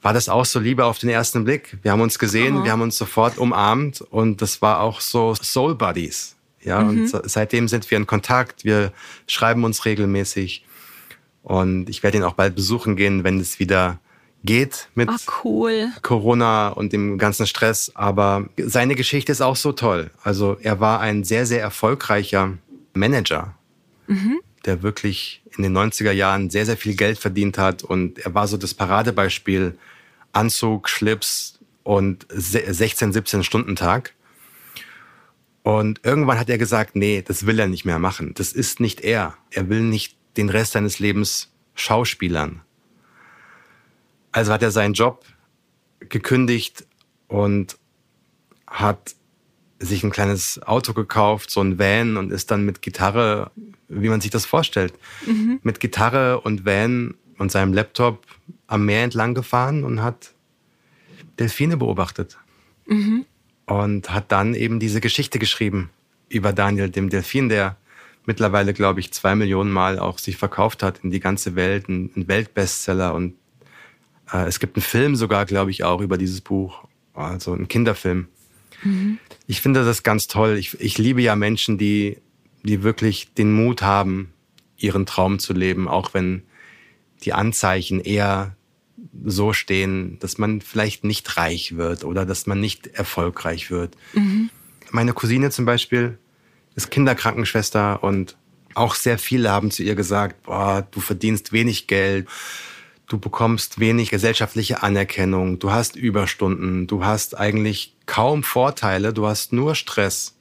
war 0.00 0.12
das 0.12 0.28
auch 0.28 0.44
so 0.44 0.60
Liebe 0.60 0.84
auf 0.84 0.98
den 0.98 1.10
ersten 1.10 1.44
Blick. 1.44 1.76
Wir 1.82 1.92
haben 1.92 2.00
uns 2.00 2.18
gesehen, 2.18 2.58
oh. 2.58 2.64
wir 2.64 2.72
haben 2.72 2.82
uns 2.82 2.96
sofort 2.96 3.36
umarmt 3.38 4.00
und 4.00 4.40
das 4.40 4.62
war 4.62 4.80
auch 4.80 5.00
so 5.00 5.34
Soul 5.34 5.74
Buddies. 5.74 6.36
Ja, 6.62 6.80
mhm. 6.80 6.88
und 6.88 7.30
seitdem 7.30 7.68
sind 7.68 7.90
wir 7.90 7.98
in 7.98 8.06
Kontakt. 8.06 8.64
Wir 8.64 8.92
schreiben 9.26 9.64
uns 9.64 9.84
regelmäßig. 9.84 10.64
Und 11.42 11.88
ich 11.88 12.02
werde 12.02 12.18
ihn 12.18 12.24
auch 12.24 12.34
bald 12.34 12.54
besuchen 12.54 12.96
gehen, 12.96 13.24
wenn 13.24 13.40
es 13.40 13.58
wieder 13.58 13.98
geht 14.44 14.88
mit 14.94 15.08
oh, 15.10 15.32
cool. 15.44 15.90
Corona 16.02 16.68
und 16.68 16.92
dem 16.92 17.18
ganzen 17.18 17.46
Stress. 17.46 17.92
Aber 17.94 18.48
seine 18.56 18.94
Geschichte 18.94 19.32
ist 19.32 19.40
auch 19.40 19.56
so 19.56 19.72
toll. 19.72 20.10
Also 20.22 20.56
er 20.62 20.80
war 20.80 21.00
ein 21.00 21.24
sehr, 21.24 21.46
sehr 21.46 21.60
erfolgreicher 21.60 22.58
Manager, 22.94 23.54
mhm. 24.06 24.40
der 24.64 24.82
wirklich 24.82 25.42
in 25.56 25.62
den 25.62 25.76
90er 25.76 26.12
Jahren 26.12 26.50
sehr, 26.50 26.66
sehr 26.66 26.76
viel 26.76 26.94
Geld 26.94 27.18
verdient 27.18 27.58
hat. 27.58 27.82
Und 27.82 28.18
er 28.18 28.34
war 28.34 28.46
so 28.46 28.56
das 28.56 28.74
Paradebeispiel 28.74 29.76
Anzug, 30.32 30.88
Schlips 30.88 31.58
und 31.82 32.26
16, 32.30 33.12
17 33.12 33.44
Stunden 33.44 33.76
Tag. 33.76 34.14
Und 35.62 36.00
irgendwann 36.04 36.38
hat 36.38 36.48
er 36.48 36.58
gesagt, 36.58 36.96
nee, 36.96 37.22
das 37.26 37.44
will 37.44 37.58
er 37.58 37.66
nicht 37.66 37.84
mehr 37.84 37.98
machen. 37.98 38.32
Das 38.34 38.52
ist 38.52 38.80
nicht 38.80 39.00
er. 39.00 39.36
Er 39.50 39.68
will 39.68 39.82
nicht 39.82 40.16
den 40.36 40.48
Rest 40.48 40.72
seines 40.72 40.98
Lebens 40.98 41.50
schauspielern. 41.74 42.62
Also 44.32 44.52
hat 44.52 44.62
er 44.62 44.70
seinen 44.70 44.94
Job 44.94 45.24
gekündigt 46.00 46.86
und 47.26 47.76
hat 48.66 49.14
sich 49.78 50.02
ein 50.02 50.10
kleines 50.10 50.60
Auto 50.62 50.92
gekauft, 50.92 51.50
so 51.50 51.60
ein 51.60 51.78
Van 51.78 52.16
und 52.16 52.32
ist 52.32 52.50
dann 52.50 52.64
mit 52.64 52.82
Gitarre, 52.82 53.50
wie 53.88 54.08
man 54.08 54.20
sich 54.20 54.30
das 54.30 54.44
vorstellt, 54.44 54.92
mhm. 55.24 55.60
mit 55.62 55.80
Gitarre 55.80 56.40
und 56.40 56.64
Van 56.66 57.14
und 57.38 57.52
seinem 57.52 57.72
Laptop 57.72 58.26
am 58.66 58.84
Meer 58.84 59.04
entlang 59.04 59.34
gefahren 59.34 59.84
und 59.84 60.02
hat 60.02 60.34
Delfine 61.38 61.76
beobachtet. 61.76 62.38
Mhm 62.86 63.24
und 63.68 64.10
hat 64.10 64.32
dann 64.32 64.54
eben 64.54 64.80
diese 64.80 65.00
Geschichte 65.00 65.38
geschrieben 65.38 65.90
über 66.28 66.52
Daniel, 66.52 66.88
dem 66.88 67.10
Delfin, 67.10 67.48
der 67.48 67.76
mittlerweile, 68.26 68.72
glaube 68.72 69.00
ich, 69.00 69.12
zwei 69.12 69.34
Millionen 69.34 69.70
Mal 69.70 69.98
auch 69.98 70.18
sich 70.18 70.36
verkauft 70.36 70.82
hat 70.82 71.00
in 71.02 71.10
die 71.10 71.20
ganze 71.20 71.54
Welt, 71.54 71.88
ein, 71.88 72.10
ein 72.16 72.28
Weltbestseller 72.28 73.14
und 73.14 73.34
äh, 74.32 74.46
es 74.46 74.60
gibt 74.60 74.76
einen 74.76 74.82
Film 74.82 75.16
sogar, 75.16 75.46
glaube 75.46 75.70
ich, 75.70 75.84
auch 75.84 76.00
über 76.00 76.18
dieses 76.18 76.40
Buch, 76.40 76.84
also 77.14 77.52
ein 77.52 77.68
Kinderfilm. 77.68 78.28
Mhm. 78.82 79.18
Ich 79.46 79.60
finde 79.60 79.84
das 79.84 80.02
ganz 80.02 80.28
toll. 80.28 80.56
Ich, 80.58 80.78
ich 80.80 80.98
liebe 80.98 81.22
ja 81.22 81.36
Menschen, 81.36 81.78
die, 81.78 82.18
die 82.62 82.82
wirklich 82.82 83.34
den 83.34 83.52
Mut 83.52 83.82
haben, 83.82 84.32
ihren 84.76 85.06
Traum 85.06 85.38
zu 85.38 85.52
leben, 85.52 85.88
auch 85.88 86.14
wenn 86.14 86.42
die 87.24 87.32
Anzeichen 87.32 88.00
eher 88.00 88.56
so 89.24 89.52
stehen, 89.52 90.18
dass 90.20 90.38
man 90.38 90.60
vielleicht 90.60 91.04
nicht 91.04 91.36
reich 91.36 91.76
wird 91.76 92.04
oder 92.04 92.24
dass 92.24 92.46
man 92.46 92.60
nicht 92.60 92.86
erfolgreich 92.86 93.70
wird. 93.70 93.96
Mhm. 94.12 94.50
Meine 94.90 95.12
Cousine 95.12 95.50
zum 95.50 95.64
Beispiel 95.64 96.18
ist 96.74 96.90
Kinderkrankenschwester 96.90 98.02
und 98.02 98.36
auch 98.74 98.94
sehr 98.94 99.18
viele 99.18 99.50
haben 99.50 99.70
zu 99.70 99.82
ihr 99.82 99.94
gesagt, 99.94 100.44
boah, 100.44 100.86
du 100.90 101.00
verdienst 101.00 101.52
wenig 101.52 101.88
Geld, 101.88 102.28
du 103.08 103.18
bekommst 103.18 103.80
wenig 103.80 104.10
gesellschaftliche 104.10 104.82
Anerkennung, 104.82 105.58
du 105.58 105.72
hast 105.72 105.96
Überstunden, 105.96 106.86
du 106.86 107.04
hast 107.04 107.36
eigentlich 107.36 107.96
kaum 108.06 108.42
Vorteile, 108.42 109.12
du 109.12 109.26
hast 109.26 109.52
nur 109.52 109.74
Stress. 109.74 110.36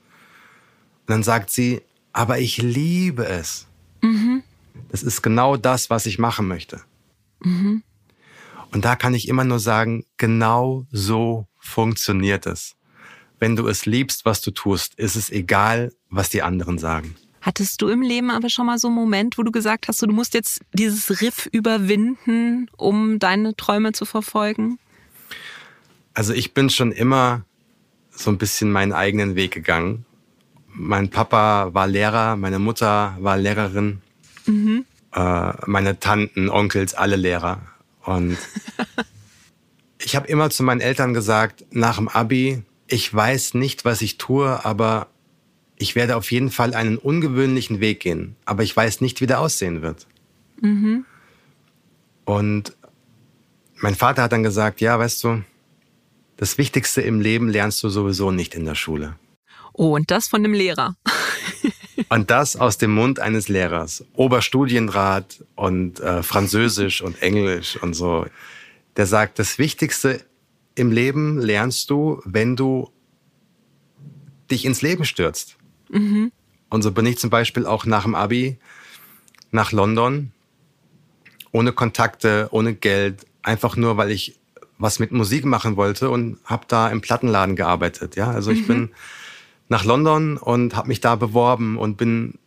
Und 1.01 1.11
dann 1.11 1.23
sagt 1.23 1.49
sie, 1.49 1.81
aber 2.11 2.39
ich 2.39 2.57
liebe 2.57 3.25
es. 3.25 3.67
Mhm. 4.01 4.43
Das 4.89 5.01
ist 5.01 5.21
genau 5.21 5.57
das, 5.57 5.89
was 5.89 6.05
ich 6.05 6.19
machen 6.19 6.47
möchte. 6.47 6.81
Mhm. 7.39 7.83
Und 8.71 8.85
da 8.85 8.95
kann 8.95 9.13
ich 9.13 9.27
immer 9.27 9.45
nur 9.45 9.59
sagen, 9.59 10.05
genau 10.17 10.85
so 10.91 11.47
funktioniert 11.59 12.45
es. 12.45 12.75
Wenn 13.39 13.55
du 13.55 13.67
es 13.67 13.85
liebst, 13.85 14.25
was 14.25 14.41
du 14.41 14.51
tust, 14.51 14.95
ist 14.95 15.15
es 15.15 15.29
egal, 15.29 15.93
was 16.09 16.29
die 16.29 16.41
anderen 16.41 16.77
sagen. 16.77 17.15
Hattest 17.41 17.81
du 17.81 17.87
im 17.87 18.01
Leben 18.01 18.29
aber 18.31 18.49
schon 18.49 18.65
mal 18.65 18.77
so 18.77 18.87
einen 18.87 18.95
Moment, 18.95 19.37
wo 19.37 19.43
du 19.43 19.51
gesagt 19.51 19.87
hast, 19.87 20.01
du 20.01 20.07
musst 20.07 20.33
jetzt 20.33 20.61
dieses 20.73 21.21
Riff 21.21 21.47
überwinden, 21.51 22.69
um 22.77 23.19
deine 23.19 23.55
Träume 23.55 23.91
zu 23.91 24.05
verfolgen? 24.05 24.79
Also 26.13 26.33
ich 26.33 26.53
bin 26.53 26.69
schon 26.69 26.91
immer 26.91 27.43
so 28.09 28.31
ein 28.31 28.37
bisschen 28.37 28.71
meinen 28.71 28.93
eigenen 28.93 29.35
Weg 29.35 29.51
gegangen. 29.51 30.05
Mein 30.67 31.09
Papa 31.09 31.73
war 31.73 31.87
Lehrer, 31.87 32.35
meine 32.35 32.59
Mutter 32.59 33.15
war 33.19 33.37
Lehrerin, 33.37 34.01
mhm. 34.45 34.85
äh, 35.13 35.53
meine 35.65 35.99
Tanten, 35.99 36.49
Onkels, 36.49 36.93
alle 36.93 37.15
Lehrer. 37.15 37.61
Und 38.03 38.37
ich 39.99 40.15
habe 40.15 40.27
immer 40.27 40.49
zu 40.49 40.63
meinen 40.63 40.81
Eltern 40.81 41.13
gesagt, 41.13 41.65
nach 41.71 41.97
dem 41.97 42.07
Abi, 42.07 42.63
ich 42.87 43.13
weiß 43.13 43.53
nicht, 43.53 43.85
was 43.85 44.01
ich 44.01 44.17
tue, 44.17 44.65
aber 44.65 45.07
ich 45.77 45.95
werde 45.95 46.15
auf 46.15 46.31
jeden 46.31 46.51
Fall 46.51 46.73
einen 46.73 46.97
ungewöhnlichen 46.97 47.79
Weg 47.79 47.99
gehen. 47.99 48.35
Aber 48.45 48.63
ich 48.63 48.75
weiß 48.75 49.01
nicht, 49.01 49.21
wie 49.21 49.27
der 49.27 49.39
aussehen 49.39 49.81
wird. 49.81 50.07
Mhm. 50.61 51.05
Und 52.25 52.75
mein 53.75 53.95
Vater 53.95 54.23
hat 54.23 54.31
dann 54.31 54.43
gesagt, 54.43 54.81
ja, 54.81 54.97
weißt 54.97 55.23
du, 55.23 55.43
das 56.35 56.57
Wichtigste 56.57 57.01
im 57.01 57.21
Leben 57.21 57.49
lernst 57.49 57.83
du 57.83 57.89
sowieso 57.89 58.31
nicht 58.31 58.55
in 58.55 58.65
der 58.65 58.75
Schule. 58.75 59.15
Oh, 59.73 59.95
und 59.95 60.09
das 60.09 60.27
von 60.27 60.41
dem 60.41 60.53
Lehrer. 60.53 60.95
Und 62.09 62.29
das 62.29 62.55
aus 62.55 62.77
dem 62.77 62.91
Mund 62.91 63.19
eines 63.19 63.49
Lehrers. 63.49 64.05
Oberstudienrat 64.13 65.43
und 65.55 65.99
äh, 65.99 66.21
Französisch 66.21 67.01
und 67.01 67.21
Englisch 67.21 67.75
und 67.81 67.95
so. 67.95 68.27
Der 68.95 69.07
sagt, 69.07 69.39
das 69.39 69.57
Wichtigste 69.57 70.23
im 70.75 70.91
Leben 70.91 71.39
lernst 71.39 71.89
du, 71.89 72.21
wenn 72.23 72.55
du 72.55 72.91
dich 74.51 74.63
ins 74.63 74.81
Leben 74.81 75.05
stürzt. 75.05 75.57
Mhm. 75.89 76.31
Und 76.69 76.81
so 76.81 76.91
bin 76.91 77.05
ich 77.05 77.17
zum 77.17 77.29
Beispiel 77.29 77.65
auch 77.65 77.85
nach 77.85 78.03
dem 78.03 78.15
Abi 78.15 78.57
nach 79.51 79.71
London, 79.71 80.31
ohne 81.51 81.71
Kontakte, 81.71 82.49
ohne 82.51 82.73
Geld, 82.73 83.25
einfach 83.41 83.75
nur, 83.75 83.97
weil 83.97 84.11
ich 84.11 84.37
was 84.77 84.99
mit 84.99 85.11
Musik 85.11 85.45
machen 85.45 85.75
wollte 85.75 86.09
und 86.09 86.37
habe 86.45 86.65
da 86.67 86.89
im 86.89 87.01
Plattenladen 87.01 87.55
gearbeitet. 87.55 88.15
Ja, 88.15 88.29
also 88.29 88.51
ich 88.51 88.61
mhm. 88.61 88.67
bin 88.67 88.89
nach 89.69 89.83
London 89.83 90.37
und 90.37 90.75
habe 90.75 90.89
mich 90.89 91.01
da 91.01 91.15
beworben 91.15 91.77
und 91.77 91.97
bin 91.97 92.37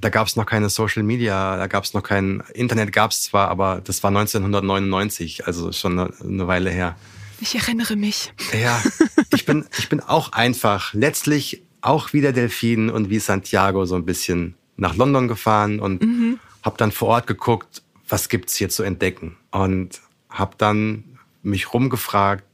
da 0.00 0.08
gab 0.08 0.26
es 0.26 0.36
noch 0.36 0.46
keine 0.46 0.70
Social 0.70 1.02
Media, 1.02 1.56
da 1.56 1.66
gab 1.66 1.84
es 1.84 1.94
noch 1.94 2.02
kein 2.02 2.42
Internet, 2.54 2.92
gab 2.92 3.10
es 3.10 3.22
zwar, 3.22 3.48
aber 3.48 3.80
das 3.82 4.02
war 4.02 4.08
1999, 4.08 5.46
also 5.46 5.72
schon 5.72 5.98
eine, 5.98 6.12
eine 6.20 6.46
Weile 6.46 6.70
her. 6.70 6.96
Ich 7.40 7.54
erinnere 7.54 7.96
mich. 7.96 8.32
Ja, 8.52 8.80
ich 9.34 9.44
bin, 9.46 9.66
ich 9.78 9.88
bin 9.88 10.00
auch 10.00 10.32
einfach 10.32 10.94
letztlich 10.94 11.62
auch 11.82 12.12
wie 12.12 12.20
der 12.20 12.32
Delfin 12.32 12.90
und 12.90 13.10
wie 13.10 13.18
Santiago 13.18 13.84
so 13.84 13.96
ein 13.96 14.04
bisschen 14.04 14.54
nach 14.76 14.96
London 14.96 15.28
gefahren 15.28 15.80
und 15.80 16.02
mhm. 16.02 16.38
habe 16.62 16.76
dann 16.76 16.92
vor 16.92 17.08
Ort 17.08 17.26
geguckt, 17.26 17.82
was 18.08 18.28
gibt's 18.28 18.56
hier 18.56 18.68
zu 18.68 18.82
entdecken 18.82 19.36
und 19.50 20.00
habe 20.28 20.54
dann 20.58 21.04
mich 21.42 21.72
rumgefragt, 21.72 22.44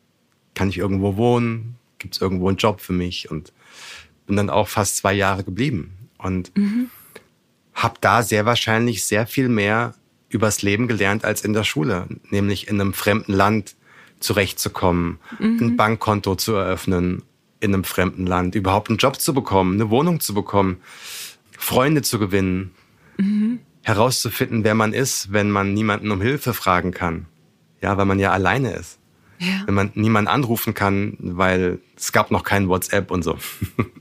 kann 0.55 0.68
ich 0.68 0.79
irgendwo 0.79 1.16
wohnen? 1.16 1.77
Gibt's 1.99 2.20
irgendwo 2.20 2.49
einen 2.49 2.57
Job 2.57 2.81
für 2.81 2.93
mich? 2.93 3.31
Und 3.31 3.53
bin 4.27 4.37
dann 4.37 4.51
auch 4.51 4.68
fast 4.68 4.97
zwei 4.97 5.12
Jahre 5.12 5.45
geblieben 5.45 5.93
und 6.18 6.57
mhm. 6.57 6.91
habe 7.74 7.95
da 8.01 8.22
sehr 8.22 8.45
wahrscheinlich 8.45 9.05
sehr 9.05 9.27
viel 9.27 9.49
mehr 9.49 9.95
übers 10.29 10.62
Leben 10.62 10.89
gelernt 10.89 11.24
als 11.24 11.43
in 11.43 11.53
der 11.53 11.64
Schule, 11.64 12.09
nämlich 12.31 12.68
in 12.68 12.81
einem 12.81 12.93
fremden 12.93 13.33
Land 13.33 13.77
zurechtzukommen, 14.18 15.18
mhm. 15.39 15.59
ein 15.61 15.77
Bankkonto 15.77 16.35
zu 16.35 16.55
eröffnen 16.55 17.22
in 17.61 17.73
einem 17.73 17.85
fremden 17.85 18.27
Land, 18.27 18.55
überhaupt 18.55 18.89
einen 18.89 18.99
Job 18.99 19.21
zu 19.21 19.35
bekommen, 19.35 19.75
eine 19.75 19.91
Wohnung 19.91 20.21
zu 20.21 20.35
bekommen, 20.35 20.79
Freunde 21.57 22.03
zu 22.03 22.19
gewinnen, 22.19 22.73
mhm. 23.17 23.61
herauszufinden, 23.83 24.65
wer 24.65 24.75
man 24.75 24.93
ist, 24.93 25.33
wenn 25.33 25.51
man 25.51 25.75
niemanden 25.75 26.11
um 26.11 26.21
Hilfe 26.21 26.55
fragen 26.55 26.93
kann. 26.93 27.27
Ja, 27.81 27.97
weil 27.97 28.07
man 28.07 28.19
ja 28.19 28.33
alleine 28.33 28.73
ist. 28.73 28.99
Ja. 29.39 29.63
Wenn 29.67 29.75
man 29.75 29.91
niemanden 29.95 30.29
anrufen 30.29 30.75
kann, 30.75 31.17
weil 31.19 31.79
es 31.97 32.13
gab 32.13 32.31
noch 32.31 32.43
kein 32.43 32.69
WhatsApp 32.69 33.11
und 33.11 33.23
so. 33.23 33.39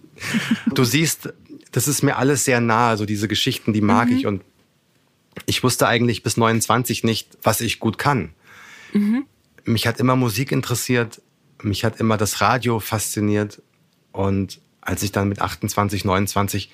du 0.73 0.83
siehst, 0.83 1.33
das 1.71 1.87
ist 1.87 2.03
mir 2.03 2.17
alles 2.17 2.45
sehr 2.45 2.61
nah, 2.61 2.89
also 2.89 3.05
diese 3.05 3.27
Geschichten, 3.27 3.73
die 3.73 3.81
mag 3.81 4.09
mhm. 4.09 4.17
ich 4.17 4.25
und 4.25 4.43
ich 5.45 5.63
wusste 5.63 5.87
eigentlich 5.87 6.23
bis 6.23 6.37
29 6.37 7.03
nicht, 7.03 7.37
was 7.43 7.61
ich 7.61 7.79
gut 7.79 7.97
kann. 7.97 8.29
Mhm. 8.93 9.25
Mich 9.65 9.87
hat 9.87 9.99
immer 9.99 10.15
Musik 10.15 10.51
interessiert, 10.51 11.21
mich 11.61 11.83
hat 11.83 11.99
immer 11.99 12.17
das 12.17 12.41
Radio 12.41 12.79
fasziniert 12.79 13.61
und 14.11 14.61
als 14.81 15.03
ich 15.03 15.11
dann 15.11 15.29
mit 15.29 15.41
28, 15.41 16.05
29 16.05 16.71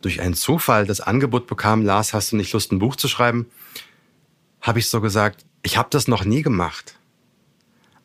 durch 0.00 0.20
einen 0.20 0.34
Zufall 0.34 0.86
das 0.86 1.00
Angebot 1.00 1.46
bekam, 1.46 1.82
Lars, 1.82 2.12
hast 2.14 2.32
du 2.32 2.36
nicht 2.36 2.52
Lust, 2.52 2.72
ein 2.72 2.78
Buch 2.78 2.96
zu 2.96 3.08
schreiben, 3.08 3.46
habe 4.60 4.78
ich 4.78 4.88
so 4.88 5.00
gesagt, 5.00 5.44
ich 5.62 5.76
habe 5.76 5.88
das 5.90 6.08
noch 6.08 6.24
nie 6.24 6.42
gemacht, 6.42 6.98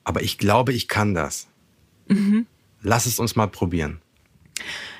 aber 0.03 0.21
ich 0.21 0.37
glaube, 0.37 0.73
ich 0.73 0.87
kann 0.87 1.13
das. 1.13 1.47
Mhm. 2.07 2.45
Lass 2.81 3.05
es 3.05 3.19
uns 3.19 3.35
mal 3.35 3.47
probieren. 3.47 4.01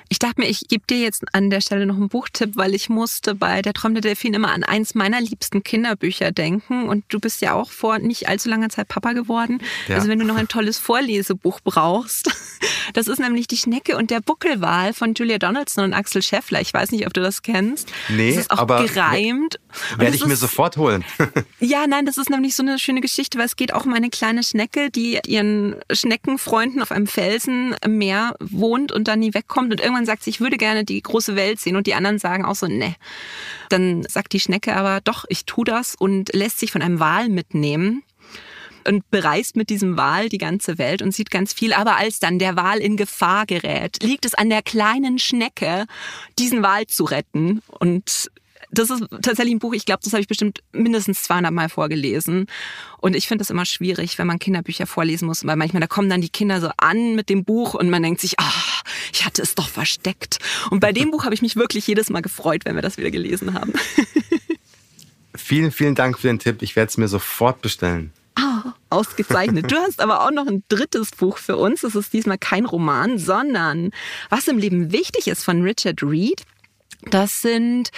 Ich 0.09 0.19
dachte 0.19 0.41
mir, 0.41 0.47
ich 0.47 0.67
gebe 0.67 0.83
dir 0.87 0.99
jetzt 0.99 1.23
an 1.33 1.49
der 1.49 1.61
Stelle 1.61 1.85
noch 1.85 1.95
einen 1.95 2.09
Buchtipp, 2.09 2.55
weil 2.55 2.75
ich 2.75 2.89
musste 2.89 3.35
bei 3.35 3.61
Der 3.61 3.73
träumende 3.73 4.01
Delfin 4.01 4.33
immer 4.33 4.51
an 4.51 4.63
eins 4.63 4.95
meiner 4.95 5.21
liebsten 5.21 5.63
Kinderbücher 5.63 6.31
denken. 6.31 6.87
Und 6.87 7.05
du 7.09 7.19
bist 7.19 7.41
ja 7.41 7.53
auch 7.53 7.71
vor 7.71 7.99
nicht 7.99 8.29
allzu 8.29 8.49
langer 8.49 8.69
Zeit 8.69 8.87
Papa 8.87 9.13
geworden. 9.13 9.61
Ja. 9.87 9.95
Also 9.95 10.07
wenn 10.07 10.19
du 10.19 10.25
noch 10.25 10.35
ein 10.35 10.47
tolles 10.47 10.77
Vorlesebuch 10.77 11.59
brauchst. 11.63 12.29
Das 12.93 13.07
ist 13.07 13.19
nämlich 13.19 13.47
Die 13.47 13.57
Schnecke 13.57 13.97
und 13.97 14.11
der 14.11 14.21
Buckelwal 14.21 14.93
von 14.93 15.13
Julia 15.15 15.37
Donaldson 15.37 15.85
und 15.85 15.93
Axel 15.93 16.21
Scheffler. 16.21 16.61
Ich 16.61 16.73
weiß 16.73 16.91
nicht, 16.91 17.05
ob 17.07 17.13
du 17.13 17.21
das 17.21 17.41
kennst. 17.41 17.91
Nee, 18.09 18.29
das 18.29 18.41
ist 18.41 18.51
auch 18.51 18.59
aber 18.59 18.85
gereimt. 18.85 19.59
Werde 19.97 20.15
ich 20.15 20.25
mir 20.25 20.35
sofort 20.35 20.77
holen. 20.77 21.03
ja, 21.59 21.87
nein, 21.87 22.05
das 22.05 22.17
ist 22.17 22.29
nämlich 22.29 22.55
so 22.55 22.63
eine 22.63 22.79
schöne 22.79 23.01
Geschichte, 23.01 23.37
weil 23.37 23.45
es 23.45 23.55
geht 23.55 23.73
auch 23.73 23.85
um 23.85 23.93
eine 23.93 24.09
kleine 24.09 24.43
Schnecke, 24.43 24.89
die 24.91 25.19
ihren 25.25 25.75
Schneckenfreunden 25.91 26.81
auf 26.81 26.91
einem 26.91 27.07
Felsen 27.07 27.75
im 27.83 27.97
Meer 27.97 28.35
wohnt 28.39 28.91
und 28.91 29.07
dann 29.07 29.19
nie 29.19 29.33
wegkommt 29.33 29.71
und 29.71 29.81
irgendwann 29.81 30.04
sagt 30.05 30.23
sie, 30.23 30.29
ich 30.29 30.41
würde 30.41 30.57
gerne 30.57 30.83
die 30.83 31.01
große 31.01 31.35
Welt 31.35 31.59
sehen 31.59 31.75
und 31.75 31.87
die 31.87 31.93
anderen 31.93 32.19
sagen 32.19 32.45
auch 32.45 32.55
so, 32.55 32.67
ne. 32.67 32.95
Dann 33.69 34.03
sagt 34.03 34.33
die 34.33 34.39
Schnecke 34.39 34.75
aber, 34.75 35.01
doch, 35.01 35.25
ich 35.29 35.45
tu 35.45 35.63
das 35.63 35.95
und 35.95 36.33
lässt 36.33 36.59
sich 36.59 36.71
von 36.71 36.81
einem 36.81 36.99
Wal 36.99 37.29
mitnehmen 37.29 38.03
und 38.87 39.09
bereist 39.09 39.55
mit 39.55 39.69
diesem 39.69 39.97
Wal 39.97 40.29
die 40.29 40.37
ganze 40.37 40.77
Welt 40.77 41.01
und 41.01 41.13
sieht 41.13 41.31
ganz 41.31 41.53
viel. 41.53 41.73
Aber 41.73 41.97
als 41.97 42.19
dann 42.19 42.39
der 42.39 42.55
Wal 42.55 42.79
in 42.79 42.97
Gefahr 42.97 43.45
gerät, 43.45 44.01
liegt 44.03 44.25
es 44.25 44.35
an 44.35 44.49
der 44.49 44.61
kleinen 44.61 45.19
Schnecke, 45.19 45.85
diesen 46.37 46.63
Wal 46.63 46.87
zu 46.87 47.05
retten. 47.05 47.61
Und 47.79 48.31
das 48.77 48.89
ist 48.89 49.03
tatsächlich 49.21 49.55
ein 49.55 49.59
Buch, 49.59 49.73
ich 49.73 49.85
glaube, 49.85 50.01
das 50.03 50.13
habe 50.13 50.21
ich 50.21 50.27
bestimmt 50.27 50.59
mindestens 50.71 51.23
200 51.23 51.51
Mal 51.51 51.69
vorgelesen. 51.69 52.47
Und 52.97 53.15
ich 53.15 53.27
finde 53.27 53.43
es 53.43 53.49
immer 53.49 53.65
schwierig, 53.65 54.17
wenn 54.17 54.27
man 54.27 54.39
Kinderbücher 54.39 54.87
vorlesen 54.87 55.27
muss, 55.27 55.45
weil 55.45 55.55
manchmal 55.55 55.81
da 55.81 55.87
kommen 55.87 56.09
dann 56.09 56.21
die 56.21 56.29
Kinder 56.29 56.61
so 56.61 56.69
an 56.77 57.15
mit 57.15 57.29
dem 57.29 57.43
Buch 57.43 57.73
und 57.73 57.89
man 57.89 58.03
denkt 58.03 58.21
sich, 58.21 58.39
ah, 58.39 58.63
ich 59.13 59.25
hatte 59.25 59.41
es 59.41 59.55
doch 59.55 59.69
versteckt. 59.69 60.39
Und 60.69 60.79
bei 60.79 60.91
dem 60.91 61.11
Buch 61.11 61.25
habe 61.25 61.35
ich 61.35 61.41
mich 61.41 61.55
wirklich 61.55 61.87
jedes 61.87 62.09
Mal 62.09 62.21
gefreut, 62.21 62.65
wenn 62.65 62.75
wir 62.75 62.81
das 62.81 62.97
wieder 62.97 63.11
gelesen 63.11 63.53
haben. 63.53 63.73
vielen, 65.35 65.71
vielen 65.71 65.95
Dank 65.95 66.19
für 66.19 66.27
den 66.27 66.39
Tipp. 66.39 66.61
Ich 66.61 66.75
werde 66.75 66.89
es 66.89 66.97
mir 66.97 67.07
sofort 67.07 67.61
bestellen. 67.61 68.11
Ah, 68.35 68.73
ausgezeichnet. 68.89 69.71
Du 69.71 69.77
hast 69.77 70.01
aber 70.01 70.25
auch 70.25 70.31
noch 70.31 70.47
ein 70.47 70.63
drittes 70.67 71.11
Buch 71.11 71.37
für 71.37 71.55
uns. 71.55 71.81
Das 71.81 71.95
ist 71.95 72.11
diesmal 72.11 72.37
kein 72.37 72.65
Roman, 72.65 73.17
sondern 73.17 73.91
Was 74.29 74.47
im 74.47 74.57
Leben 74.57 74.91
wichtig 74.91 75.27
ist 75.27 75.43
von 75.43 75.61
Richard 75.61 76.03
Reed. 76.03 76.43
Das 77.01 77.41
sind 77.41 77.89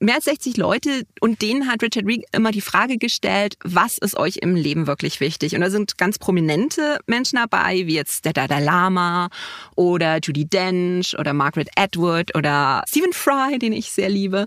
mehr 0.00 0.16
als 0.16 0.24
60 0.24 0.56
Leute 0.56 1.06
und 1.20 1.42
denen 1.42 1.68
hat 1.68 1.82
Richard 1.82 2.06
Reed 2.06 2.24
immer 2.32 2.50
die 2.50 2.60
Frage 2.60 2.96
gestellt, 2.98 3.56
was 3.62 3.98
ist 3.98 4.16
euch 4.16 4.38
im 4.38 4.54
Leben 4.54 4.86
wirklich 4.86 5.20
wichtig? 5.20 5.54
Und 5.54 5.60
da 5.60 5.70
sind 5.70 5.98
ganz 5.98 6.18
prominente 6.18 6.98
Menschen 7.06 7.36
dabei, 7.36 7.86
wie 7.86 7.94
jetzt 7.94 8.24
der 8.24 8.32
Dalai 8.32 8.60
Lama 8.60 9.28
oder 9.76 10.18
Judy 10.22 10.46
Dench 10.46 11.16
oder 11.18 11.32
Margaret 11.32 11.68
Atwood 11.76 12.34
oder 12.36 12.82
Stephen 12.88 13.12
Fry, 13.12 13.58
den 13.58 13.72
ich 13.72 13.90
sehr 13.90 14.08
liebe. 14.08 14.46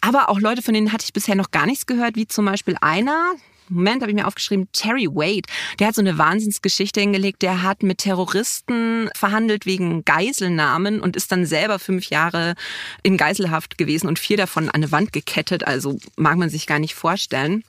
Aber 0.00 0.28
auch 0.28 0.40
Leute, 0.40 0.62
von 0.62 0.74
denen 0.74 0.92
hatte 0.92 1.04
ich 1.04 1.12
bisher 1.12 1.34
noch 1.34 1.50
gar 1.50 1.66
nichts 1.66 1.86
gehört, 1.86 2.16
wie 2.16 2.26
zum 2.26 2.44
Beispiel 2.44 2.76
einer, 2.80 3.32
Moment, 3.70 4.02
habe 4.02 4.10
ich 4.10 4.16
mir 4.16 4.26
aufgeschrieben, 4.26 4.68
Terry 4.72 5.06
Wade. 5.06 5.48
Der 5.78 5.88
hat 5.88 5.94
so 5.94 6.00
eine 6.00 6.18
Wahnsinnsgeschichte 6.18 7.00
hingelegt. 7.00 7.42
Der 7.42 7.62
hat 7.62 7.82
mit 7.82 7.98
Terroristen 7.98 9.08
verhandelt 9.14 9.64
wegen 9.64 10.04
Geiselnahmen 10.04 11.00
und 11.00 11.16
ist 11.16 11.30
dann 11.30 11.46
selber 11.46 11.78
fünf 11.78 12.10
Jahre 12.10 12.54
in 13.02 13.16
Geiselhaft 13.16 13.78
gewesen 13.78 14.08
und 14.08 14.18
vier 14.18 14.36
davon 14.36 14.64
an 14.64 14.74
eine 14.74 14.92
Wand 14.92 15.12
gekettet. 15.12 15.66
Also 15.66 15.98
mag 16.16 16.36
man 16.36 16.50
sich 16.50 16.66
gar 16.66 16.78
nicht 16.78 16.94
vorstellen. 16.94 17.62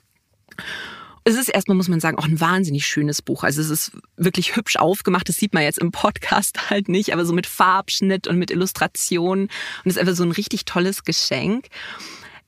Es 1.24 1.36
ist 1.36 1.48
erstmal, 1.48 1.76
muss 1.76 1.88
man 1.88 2.00
sagen, 2.00 2.18
auch 2.18 2.26
ein 2.26 2.40
wahnsinnig 2.40 2.84
schönes 2.84 3.22
Buch. 3.22 3.44
Also 3.44 3.60
es 3.60 3.70
ist 3.70 3.92
wirklich 4.16 4.56
hübsch 4.56 4.76
aufgemacht. 4.76 5.28
Das 5.28 5.36
sieht 5.36 5.54
man 5.54 5.62
jetzt 5.62 5.78
im 5.78 5.92
Podcast 5.92 6.70
halt 6.70 6.88
nicht, 6.88 7.12
aber 7.12 7.24
so 7.24 7.32
mit 7.32 7.46
Farbschnitt 7.46 8.26
und 8.26 8.38
mit 8.38 8.50
Illustrationen. 8.50 9.44
Und 9.44 9.90
es 9.90 9.94
ist 9.94 9.98
einfach 9.98 10.16
so 10.16 10.24
ein 10.24 10.32
richtig 10.32 10.64
tolles 10.64 11.04
Geschenk. 11.04 11.66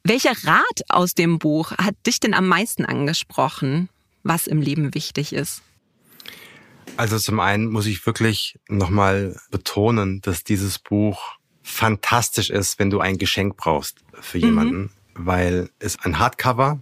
Welcher 0.06 0.32
Rat 0.46 0.82
aus 0.90 1.14
dem 1.14 1.38
Buch 1.38 1.72
hat 1.72 1.94
dich 2.06 2.20
denn 2.20 2.34
am 2.34 2.46
meisten 2.46 2.84
angesprochen, 2.84 3.88
was 4.22 4.46
im 4.46 4.60
Leben 4.60 4.94
wichtig 4.94 5.32
ist? 5.32 5.62
Also 6.98 7.18
zum 7.18 7.40
einen 7.40 7.70
muss 7.70 7.86
ich 7.86 8.04
wirklich 8.04 8.58
nochmal 8.68 9.40
betonen, 9.50 10.20
dass 10.20 10.44
dieses 10.44 10.78
Buch 10.78 11.38
fantastisch 11.62 12.50
ist, 12.50 12.78
wenn 12.78 12.90
du 12.90 13.00
ein 13.00 13.16
Geschenk 13.16 13.56
brauchst 13.56 14.04
für 14.20 14.36
mhm. 14.36 14.44
jemanden, 14.44 14.80
mhm. 14.82 14.90
weil 15.14 15.70
es 15.78 15.98
ein 15.98 16.18
Hardcover. 16.18 16.80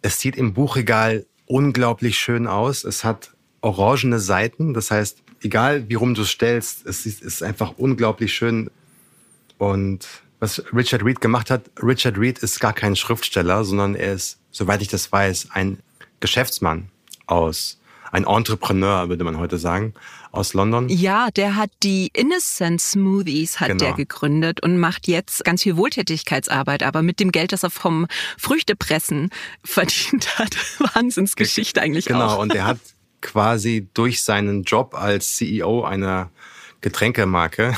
Es 0.00 0.18
sieht 0.18 0.36
im 0.36 0.54
Buchregal 0.54 1.26
unglaublich 1.44 2.18
schön 2.18 2.46
aus. 2.46 2.84
Es 2.84 3.04
hat 3.04 3.34
orangene 3.60 4.20
Seiten, 4.20 4.72
das 4.72 4.90
heißt, 4.90 5.22
egal 5.42 5.86
wie 5.90 5.94
rum 5.94 6.14
du 6.14 6.22
es 6.22 6.30
stellst, 6.30 6.86
es 6.86 7.04
ist 7.04 7.42
einfach 7.42 7.76
unglaublich 7.76 8.32
schön 8.32 8.70
und 9.58 10.23
was 10.40 10.62
Richard 10.74 11.04
Reed 11.04 11.20
gemacht 11.20 11.50
hat. 11.50 11.70
Richard 11.82 12.18
Reed 12.18 12.38
ist 12.38 12.60
gar 12.60 12.72
kein 12.72 12.96
Schriftsteller, 12.96 13.64
sondern 13.64 13.94
er 13.94 14.14
ist, 14.14 14.38
soweit 14.50 14.82
ich 14.82 14.88
das 14.88 15.10
weiß, 15.10 15.48
ein 15.52 15.78
Geschäftsmann 16.20 16.90
aus, 17.26 17.78
ein 18.12 18.24
Entrepreneur, 18.24 19.08
würde 19.08 19.24
man 19.24 19.38
heute 19.38 19.58
sagen, 19.58 19.94
aus 20.30 20.54
London. 20.54 20.88
Ja, 20.88 21.30
der 21.30 21.56
hat 21.56 21.70
die 21.82 22.10
Innocent 22.12 22.80
Smoothies 22.80 23.60
hat 23.60 23.68
genau. 23.68 23.84
der 23.84 23.92
gegründet 23.94 24.62
und 24.62 24.78
macht 24.78 25.06
jetzt 25.08 25.44
ganz 25.44 25.62
viel 25.62 25.76
Wohltätigkeitsarbeit, 25.76 26.82
aber 26.82 27.02
mit 27.02 27.20
dem 27.20 27.32
Geld, 27.32 27.52
das 27.52 27.62
er 27.62 27.70
vom 27.70 28.06
Früchtepressen 28.38 29.30
verdient 29.64 30.38
hat. 30.38 30.56
Wahnsinnsgeschichte 30.94 31.80
eigentlich 31.80 32.06
genau, 32.06 32.20
auch. 32.20 32.28
Genau, 32.30 32.42
und 32.42 32.54
er 32.54 32.66
hat 32.66 32.78
quasi 33.20 33.88
durch 33.94 34.22
seinen 34.22 34.64
Job 34.64 34.94
als 34.94 35.36
CEO 35.36 35.82
einer 35.84 36.30
Getränkemarke 36.80 37.74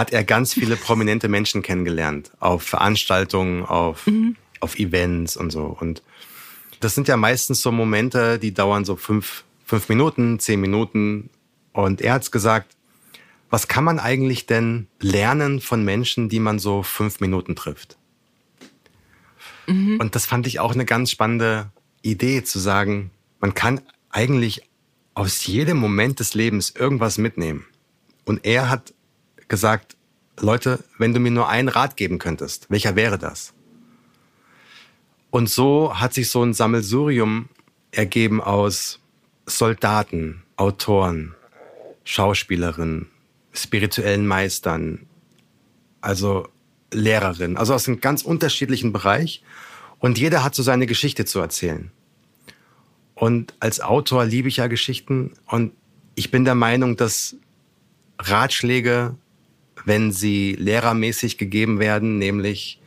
hat 0.00 0.12
er 0.12 0.24
ganz 0.24 0.54
viele 0.54 0.76
prominente 0.86 1.28
Menschen 1.28 1.62
kennengelernt. 1.62 2.32
Auf 2.40 2.62
Veranstaltungen, 2.64 3.64
auf, 3.64 4.06
mhm. 4.06 4.36
auf 4.58 4.78
Events 4.78 5.36
und 5.36 5.50
so. 5.50 5.76
Und 5.78 6.02
das 6.80 6.94
sind 6.94 7.06
ja 7.06 7.16
meistens 7.16 7.60
so 7.60 7.70
Momente, 7.70 8.38
die 8.38 8.52
dauern 8.52 8.84
so 8.84 8.96
fünf, 8.96 9.44
fünf 9.64 9.88
Minuten, 9.88 10.40
zehn 10.40 10.60
Minuten. 10.60 11.30
Und 11.72 12.00
er 12.00 12.14
hat's 12.14 12.30
gesagt, 12.32 12.74
was 13.50 13.68
kann 13.68 13.84
man 13.84 13.98
eigentlich 13.98 14.46
denn 14.46 14.86
lernen 15.00 15.60
von 15.60 15.84
Menschen, 15.84 16.28
die 16.28 16.40
man 16.40 16.58
so 16.58 16.82
fünf 16.82 17.20
Minuten 17.20 17.54
trifft? 17.54 17.98
Mhm. 19.66 19.98
Und 20.00 20.14
das 20.14 20.24
fand 20.24 20.46
ich 20.46 20.60
auch 20.60 20.72
eine 20.72 20.84
ganz 20.84 21.10
spannende 21.10 21.70
Idee, 22.02 22.42
zu 22.42 22.58
sagen, 22.58 23.10
man 23.40 23.54
kann 23.54 23.80
eigentlich 24.08 24.62
aus 25.14 25.44
jedem 25.46 25.76
Moment 25.76 26.20
des 26.20 26.34
Lebens 26.34 26.70
irgendwas 26.70 27.18
mitnehmen. 27.18 27.66
Und 28.24 28.46
er 28.46 28.70
hat 28.70 28.94
gesagt, 29.50 29.96
Leute, 30.40 30.82
wenn 30.96 31.12
du 31.12 31.20
mir 31.20 31.30
nur 31.30 31.50
einen 31.50 31.68
Rat 31.68 31.98
geben 31.98 32.18
könntest, 32.18 32.70
welcher 32.70 32.96
wäre 32.96 33.18
das? 33.18 33.52
Und 35.28 35.50
so 35.50 36.00
hat 36.00 36.14
sich 36.14 36.30
so 36.30 36.42
ein 36.42 36.54
Sammelsurium 36.54 37.50
ergeben 37.90 38.40
aus 38.40 39.00
Soldaten, 39.46 40.42
Autoren, 40.56 41.34
Schauspielerinnen, 42.04 43.08
spirituellen 43.52 44.26
Meistern, 44.26 45.06
also 46.00 46.48
Lehrerinnen, 46.92 47.56
also 47.56 47.74
aus 47.74 47.86
einem 47.86 48.00
ganz 48.00 48.22
unterschiedlichen 48.22 48.92
Bereich. 48.92 49.42
Und 49.98 50.18
jeder 50.18 50.42
hat 50.42 50.54
so 50.54 50.62
seine 50.62 50.86
Geschichte 50.86 51.24
zu 51.24 51.40
erzählen. 51.40 51.90
Und 53.14 53.54
als 53.60 53.80
Autor 53.80 54.24
liebe 54.24 54.48
ich 54.48 54.56
ja 54.56 54.66
Geschichten 54.66 55.34
und 55.46 55.72
ich 56.14 56.30
bin 56.30 56.44
der 56.44 56.54
Meinung, 56.54 56.96
dass 56.96 57.36
Ratschläge 58.18 59.16
wenn 59.84 60.12
sie 60.12 60.54
lehrermäßig 60.58 61.38
gegeben 61.38 61.78
werden, 61.78 62.18
nämlich 62.18 62.80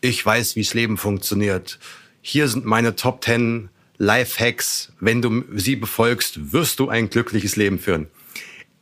ich 0.00 0.24
weiß, 0.24 0.56
wie 0.56 0.62
das 0.62 0.74
Leben 0.74 0.96
funktioniert. 0.96 1.78
Hier 2.20 2.48
sind 2.48 2.64
meine 2.64 2.96
Top 2.96 3.24
10 3.24 3.68
Lifehacks. 3.98 4.92
Wenn 5.00 5.22
du 5.22 5.44
sie 5.54 5.76
befolgst, 5.76 6.52
wirst 6.52 6.80
du 6.80 6.88
ein 6.88 7.10
glückliches 7.10 7.56
Leben 7.56 7.78
führen. 7.78 8.08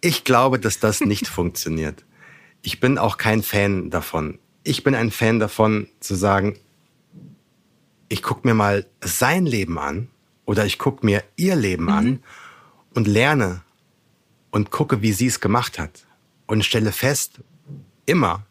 Ich 0.00 0.24
glaube, 0.24 0.58
dass 0.58 0.80
das 0.80 1.00
nicht 1.04 1.26
funktioniert. 1.26 2.04
Ich 2.62 2.80
bin 2.80 2.98
auch 2.98 3.16
kein 3.16 3.42
Fan 3.42 3.90
davon. 3.90 4.38
Ich 4.64 4.82
bin 4.82 4.94
ein 4.94 5.10
Fan 5.10 5.38
davon 5.38 5.88
zu 6.00 6.14
sagen, 6.14 6.58
ich 8.08 8.22
gucke 8.22 8.46
mir 8.46 8.54
mal 8.54 8.86
sein 9.00 9.46
Leben 9.46 9.78
an 9.78 10.08
oder 10.46 10.64
ich 10.64 10.78
gucke 10.78 11.04
mir 11.04 11.22
ihr 11.36 11.56
Leben 11.56 11.84
mhm. 11.84 11.90
an 11.90 12.22
und 12.94 13.06
lerne 13.06 13.62
und 14.50 14.70
gucke, 14.70 15.02
wie 15.02 15.12
sie 15.12 15.26
es 15.26 15.40
gemacht 15.40 15.78
hat 15.78 16.06
und 16.54 16.64
stelle 16.64 16.92
fest, 16.92 17.40
immer, 18.06 18.46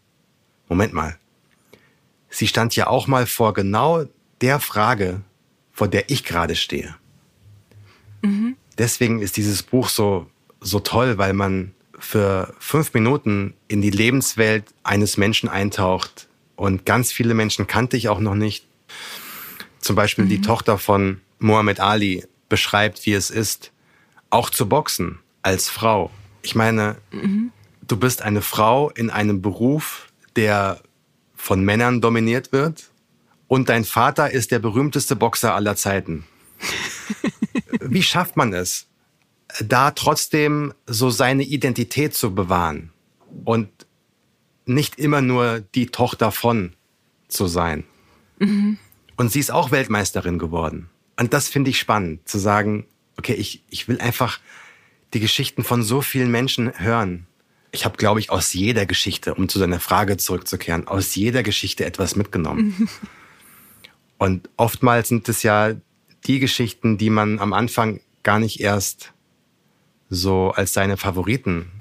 Moment 0.68 0.94
mal, 0.94 1.18
sie 2.30 2.48
stand 2.48 2.76
ja 2.76 2.88
auch 2.88 3.08
mal 3.08 3.26
vor 3.26 3.54
genau 3.54 4.04
der 4.42 4.60
Frage, 4.60 5.22
vor 5.72 5.88
der 5.88 6.10
ich 6.10 6.26
gerade 6.26 6.56
stehe. 6.56 6.96
Mhm. 8.22 8.58
Deswegen 8.78 9.22
ist 9.22 9.38
dieses 9.38 9.64
Buch 9.64 9.88
so, 9.88 10.28
so 10.60 10.80
toll, 10.80 11.18
weil 11.18 11.34
man 11.34 11.74
für 11.98 12.54
fünf 12.60 12.94
Minuten 12.94 13.54
in 13.70 13.82
die 13.82 13.90
Lebenswelt 13.90 14.66
eines 14.84 15.16
Menschen 15.16 15.48
eintaucht. 15.48 16.28
Und 16.58 16.86
ganz 16.86 17.12
viele 17.14 17.34
Menschen 17.34 17.68
kannte 17.68 17.96
ich 17.96 18.10
auch 18.10 18.20
noch 18.20 18.36
nicht. 18.36 18.66
Zum 19.80 19.96
Beispiel 19.96 20.26
mhm. 20.26 20.30
die 20.30 20.42
Tochter 20.42 20.78
von 20.78 21.22
Muhammad 21.40 21.80
Ali 21.80 22.26
beschreibt, 22.50 23.06
wie 23.06 23.14
es 23.14 23.30
ist, 23.30 23.72
auch 24.30 24.50
zu 24.50 24.68
boxen 24.68 25.20
als 25.42 25.70
Frau. 25.70 26.12
Ich 26.42 26.56
meine, 26.56 26.98
mhm 27.12 27.54
du 27.88 27.98
bist 27.98 28.22
eine 28.22 28.42
Frau 28.42 28.90
in 28.90 29.10
einem 29.10 29.42
Beruf, 29.42 30.12
der 30.36 30.82
von 31.36 31.64
Männern 31.64 32.02
dominiert 32.02 32.52
wird 32.52 32.90
und 33.48 33.70
dein 33.70 33.84
Vater 33.84 34.32
ist 34.32 34.52
der 34.52 34.60
berühmteste 34.60 35.16
Boxer 35.16 35.54
aller 35.54 35.76
Zeiten. 35.76 36.26
Wie 37.82 38.04
schafft 38.04 38.38
man 38.38 38.54
es, 38.54 38.88
da 39.60 39.92
trotzdem 39.92 40.74
so 40.88 41.10
seine 41.10 41.44
Identität 41.44 42.16
zu 42.16 42.34
bewahren 42.34 42.92
und 43.44 43.70
nicht 44.66 44.98
immer 44.98 45.22
nur 45.22 45.60
die 45.76 45.88
Tochter 45.88 46.32
von 46.32 46.74
zu 47.28 47.48
sein? 47.48 47.84
Mhm. 48.40 48.78
Und 49.18 49.32
sie 49.32 49.40
ist 49.40 49.52
auch 49.52 49.72
Weltmeisterin 49.72 50.40
geworden. 50.40 50.90
Und 51.20 51.34
das 51.34 51.48
finde 51.48 51.70
ich 51.70 51.80
spannend, 51.80 52.28
zu 52.28 52.40
sagen, 52.40 52.88
okay, 53.18 53.34
ich, 53.34 53.64
ich 53.70 53.88
will 53.88 54.00
einfach 54.00 54.40
die 55.14 55.20
Geschichten 55.20 55.64
von 55.64 55.84
so 55.84 56.02
vielen 56.02 56.32
Menschen 56.32 56.72
hören. 56.80 57.28
Ich 57.76 57.86
habe, 57.86 57.98
glaube 57.98 58.20
ich, 58.20 58.30
aus 58.30 58.54
jeder 58.54 58.86
Geschichte, 58.86 59.34
um 59.34 59.50
zu 59.50 59.58
deiner 59.58 59.80
Frage 59.80 60.18
zurückzukehren, 60.18 60.88
aus 60.88 61.16
jeder 61.16 61.42
Geschichte 61.42 61.86
etwas 61.86 62.16
mitgenommen. 62.16 62.88
Und 64.20 64.48
oftmals 64.58 65.08
sind 65.10 65.28
es 65.28 65.42
ja 65.42 65.74
die 66.28 66.40
Geschichten, 66.40 67.00
die 67.00 67.10
man 67.10 67.40
am 67.40 67.52
Anfang 67.52 68.00
gar 68.22 68.40
nicht 68.40 68.60
erst 68.60 69.12
so 70.10 70.52
als 70.52 70.74
seine 70.74 70.98
Favoriten 70.98 71.72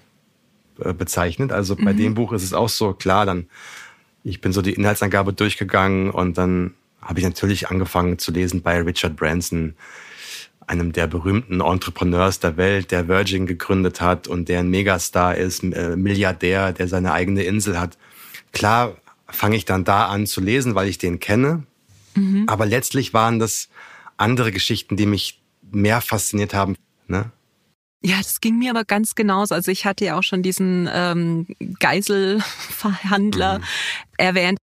äh, 0.78 0.94
bezeichnet. 0.94 1.52
Also 1.52 1.76
bei 1.76 1.92
mhm. 1.92 1.98
dem 1.98 2.14
Buch 2.14 2.32
ist 2.32 2.42
es 2.42 2.54
auch 2.54 2.70
so 2.70 2.94
klar, 2.94 3.26
dann 3.26 3.46
ich 4.24 4.40
bin 4.40 4.52
so 4.52 4.62
die 4.62 4.72
Inhaltsangabe 4.72 5.34
durchgegangen 5.34 6.10
und 6.10 6.38
dann 6.38 6.74
habe 7.02 7.20
ich 7.20 7.26
natürlich 7.26 7.68
angefangen 7.68 8.18
zu 8.18 8.32
lesen 8.32 8.62
bei 8.62 8.80
Richard 8.80 9.16
Branson, 9.16 9.74
einem 10.66 10.92
der 10.92 11.06
berühmten 11.06 11.60
Entrepreneurs 11.60 12.40
der 12.40 12.56
Welt, 12.56 12.90
der 12.90 13.08
Virgin 13.08 13.46
gegründet 13.46 14.00
hat 14.00 14.28
und 14.28 14.48
der 14.48 14.60
ein 14.60 14.68
Megastar 14.68 15.36
ist, 15.36 15.62
äh, 15.62 15.96
Milliardär, 15.96 16.72
der 16.72 16.88
seine 16.88 17.12
eigene 17.12 17.42
Insel 17.42 17.78
hat. 17.78 17.98
Klar 18.52 18.96
fange 19.26 19.56
ich 19.56 19.64
dann 19.64 19.84
da 19.84 20.06
an 20.06 20.26
zu 20.26 20.40
lesen, 20.40 20.74
weil 20.74 20.88
ich 20.88 20.98
den 20.98 21.20
kenne. 21.20 21.64
Mhm. 22.14 22.44
Aber 22.46 22.66
letztlich 22.66 23.14
waren 23.14 23.38
das 23.38 23.68
andere 24.16 24.52
Geschichten, 24.52 24.96
die 24.96 25.06
mich 25.06 25.40
mehr 25.70 26.00
fasziniert 26.00 26.54
haben. 26.54 26.76
Ne? 27.08 27.30
Ja, 28.04 28.18
das 28.18 28.40
ging 28.40 28.58
mir 28.58 28.70
aber 28.70 28.84
ganz 28.84 29.14
genauso. 29.14 29.54
Also 29.54 29.70
ich 29.70 29.84
hatte 29.84 30.04
ja 30.04 30.18
auch 30.18 30.22
schon 30.22 30.42
diesen 30.42 30.88
ähm, 30.92 31.46
Geiselverhandler 31.78 33.58
mhm. 33.60 33.64
erwähnt. 34.18 34.58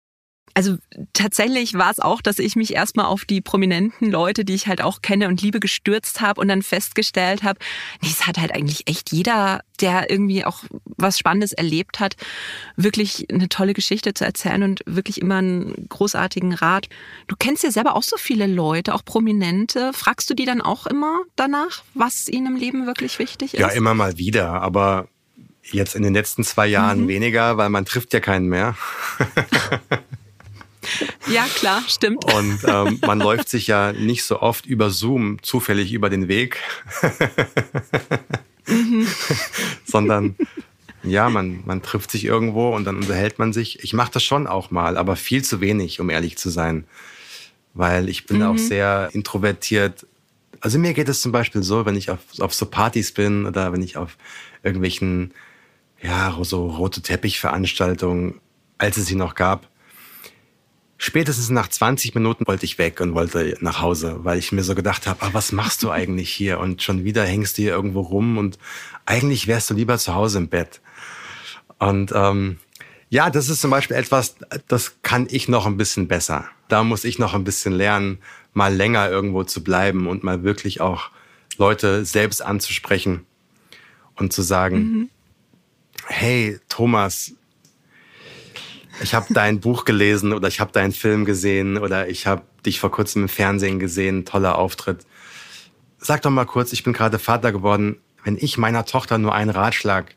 Also 0.60 0.76
tatsächlich 1.14 1.76
war 1.76 1.90
es 1.90 2.02
auch, 2.02 2.22
dass 2.22 2.38
ich 2.38 2.58
mich 2.58 2.74
erstmal 2.74 3.06
auf 3.06 3.24
die 3.24 3.40
prominenten 3.40 4.12
Leute, 4.12 4.44
die 4.44 4.56
ich 4.56 4.68
halt 4.68 4.82
auch 4.82 5.02
kenne 5.02 5.30
und 5.30 5.42
liebe, 5.42 5.62
gestürzt 5.62 6.20
habe 6.20 6.42
und 6.42 6.50
dann 6.50 6.64
festgestellt 6.64 7.44
habe, 7.44 7.60
nee, 8.02 8.10
es 8.12 8.28
hat 8.28 8.38
halt 8.38 8.54
eigentlich 8.54 8.86
echt 8.90 9.14
jeder, 9.14 9.62
der 9.80 10.10
irgendwie 10.10 10.44
auch 10.44 10.66
was 10.84 11.18
Spannendes 11.18 11.54
erlebt 11.54 12.02
hat, 12.02 12.18
wirklich 12.76 13.26
eine 13.32 13.48
tolle 13.48 13.74
Geschichte 13.74 14.14
zu 14.14 14.26
erzählen 14.26 14.64
und 14.64 14.82
wirklich 14.86 15.22
immer 15.22 15.38
einen 15.38 15.88
großartigen 15.88 16.54
Rat. 16.54 16.90
Du 17.30 17.38
kennst 17.40 17.64
ja 17.64 17.72
selber 17.72 17.96
auch 17.96 18.04
so 18.04 18.18
viele 18.18 18.46
Leute, 18.46 18.94
auch 18.94 19.06
Prominente. 19.06 19.94
Fragst 19.94 20.30
du 20.30 20.34
die 20.34 20.44
dann 20.44 20.60
auch 20.60 20.88
immer 20.88 21.22
danach, 21.38 21.84
was 21.94 22.28
ihnen 22.28 22.48
im 22.48 22.56
Leben 22.58 22.86
wirklich 22.86 23.18
wichtig 23.18 23.54
ist? 23.54 23.62
Ja, 23.62 23.70
immer 23.70 23.94
mal 23.94 24.18
wieder, 24.18 24.62
aber 24.62 25.08
jetzt 25.72 25.96
in 25.96 26.04
den 26.04 26.14
letzten 26.14 26.44
zwei 26.44 26.68
Jahren 26.68 27.04
mhm. 27.04 27.08
weniger, 27.08 27.56
weil 27.56 27.70
man 27.70 27.86
trifft 27.86 28.14
ja 28.14 28.20
keinen 28.20 28.50
mehr. 28.50 28.76
Ja, 31.28 31.46
klar, 31.56 31.84
stimmt. 31.88 32.26
Und 32.34 32.60
ähm, 32.66 33.00
man 33.06 33.20
läuft 33.20 33.50
sich 33.50 33.68
ja 33.68 33.94
nicht 33.94 34.24
so 34.24 34.42
oft 34.42 34.66
über 34.66 34.90
Zoom 34.90 35.42
zufällig 35.44 35.94
über 35.94 36.10
den 36.10 36.28
Weg, 36.28 36.58
mhm. 38.68 39.08
sondern 39.86 40.36
ja, 41.04 41.30
man, 41.30 41.62
man 41.66 41.82
trifft 41.82 42.12
sich 42.12 42.26
irgendwo 42.26 42.76
und 42.76 42.86
dann 42.86 42.98
unterhält 42.98 43.40
man 43.40 43.54
sich. 43.54 43.84
Ich 43.84 43.94
mache 43.94 44.12
das 44.12 44.24
schon 44.24 44.48
auch 44.48 44.72
mal, 44.72 44.98
aber 44.98 45.16
viel 45.16 45.44
zu 45.44 45.62
wenig, 45.62 46.00
um 46.00 46.10
ehrlich 46.10 46.38
zu 46.38 46.50
sein. 46.50 46.86
Weil 47.74 48.10
ich 48.10 48.26
bin 48.26 48.38
mhm. 48.38 48.44
auch 48.44 48.58
sehr 48.58 49.10
introvertiert. 49.14 50.06
Also 50.60 50.78
mir 50.78 50.94
geht 50.94 51.08
es 51.08 51.22
zum 51.22 51.32
Beispiel 51.32 51.64
so, 51.64 51.86
wenn 51.86 51.96
ich 51.96 52.10
auf, 52.10 52.20
auf 52.40 52.54
so 52.54 52.66
Partys 52.66 53.14
bin 53.14 53.46
oder 53.46 53.72
wenn 53.72 53.82
ich 53.82 53.96
auf 53.96 54.18
irgendwelchen, 54.64 55.34
ja, 56.02 56.38
so 56.42 56.68
rote 56.68 57.02
Teppichveranstaltungen, 57.02 58.42
als 58.78 58.98
es 58.98 59.06
sie 59.06 59.16
noch 59.16 59.36
gab, 59.36 59.70
Spätestens 61.02 61.50
nach 61.50 61.70
20 61.70 62.14
Minuten 62.14 62.46
wollte 62.46 62.66
ich 62.66 62.78
weg 62.78 63.00
und 63.00 63.16
wollte 63.16 63.58
nach 63.62 63.80
Hause, 63.80 64.20
weil 64.24 64.38
ich 64.38 64.52
mir 64.52 64.64
so 64.64 64.76
gedacht 64.76 65.08
habe, 65.08 65.22
ah, 65.22 65.30
was 65.32 65.54
machst 65.54 65.82
du 65.82 65.90
eigentlich 65.92 66.30
hier? 66.30 66.60
Und 66.60 66.84
schon 66.84 67.06
wieder 67.06 67.24
hängst 67.24 67.58
du 67.58 67.62
hier 67.62 67.72
irgendwo 67.72 68.02
rum 68.02 68.38
und 68.38 68.60
eigentlich 69.06 69.48
wärst 69.48 69.70
du 69.70 69.74
lieber 69.74 69.98
zu 69.98 70.14
Hause 70.14 70.40
im 70.40 70.50
Bett. 70.50 70.82
Und 71.80 72.12
ähm, 72.14 72.60
ja, 73.10 73.30
das 73.30 73.48
ist 73.48 73.62
zum 73.62 73.72
Beispiel 73.72 73.96
etwas, 73.96 74.36
das 74.68 75.02
kann 75.02 75.26
ich 75.32 75.48
noch 75.48 75.66
ein 75.66 75.78
bisschen 75.78 76.10
besser. 76.10 76.50
Da 76.68 76.84
muss 76.84 77.06
ich 77.06 77.18
noch 77.18 77.34
ein 77.34 77.46
bisschen 77.46 77.74
lernen, 77.74 78.20
mal 78.54 78.76
länger 78.76 79.10
irgendwo 79.10 79.46
zu 79.46 79.64
bleiben 79.64 80.06
und 80.06 80.24
mal 80.24 80.44
wirklich 80.44 80.82
auch 80.82 81.12
Leute 81.58 82.04
selbst 82.04 82.42
anzusprechen 82.42 83.26
und 84.16 84.34
zu 84.34 84.42
sagen, 84.42 84.78
mhm. 84.78 85.10
hey 86.08 86.60
Thomas, 86.68 87.32
ich 89.02 89.14
habe 89.14 89.34
dein 89.34 89.60
Buch 89.60 89.86
gelesen 89.86 90.34
oder 90.34 90.48
ich 90.48 90.60
habe 90.60 90.72
deinen 90.72 90.92
Film 90.92 91.26
gesehen 91.26 91.78
oder 91.78 92.10
ich 92.10 92.28
habe 92.28 92.44
dich 92.66 92.80
vor 92.80 92.92
kurzem 92.92 93.24
im 93.24 93.30
Fernsehen 93.30 93.80
gesehen, 93.80 94.26
toller 94.26 94.58
Auftritt. 94.58 95.06
Sag 95.98 96.22
doch 96.22 96.30
mal 96.30 96.46
kurz, 96.46 96.74
ich 96.74 96.84
bin 96.84 96.94
gerade 96.94 97.20
Vater 97.20 97.52
geworden. 97.52 97.98
Wenn 98.24 98.38
ich 98.38 98.58
meiner 98.58 98.86
Tochter 98.86 99.18
nur 99.18 99.34
einen 99.34 99.50
Ratschlag 99.50 100.16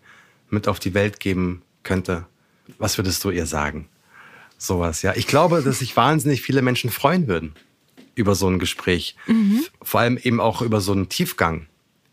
mit 0.50 0.68
auf 0.68 0.78
die 0.78 0.94
Welt 0.94 1.20
geben 1.20 1.62
könnte, 1.82 2.26
was 2.78 2.98
würdest 2.98 3.22
du 3.24 3.30
ihr 3.30 3.46
sagen? 3.46 3.88
Sowas, 4.58 5.02
ja. 5.02 5.14
Ich 5.16 5.26
glaube, 5.26 5.62
dass 5.62 5.80
sich 5.80 5.96
wahnsinnig 5.96 6.42
viele 6.42 6.62
Menschen 6.62 6.90
freuen 6.90 7.26
würden 7.26 7.54
über 8.14 8.34
so 8.34 8.48
ein 8.48 8.58
Gespräch. 8.58 9.16
Mhm. 9.26 9.64
Vor 9.80 10.00
allem 10.00 10.18
eben 10.18 10.40
auch 10.40 10.62
über 10.62 10.80
so 10.80 10.92
einen 10.92 11.08
Tiefgang 11.08 11.66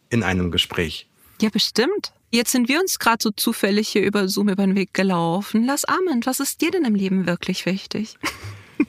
in 0.09 0.23
einem 0.23 0.49
Gespräch. 0.49 1.07
Ja, 1.41 1.49
bestimmt. 1.49 2.11
Jetzt 2.31 2.51
sind 2.51 2.69
wir 2.69 2.79
uns 2.79 2.99
gerade 2.99 3.21
so 3.21 3.31
zufällig 3.31 3.89
hier 3.89 4.03
über 4.03 4.27
Zoom 4.27 4.49
über 4.49 4.65
den 4.65 4.75
Weg 4.75 4.93
gelaufen. 4.93 5.65
Lass 5.65 5.85
Armin, 5.85 6.21
was 6.25 6.39
ist 6.39 6.61
dir 6.61 6.71
denn 6.71 6.85
im 6.85 6.95
Leben 6.95 7.25
wirklich 7.25 7.65
wichtig? 7.65 8.17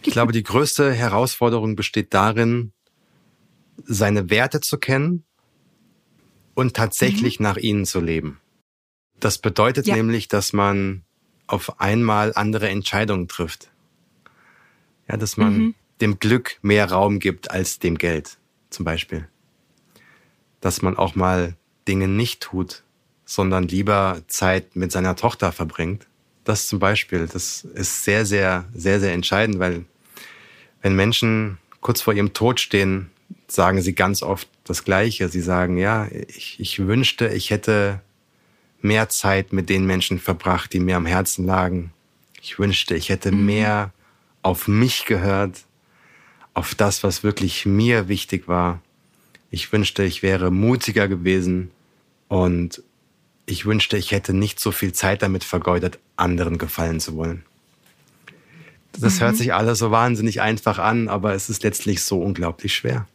Ich 0.02 0.12
glaube, 0.12 0.32
die 0.32 0.42
größte 0.42 0.92
Herausforderung 0.92 1.74
besteht 1.74 2.14
darin, 2.14 2.72
seine 3.84 4.30
Werte 4.30 4.60
zu 4.60 4.78
kennen 4.78 5.24
und 6.54 6.76
tatsächlich 6.76 7.40
mhm. 7.40 7.44
nach 7.44 7.56
ihnen 7.56 7.86
zu 7.86 8.00
leben. 8.00 8.40
Das 9.18 9.38
bedeutet 9.38 9.86
ja. 9.86 9.96
nämlich, 9.96 10.28
dass 10.28 10.52
man 10.52 11.04
auf 11.46 11.80
einmal 11.80 12.32
andere 12.34 12.68
Entscheidungen 12.68 13.26
trifft. 13.28 13.70
Ja, 15.08 15.16
dass 15.16 15.36
man 15.36 15.58
mhm. 15.58 15.74
dem 16.00 16.18
Glück 16.18 16.58
mehr 16.62 16.90
Raum 16.90 17.18
gibt 17.18 17.50
als 17.50 17.78
dem 17.78 17.98
Geld, 17.98 18.38
zum 18.70 18.84
Beispiel. 18.84 19.28
Dass 20.60 20.82
man 20.82 20.96
auch 20.96 21.14
mal 21.14 21.56
Dinge 21.88 22.06
nicht 22.06 22.40
tut, 22.40 22.84
sondern 23.30 23.68
lieber 23.68 24.20
Zeit 24.26 24.74
mit 24.74 24.90
seiner 24.90 25.14
Tochter 25.14 25.52
verbringt. 25.52 26.08
Das 26.42 26.66
zum 26.66 26.80
Beispiel, 26.80 27.28
das 27.32 27.62
ist 27.62 28.02
sehr, 28.02 28.26
sehr, 28.26 28.64
sehr, 28.74 28.98
sehr 28.98 29.12
entscheidend, 29.12 29.60
weil 29.60 29.84
wenn 30.82 30.96
Menschen 30.96 31.58
kurz 31.80 32.00
vor 32.00 32.12
ihrem 32.12 32.32
Tod 32.32 32.58
stehen, 32.58 33.08
sagen 33.46 33.80
sie 33.82 33.94
ganz 33.94 34.24
oft 34.24 34.48
das 34.64 34.82
Gleiche. 34.82 35.28
Sie 35.28 35.42
sagen, 35.42 35.78
ja, 35.78 36.08
ich, 36.26 36.58
ich 36.58 36.80
wünschte, 36.80 37.28
ich 37.28 37.50
hätte 37.50 38.00
mehr 38.82 39.08
Zeit 39.10 39.52
mit 39.52 39.68
den 39.68 39.86
Menschen 39.86 40.18
verbracht, 40.18 40.72
die 40.72 40.80
mir 40.80 40.96
am 40.96 41.06
Herzen 41.06 41.46
lagen. 41.46 41.92
Ich 42.42 42.58
wünschte, 42.58 42.96
ich 42.96 43.10
hätte 43.10 43.30
mhm. 43.30 43.46
mehr 43.46 43.92
auf 44.42 44.66
mich 44.66 45.04
gehört, 45.04 45.66
auf 46.52 46.74
das, 46.74 47.04
was 47.04 47.22
wirklich 47.22 47.64
mir 47.64 48.08
wichtig 48.08 48.48
war. 48.48 48.82
Ich 49.52 49.72
wünschte, 49.72 50.02
ich 50.02 50.24
wäre 50.24 50.50
mutiger 50.50 51.06
gewesen 51.06 51.70
und 52.26 52.82
ich 53.50 53.66
wünschte, 53.66 53.96
ich 53.96 54.12
hätte 54.12 54.32
nicht 54.32 54.60
so 54.60 54.72
viel 54.72 54.92
Zeit 54.92 55.22
damit 55.22 55.44
vergeudet, 55.44 55.98
anderen 56.16 56.58
gefallen 56.58 57.00
zu 57.00 57.16
wollen. 57.16 57.44
Das 58.92 59.16
mhm. 59.16 59.20
hört 59.24 59.36
sich 59.36 59.54
alles 59.54 59.78
so 59.78 59.90
wahnsinnig 59.90 60.40
einfach 60.40 60.78
an, 60.78 61.08
aber 61.08 61.34
es 61.34 61.50
ist 61.50 61.62
letztlich 61.62 62.02
so 62.02 62.20
unglaublich 62.20 62.74
schwer. 62.74 63.06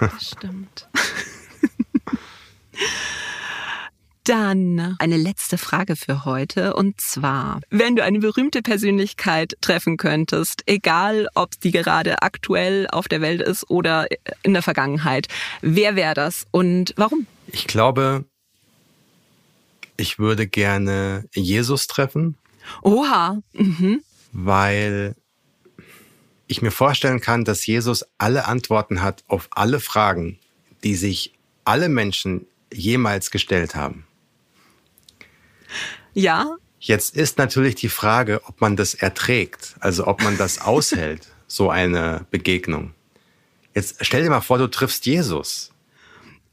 Das 0.00 0.30
stimmt. 0.36 0.88
Dann 4.24 4.94
eine 5.00 5.16
letzte 5.16 5.58
Frage 5.58 5.96
für 5.96 6.24
heute. 6.24 6.74
Und 6.74 7.00
zwar, 7.00 7.60
wenn 7.70 7.96
du 7.96 8.04
eine 8.04 8.20
berühmte 8.20 8.62
Persönlichkeit 8.62 9.56
treffen 9.60 9.96
könntest, 9.96 10.62
egal 10.66 11.26
ob 11.34 11.58
die 11.58 11.72
gerade 11.72 12.22
aktuell 12.22 12.86
auf 12.92 13.08
der 13.08 13.20
Welt 13.20 13.40
ist 13.40 13.68
oder 13.68 14.06
in 14.44 14.52
der 14.52 14.62
Vergangenheit, 14.62 15.26
wer 15.60 15.96
wäre 15.96 16.14
das 16.14 16.46
und 16.52 16.94
warum? 16.96 17.26
Ich 17.48 17.66
glaube, 17.66 18.24
ich 19.96 20.18
würde 20.18 20.46
gerne 20.46 21.28
Jesus 21.34 21.86
treffen. 21.86 22.36
Oha. 22.82 23.42
Mhm. 23.52 24.02
Weil 24.32 25.14
ich 26.46 26.62
mir 26.62 26.70
vorstellen 26.70 27.20
kann, 27.20 27.44
dass 27.44 27.66
Jesus 27.66 28.04
alle 28.18 28.46
Antworten 28.46 29.02
hat 29.02 29.24
auf 29.26 29.48
alle 29.50 29.80
Fragen, 29.80 30.38
die 30.84 30.94
sich 30.94 31.34
alle 31.64 31.88
Menschen 31.88 32.46
jemals 32.72 33.30
gestellt 33.30 33.74
haben. 33.74 34.06
Ja. 36.14 36.56
Jetzt 36.78 37.16
ist 37.16 37.38
natürlich 37.38 37.76
die 37.76 37.88
Frage, 37.88 38.42
ob 38.44 38.60
man 38.60 38.76
das 38.76 38.94
erträgt, 38.94 39.76
also 39.80 40.06
ob 40.06 40.22
man 40.22 40.36
das 40.36 40.60
aushält, 40.62 41.28
so 41.46 41.70
eine 41.70 42.26
Begegnung. 42.30 42.94
Jetzt 43.74 43.96
stell 44.00 44.22
dir 44.22 44.30
mal 44.30 44.40
vor, 44.40 44.58
du 44.58 44.68
triffst 44.68 45.06
Jesus. 45.06 45.71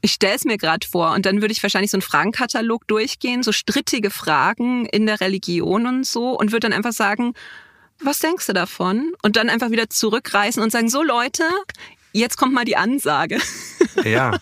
Ich 0.02 0.14
stelle 0.14 0.36
es 0.36 0.46
mir 0.46 0.58
gerade 0.58 0.88
vor 0.88 1.12
und 1.14 1.26
dann 1.26 1.42
würde 1.42 1.52
ich 1.52 1.62
wahrscheinlich 1.62 1.92
so 1.92 1.98
einen 1.98 2.02
Fragenkatalog 2.02 2.88
durchgehen, 2.88 3.44
so 3.44 3.52
strittige 3.52 4.12
Fragen 4.12 4.86
in 4.86 5.06
der 5.06 5.20
Religion 5.20 5.86
und 5.86 6.06
so 6.06 6.38
und 6.40 6.52
würde 6.52 6.70
dann 6.70 6.74
einfach 6.74 6.94
sagen, 6.94 7.34
was 8.02 8.20
denkst 8.20 8.48
du 8.48 8.54
davon? 8.54 9.14
Und 9.24 9.36
dann 9.36 9.50
einfach 9.50 9.72
wieder 9.72 9.90
zurückreißen 9.90 10.64
und 10.64 10.72
sagen, 10.72 10.90
so 10.90 11.04
Leute, 11.04 11.44
jetzt 12.14 12.38
kommt 12.38 12.54
mal 12.54 12.66
die 12.66 12.78
Ansage. 12.78 13.38
Ja. 14.06 14.40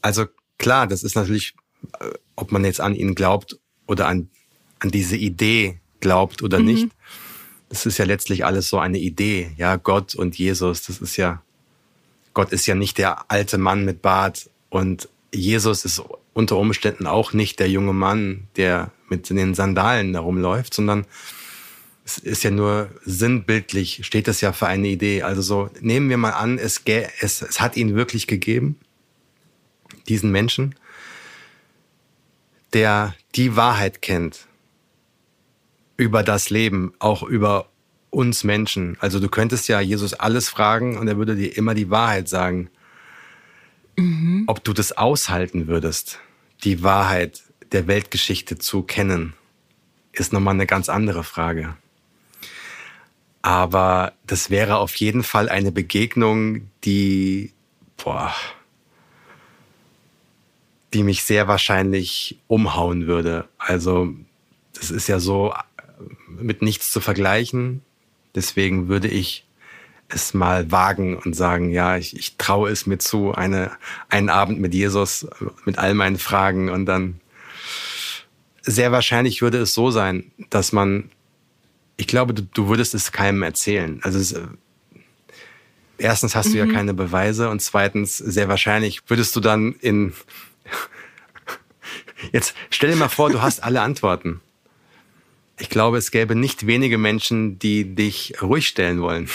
Also 0.00 0.26
klar, 0.58 0.86
das 0.86 1.02
ist 1.02 1.16
natürlich, 1.16 1.54
äh, 1.98 2.10
ob 2.36 2.52
man 2.52 2.64
jetzt 2.64 2.80
an 2.80 2.94
ihn 2.94 3.14
glaubt 3.14 3.58
oder 3.86 4.06
an, 4.06 4.28
an 4.78 4.90
diese 4.90 5.16
Idee 5.16 5.80
glaubt 6.00 6.42
oder 6.42 6.60
mhm. 6.60 6.66
nicht. 6.66 6.88
Das 7.68 7.86
ist 7.86 7.98
ja 7.98 8.04
letztlich 8.04 8.44
alles 8.44 8.68
so 8.68 8.78
eine 8.78 8.98
Idee. 8.98 9.52
Ja, 9.56 9.76
Gott 9.76 10.14
und 10.14 10.36
Jesus, 10.38 10.82
das 10.82 10.98
ist 11.00 11.16
ja, 11.16 11.42
Gott 12.34 12.52
ist 12.52 12.66
ja 12.66 12.74
nicht 12.74 12.98
der 12.98 13.30
alte 13.30 13.58
Mann 13.58 13.84
mit 13.84 14.02
Bart 14.02 14.50
und 14.68 15.08
Jesus 15.32 15.84
ist 15.84 16.02
unter 16.32 16.56
Umständen 16.56 17.06
auch 17.06 17.32
nicht 17.32 17.60
der 17.60 17.70
junge 17.70 17.92
Mann, 17.92 18.48
der 18.56 18.90
mit 19.08 19.30
den 19.30 19.54
Sandalen 19.54 20.14
herumläuft, 20.14 20.74
sondern 20.74 21.06
es 22.04 22.18
ist 22.18 22.42
ja 22.44 22.50
nur 22.50 22.90
sinnbildlich, 23.04 24.00
steht 24.04 24.28
das 24.28 24.40
ja 24.40 24.52
für 24.52 24.66
eine 24.66 24.88
Idee. 24.88 25.22
Also 25.22 25.42
so, 25.42 25.70
nehmen 25.80 26.10
wir 26.10 26.18
mal 26.18 26.32
an, 26.32 26.58
es, 26.58 26.82
es, 27.20 27.40
es 27.40 27.60
hat 27.60 27.76
ihn 27.76 27.94
wirklich 27.94 28.26
gegeben, 28.26 28.78
diesen 30.08 30.30
Menschen, 30.30 30.74
der 32.74 33.14
die 33.36 33.56
Wahrheit 33.56 34.02
kennt 34.02 34.46
über 35.96 36.22
das 36.22 36.50
Leben, 36.50 36.92
auch 36.98 37.22
über 37.22 37.70
uns 38.14 38.44
Menschen. 38.44 38.96
Also 39.00 39.20
du 39.20 39.28
könntest 39.28 39.68
ja 39.68 39.80
Jesus 39.80 40.14
alles 40.14 40.48
fragen 40.48 40.96
und 40.96 41.08
er 41.08 41.16
würde 41.16 41.36
dir 41.36 41.56
immer 41.56 41.74
die 41.74 41.90
Wahrheit 41.90 42.28
sagen. 42.28 42.70
Mhm. 43.96 44.44
Ob 44.46 44.64
du 44.64 44.72
das 44.72 44.92
aushalten 44.92 45.66
würdest, 45.66 46.20
die 46.64 46.82
Wahrheit 46.82 47.42
der 47.72 47.86
Weltgeschichte 47.86 48.58
zu 48.58 48.82
kennen, 48.82 49.34
ist 50.12 50.32
nochmal 50.32 50.54
eine 50.54 50.66
ganz 50.66 50.88
andere 50.88 51.24
Frage. 51.24 51.76
Aber 53.42 54.12
das 54.26 54.48
wäre 54.48 54.78
auf 54.78 54.94
jeden 54.96 55.22
Fall 55.22 55.48
eine 55.48 55.70
Begegnung, 55.70 56.70
die, 56.84 57.52
boah, 57.96 58.32
die 60.94 61.02
mich 61.02 61.24
sehr 61.24 61.46
wahrscheinlich 61.46 62.38
umhauen 62.46 63.06
würde. 63.06 63.48
Also, 63.58 64.14
das 64.72 64.90
ist 64.90 65.08
ja 65.08 65.18
so 65.18 65.52
mit 66.28 66.62
nichts 66.62 66.90
zu 66.90 67.00
vergleichen. 67.00 67.82
Deswegen 68.34 68.88
würde 68.88 69.08
ich 69.08 69.46
es 70.08 70.34
mal 70.34 70.70
wagen 70.70 71.16
und 71.16 71.34
sagen, 71.34 71.70
ja, 71.70 71.96
ich, 71.96 72.16
ich 72.16 72.36
traue 72.36 72.70
es 72.70 72.86
mir 72.86 72.98
zu, 72.98 73.32
eine, 73.32 73.70
einen 74.08 74.28
Abend 74.28 74.60
mit 74.60 74.74
Jesus, 74.74 75.26
mit 75.64 75.78
all 75.78 75.94
meinen 75.94 76.18
Fragen 76.18 76.68
und 76.68 76.86
dann 76.86 77.20
sehr 78.62 78.92
wahrscheinlich 78.92 79.42
würde 79.42 79.58
es 79.58 79.74
so 79.74 79.90
sein, 79.90 80.30
dass 80.50 80.72
man 80.72 81.10
ich 81.96 82.06
glaube, 82.06 82.34
du, 82.34 82.42
du 82.42 82.68
würdest 82.68 82.94
es 82.94 83.12
keinem 83.12 83.42
erzählen. 83.42 84.00
Also 84.02 84.18
es, 84.18 84.34
erstens 85.98 86.34
hast 86.34 86.48
mhm. 86.48 86.52
du 86.52 86.58
ja 86.58 86.66
mhm. 86.66 86.72
keine 86.72 86.94
Beweise 86.94 87.50
und 87.50 87.60
zweitens 87.60 88.18
sehr 88.18 88.48
wahrscheinlich 88.48 89.02
würdest 89.08 89.34
du 89.36 89.40
dann 89.40 89.74
in 89.80 90.12
jetzt 92.32 92.54
stell 92.70 92.90
dir 92.90 92.96
mal 92.96 93.08
vor, 93.08 93.30
du 93.30 93.42
hast 93.42 93.62
alle 93.62 93.80
Antworten. 93.80 94.40
Ich 95.58 95.68
glaube, 95.68 95.98
es 95.98 96.10
gäbe 96.10 96.34
nicht 96.34 96.66
wenige 96.66 96.98
Menschen, 96.98 97.58
die 97.58 97.94
dich 97.94 98.34
ruhig 98.42 98.66
stellen 98.66 99.00
wollen. 99.00 99.30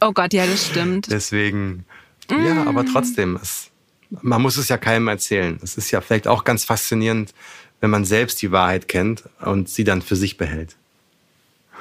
oh 0.00 0.12
Gott, 0.12 0.32
ja, 0.32 0.46
das 0.46 0.66
stimmt. 0.66 1.10
Deswegen, 1.10 1.84
mm. 2.30 2.46
ja, 2.46 2.64
aber 2.66 2.86
trotzdem, 2.86 3.38
es, 3.42 3.70
man 4.10 4.40
muss 4.40 4.56
es 4.56 4.68
ja 4.68 4.78
keinem 4.78 5.08
erzählen. 5.08 5.58
Es 5.62 5.76
ist 5.76 5.90
ja 5.90 6.00
vielleicht 6.00 6.28
auch 6.28 6.44
ganz 6.44 6.64
faszinierend, 6.64 7.34
wenn 7.80 7.90
man 7.90 8.04
selbst 8.04 8.40
die 8.42 8.52
Wahrheit 8.52 8.86
kennt 8.86 9.24
und 9.40 9.68
sie 9.68 9.82
dann 9.84 10.02
für 10.02 10.16
sich 10.16 10.36
behält. 10.36 10.76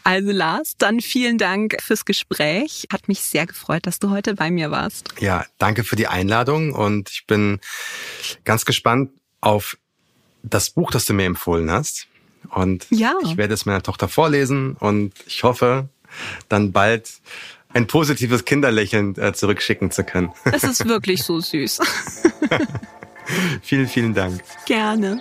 Also 0.08 0.32
Lars, 0.32 0.78
dann 0.78 1.02
vielen 1.02 1.38
Dank 1.38 1.76
fürs 1.82 2.06
Gespräch. 2.06 2.88
Hat 2.94 3.10
mich 3.10 3.20
sehr 3.24 3.46
gefreut, 3.46 3.86
dass 3.86 4.00
du 4.00 4.10
heute 4.10 4.36
bei 4.36 4.50
mir 4.50 4.72
warst. 4.72 5.10
Ja, 5.20 5.46
danke 5.58 5.84
für 5.84 5.98
die 5.98 6.08
Einladung 6.08 6.72
und 6.72 7.10
ich 7.10 7.28
bin 7.28 7.60
ganz 8.46 8.64
gespannt 8.64 9.12
auf 9.42 9.78
das 10.44 10.70
Buch, 10.70 10.92
das 10.92 11.04
du 11.08 11.14
mir 11.14 11.26
empfohlen 11.26 11.70
hast. 11.70 12.08
Und 12.52 12.88
ja. 12.90 13.16
ich 13.22 13.36
werde 13.36 13.54
es 13.54 13.66
meiner 13.66 13.84
Tochter 13.84 14.08
vorlesen 14.08 14.78
und 14.80 15.14
ich 15.26 15.44
hoffe, 15.44 15.90
dann 16.48 16.72
bald 16.72 17.12
ein 17.74 17.86
positives 17.88 18.46
Kinderlächeln 18.46 19.18
äh, 19.18 19.34
zurückschicken 19.34 19.92
zu 19.92 20.06
können. 20.06 20.32
Es 20.46 20.64
ist 20.64 20.86
wirklich 20.88 21.24
so 21.24 21.42
süß. 21.42 21.82
vielen, 23.62 23.90
vielen 23.90 24.14
Dank. 24.14 24.42
Gerne. 24.68 25.20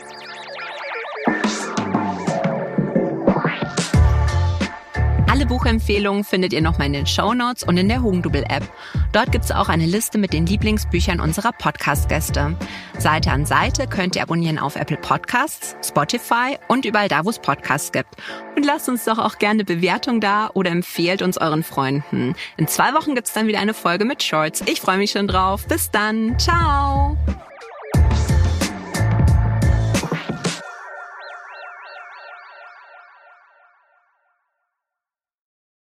Alle 5.47 5.59
Buchempfehlungen 5.59 6.25
findet 6.25 6.53
ihr 6.53 6.61
nochmal 6.61 6.89
in 6.89 6.93
den 6.93 7.07
Show 7.07 7.33
Notes 7.33 7.63
und 7.63 7.77
in 7.77 7.89
der 7.89 8.03
Hugendubel-App. 8.03 8.65
Dort 9.13 9.31
gibt 9.31 9.45
es 9.45 9.53
auch 9.53 9.69
eine 9.69 9.87
Liste 9.87 10.19
mit 10.19 10.33
den 10.33 10.45
Lieblingsbüchern 10.45 11.21
unserer 11.21 11.53
Podcast-Gäste. 11.53 12.57
Seite 12.99 13.31
an 13.31 13.47
Seite 13.47 13.87
könnt 13.87 14.17
ihr 14.17 14.23
abonnieren 14.23 14.59
auf 14.59 14.75
Apple 14.75 14.97
Podcasts, 14.97 15.77
Spotify 15.87 16.59
und 16.67 16.85
überall 16.85 17.09
da, 17.09 17.25
wo 17.25 17.31
es 17.31 17.39
Podcasts 17.39 17.93
gibt. 17.93 18.17
Und 18.57 18.67
lasst 18.67 18.89
uns 18.89 19.05
doch 19.05 19.21
auch 19.21 19.39
gerne 19.39 19.63
Bewertung 19.63 20.21
da 20.21 20.51
oder 20.53 20.73
empfehlt 20.73 21.23
uns 21.23 21.39
euren 21.39 21.63
Freunden. 21.63 22.35
In 22.57 22.67
zwei 22.67 22.93
Wochen 22.95 23.15
gibt 23.15 23.29
es 23.29 23.33
dann 23.33 23.47
wieder 23.47 23.61
eine 23.61 23.75
Folge 23.75 24.05
mit 24.05 24.25
Shorts. 24.25 24.65
Ich 24.67 24.81
freue 24.81 24.99
mich 24.99 25.13
schon 25.13 25.29
drauf. 25.29 25.69
Bis 25.69 25.93
dann. 25.93 26.37
Ciao. 26.41 27.17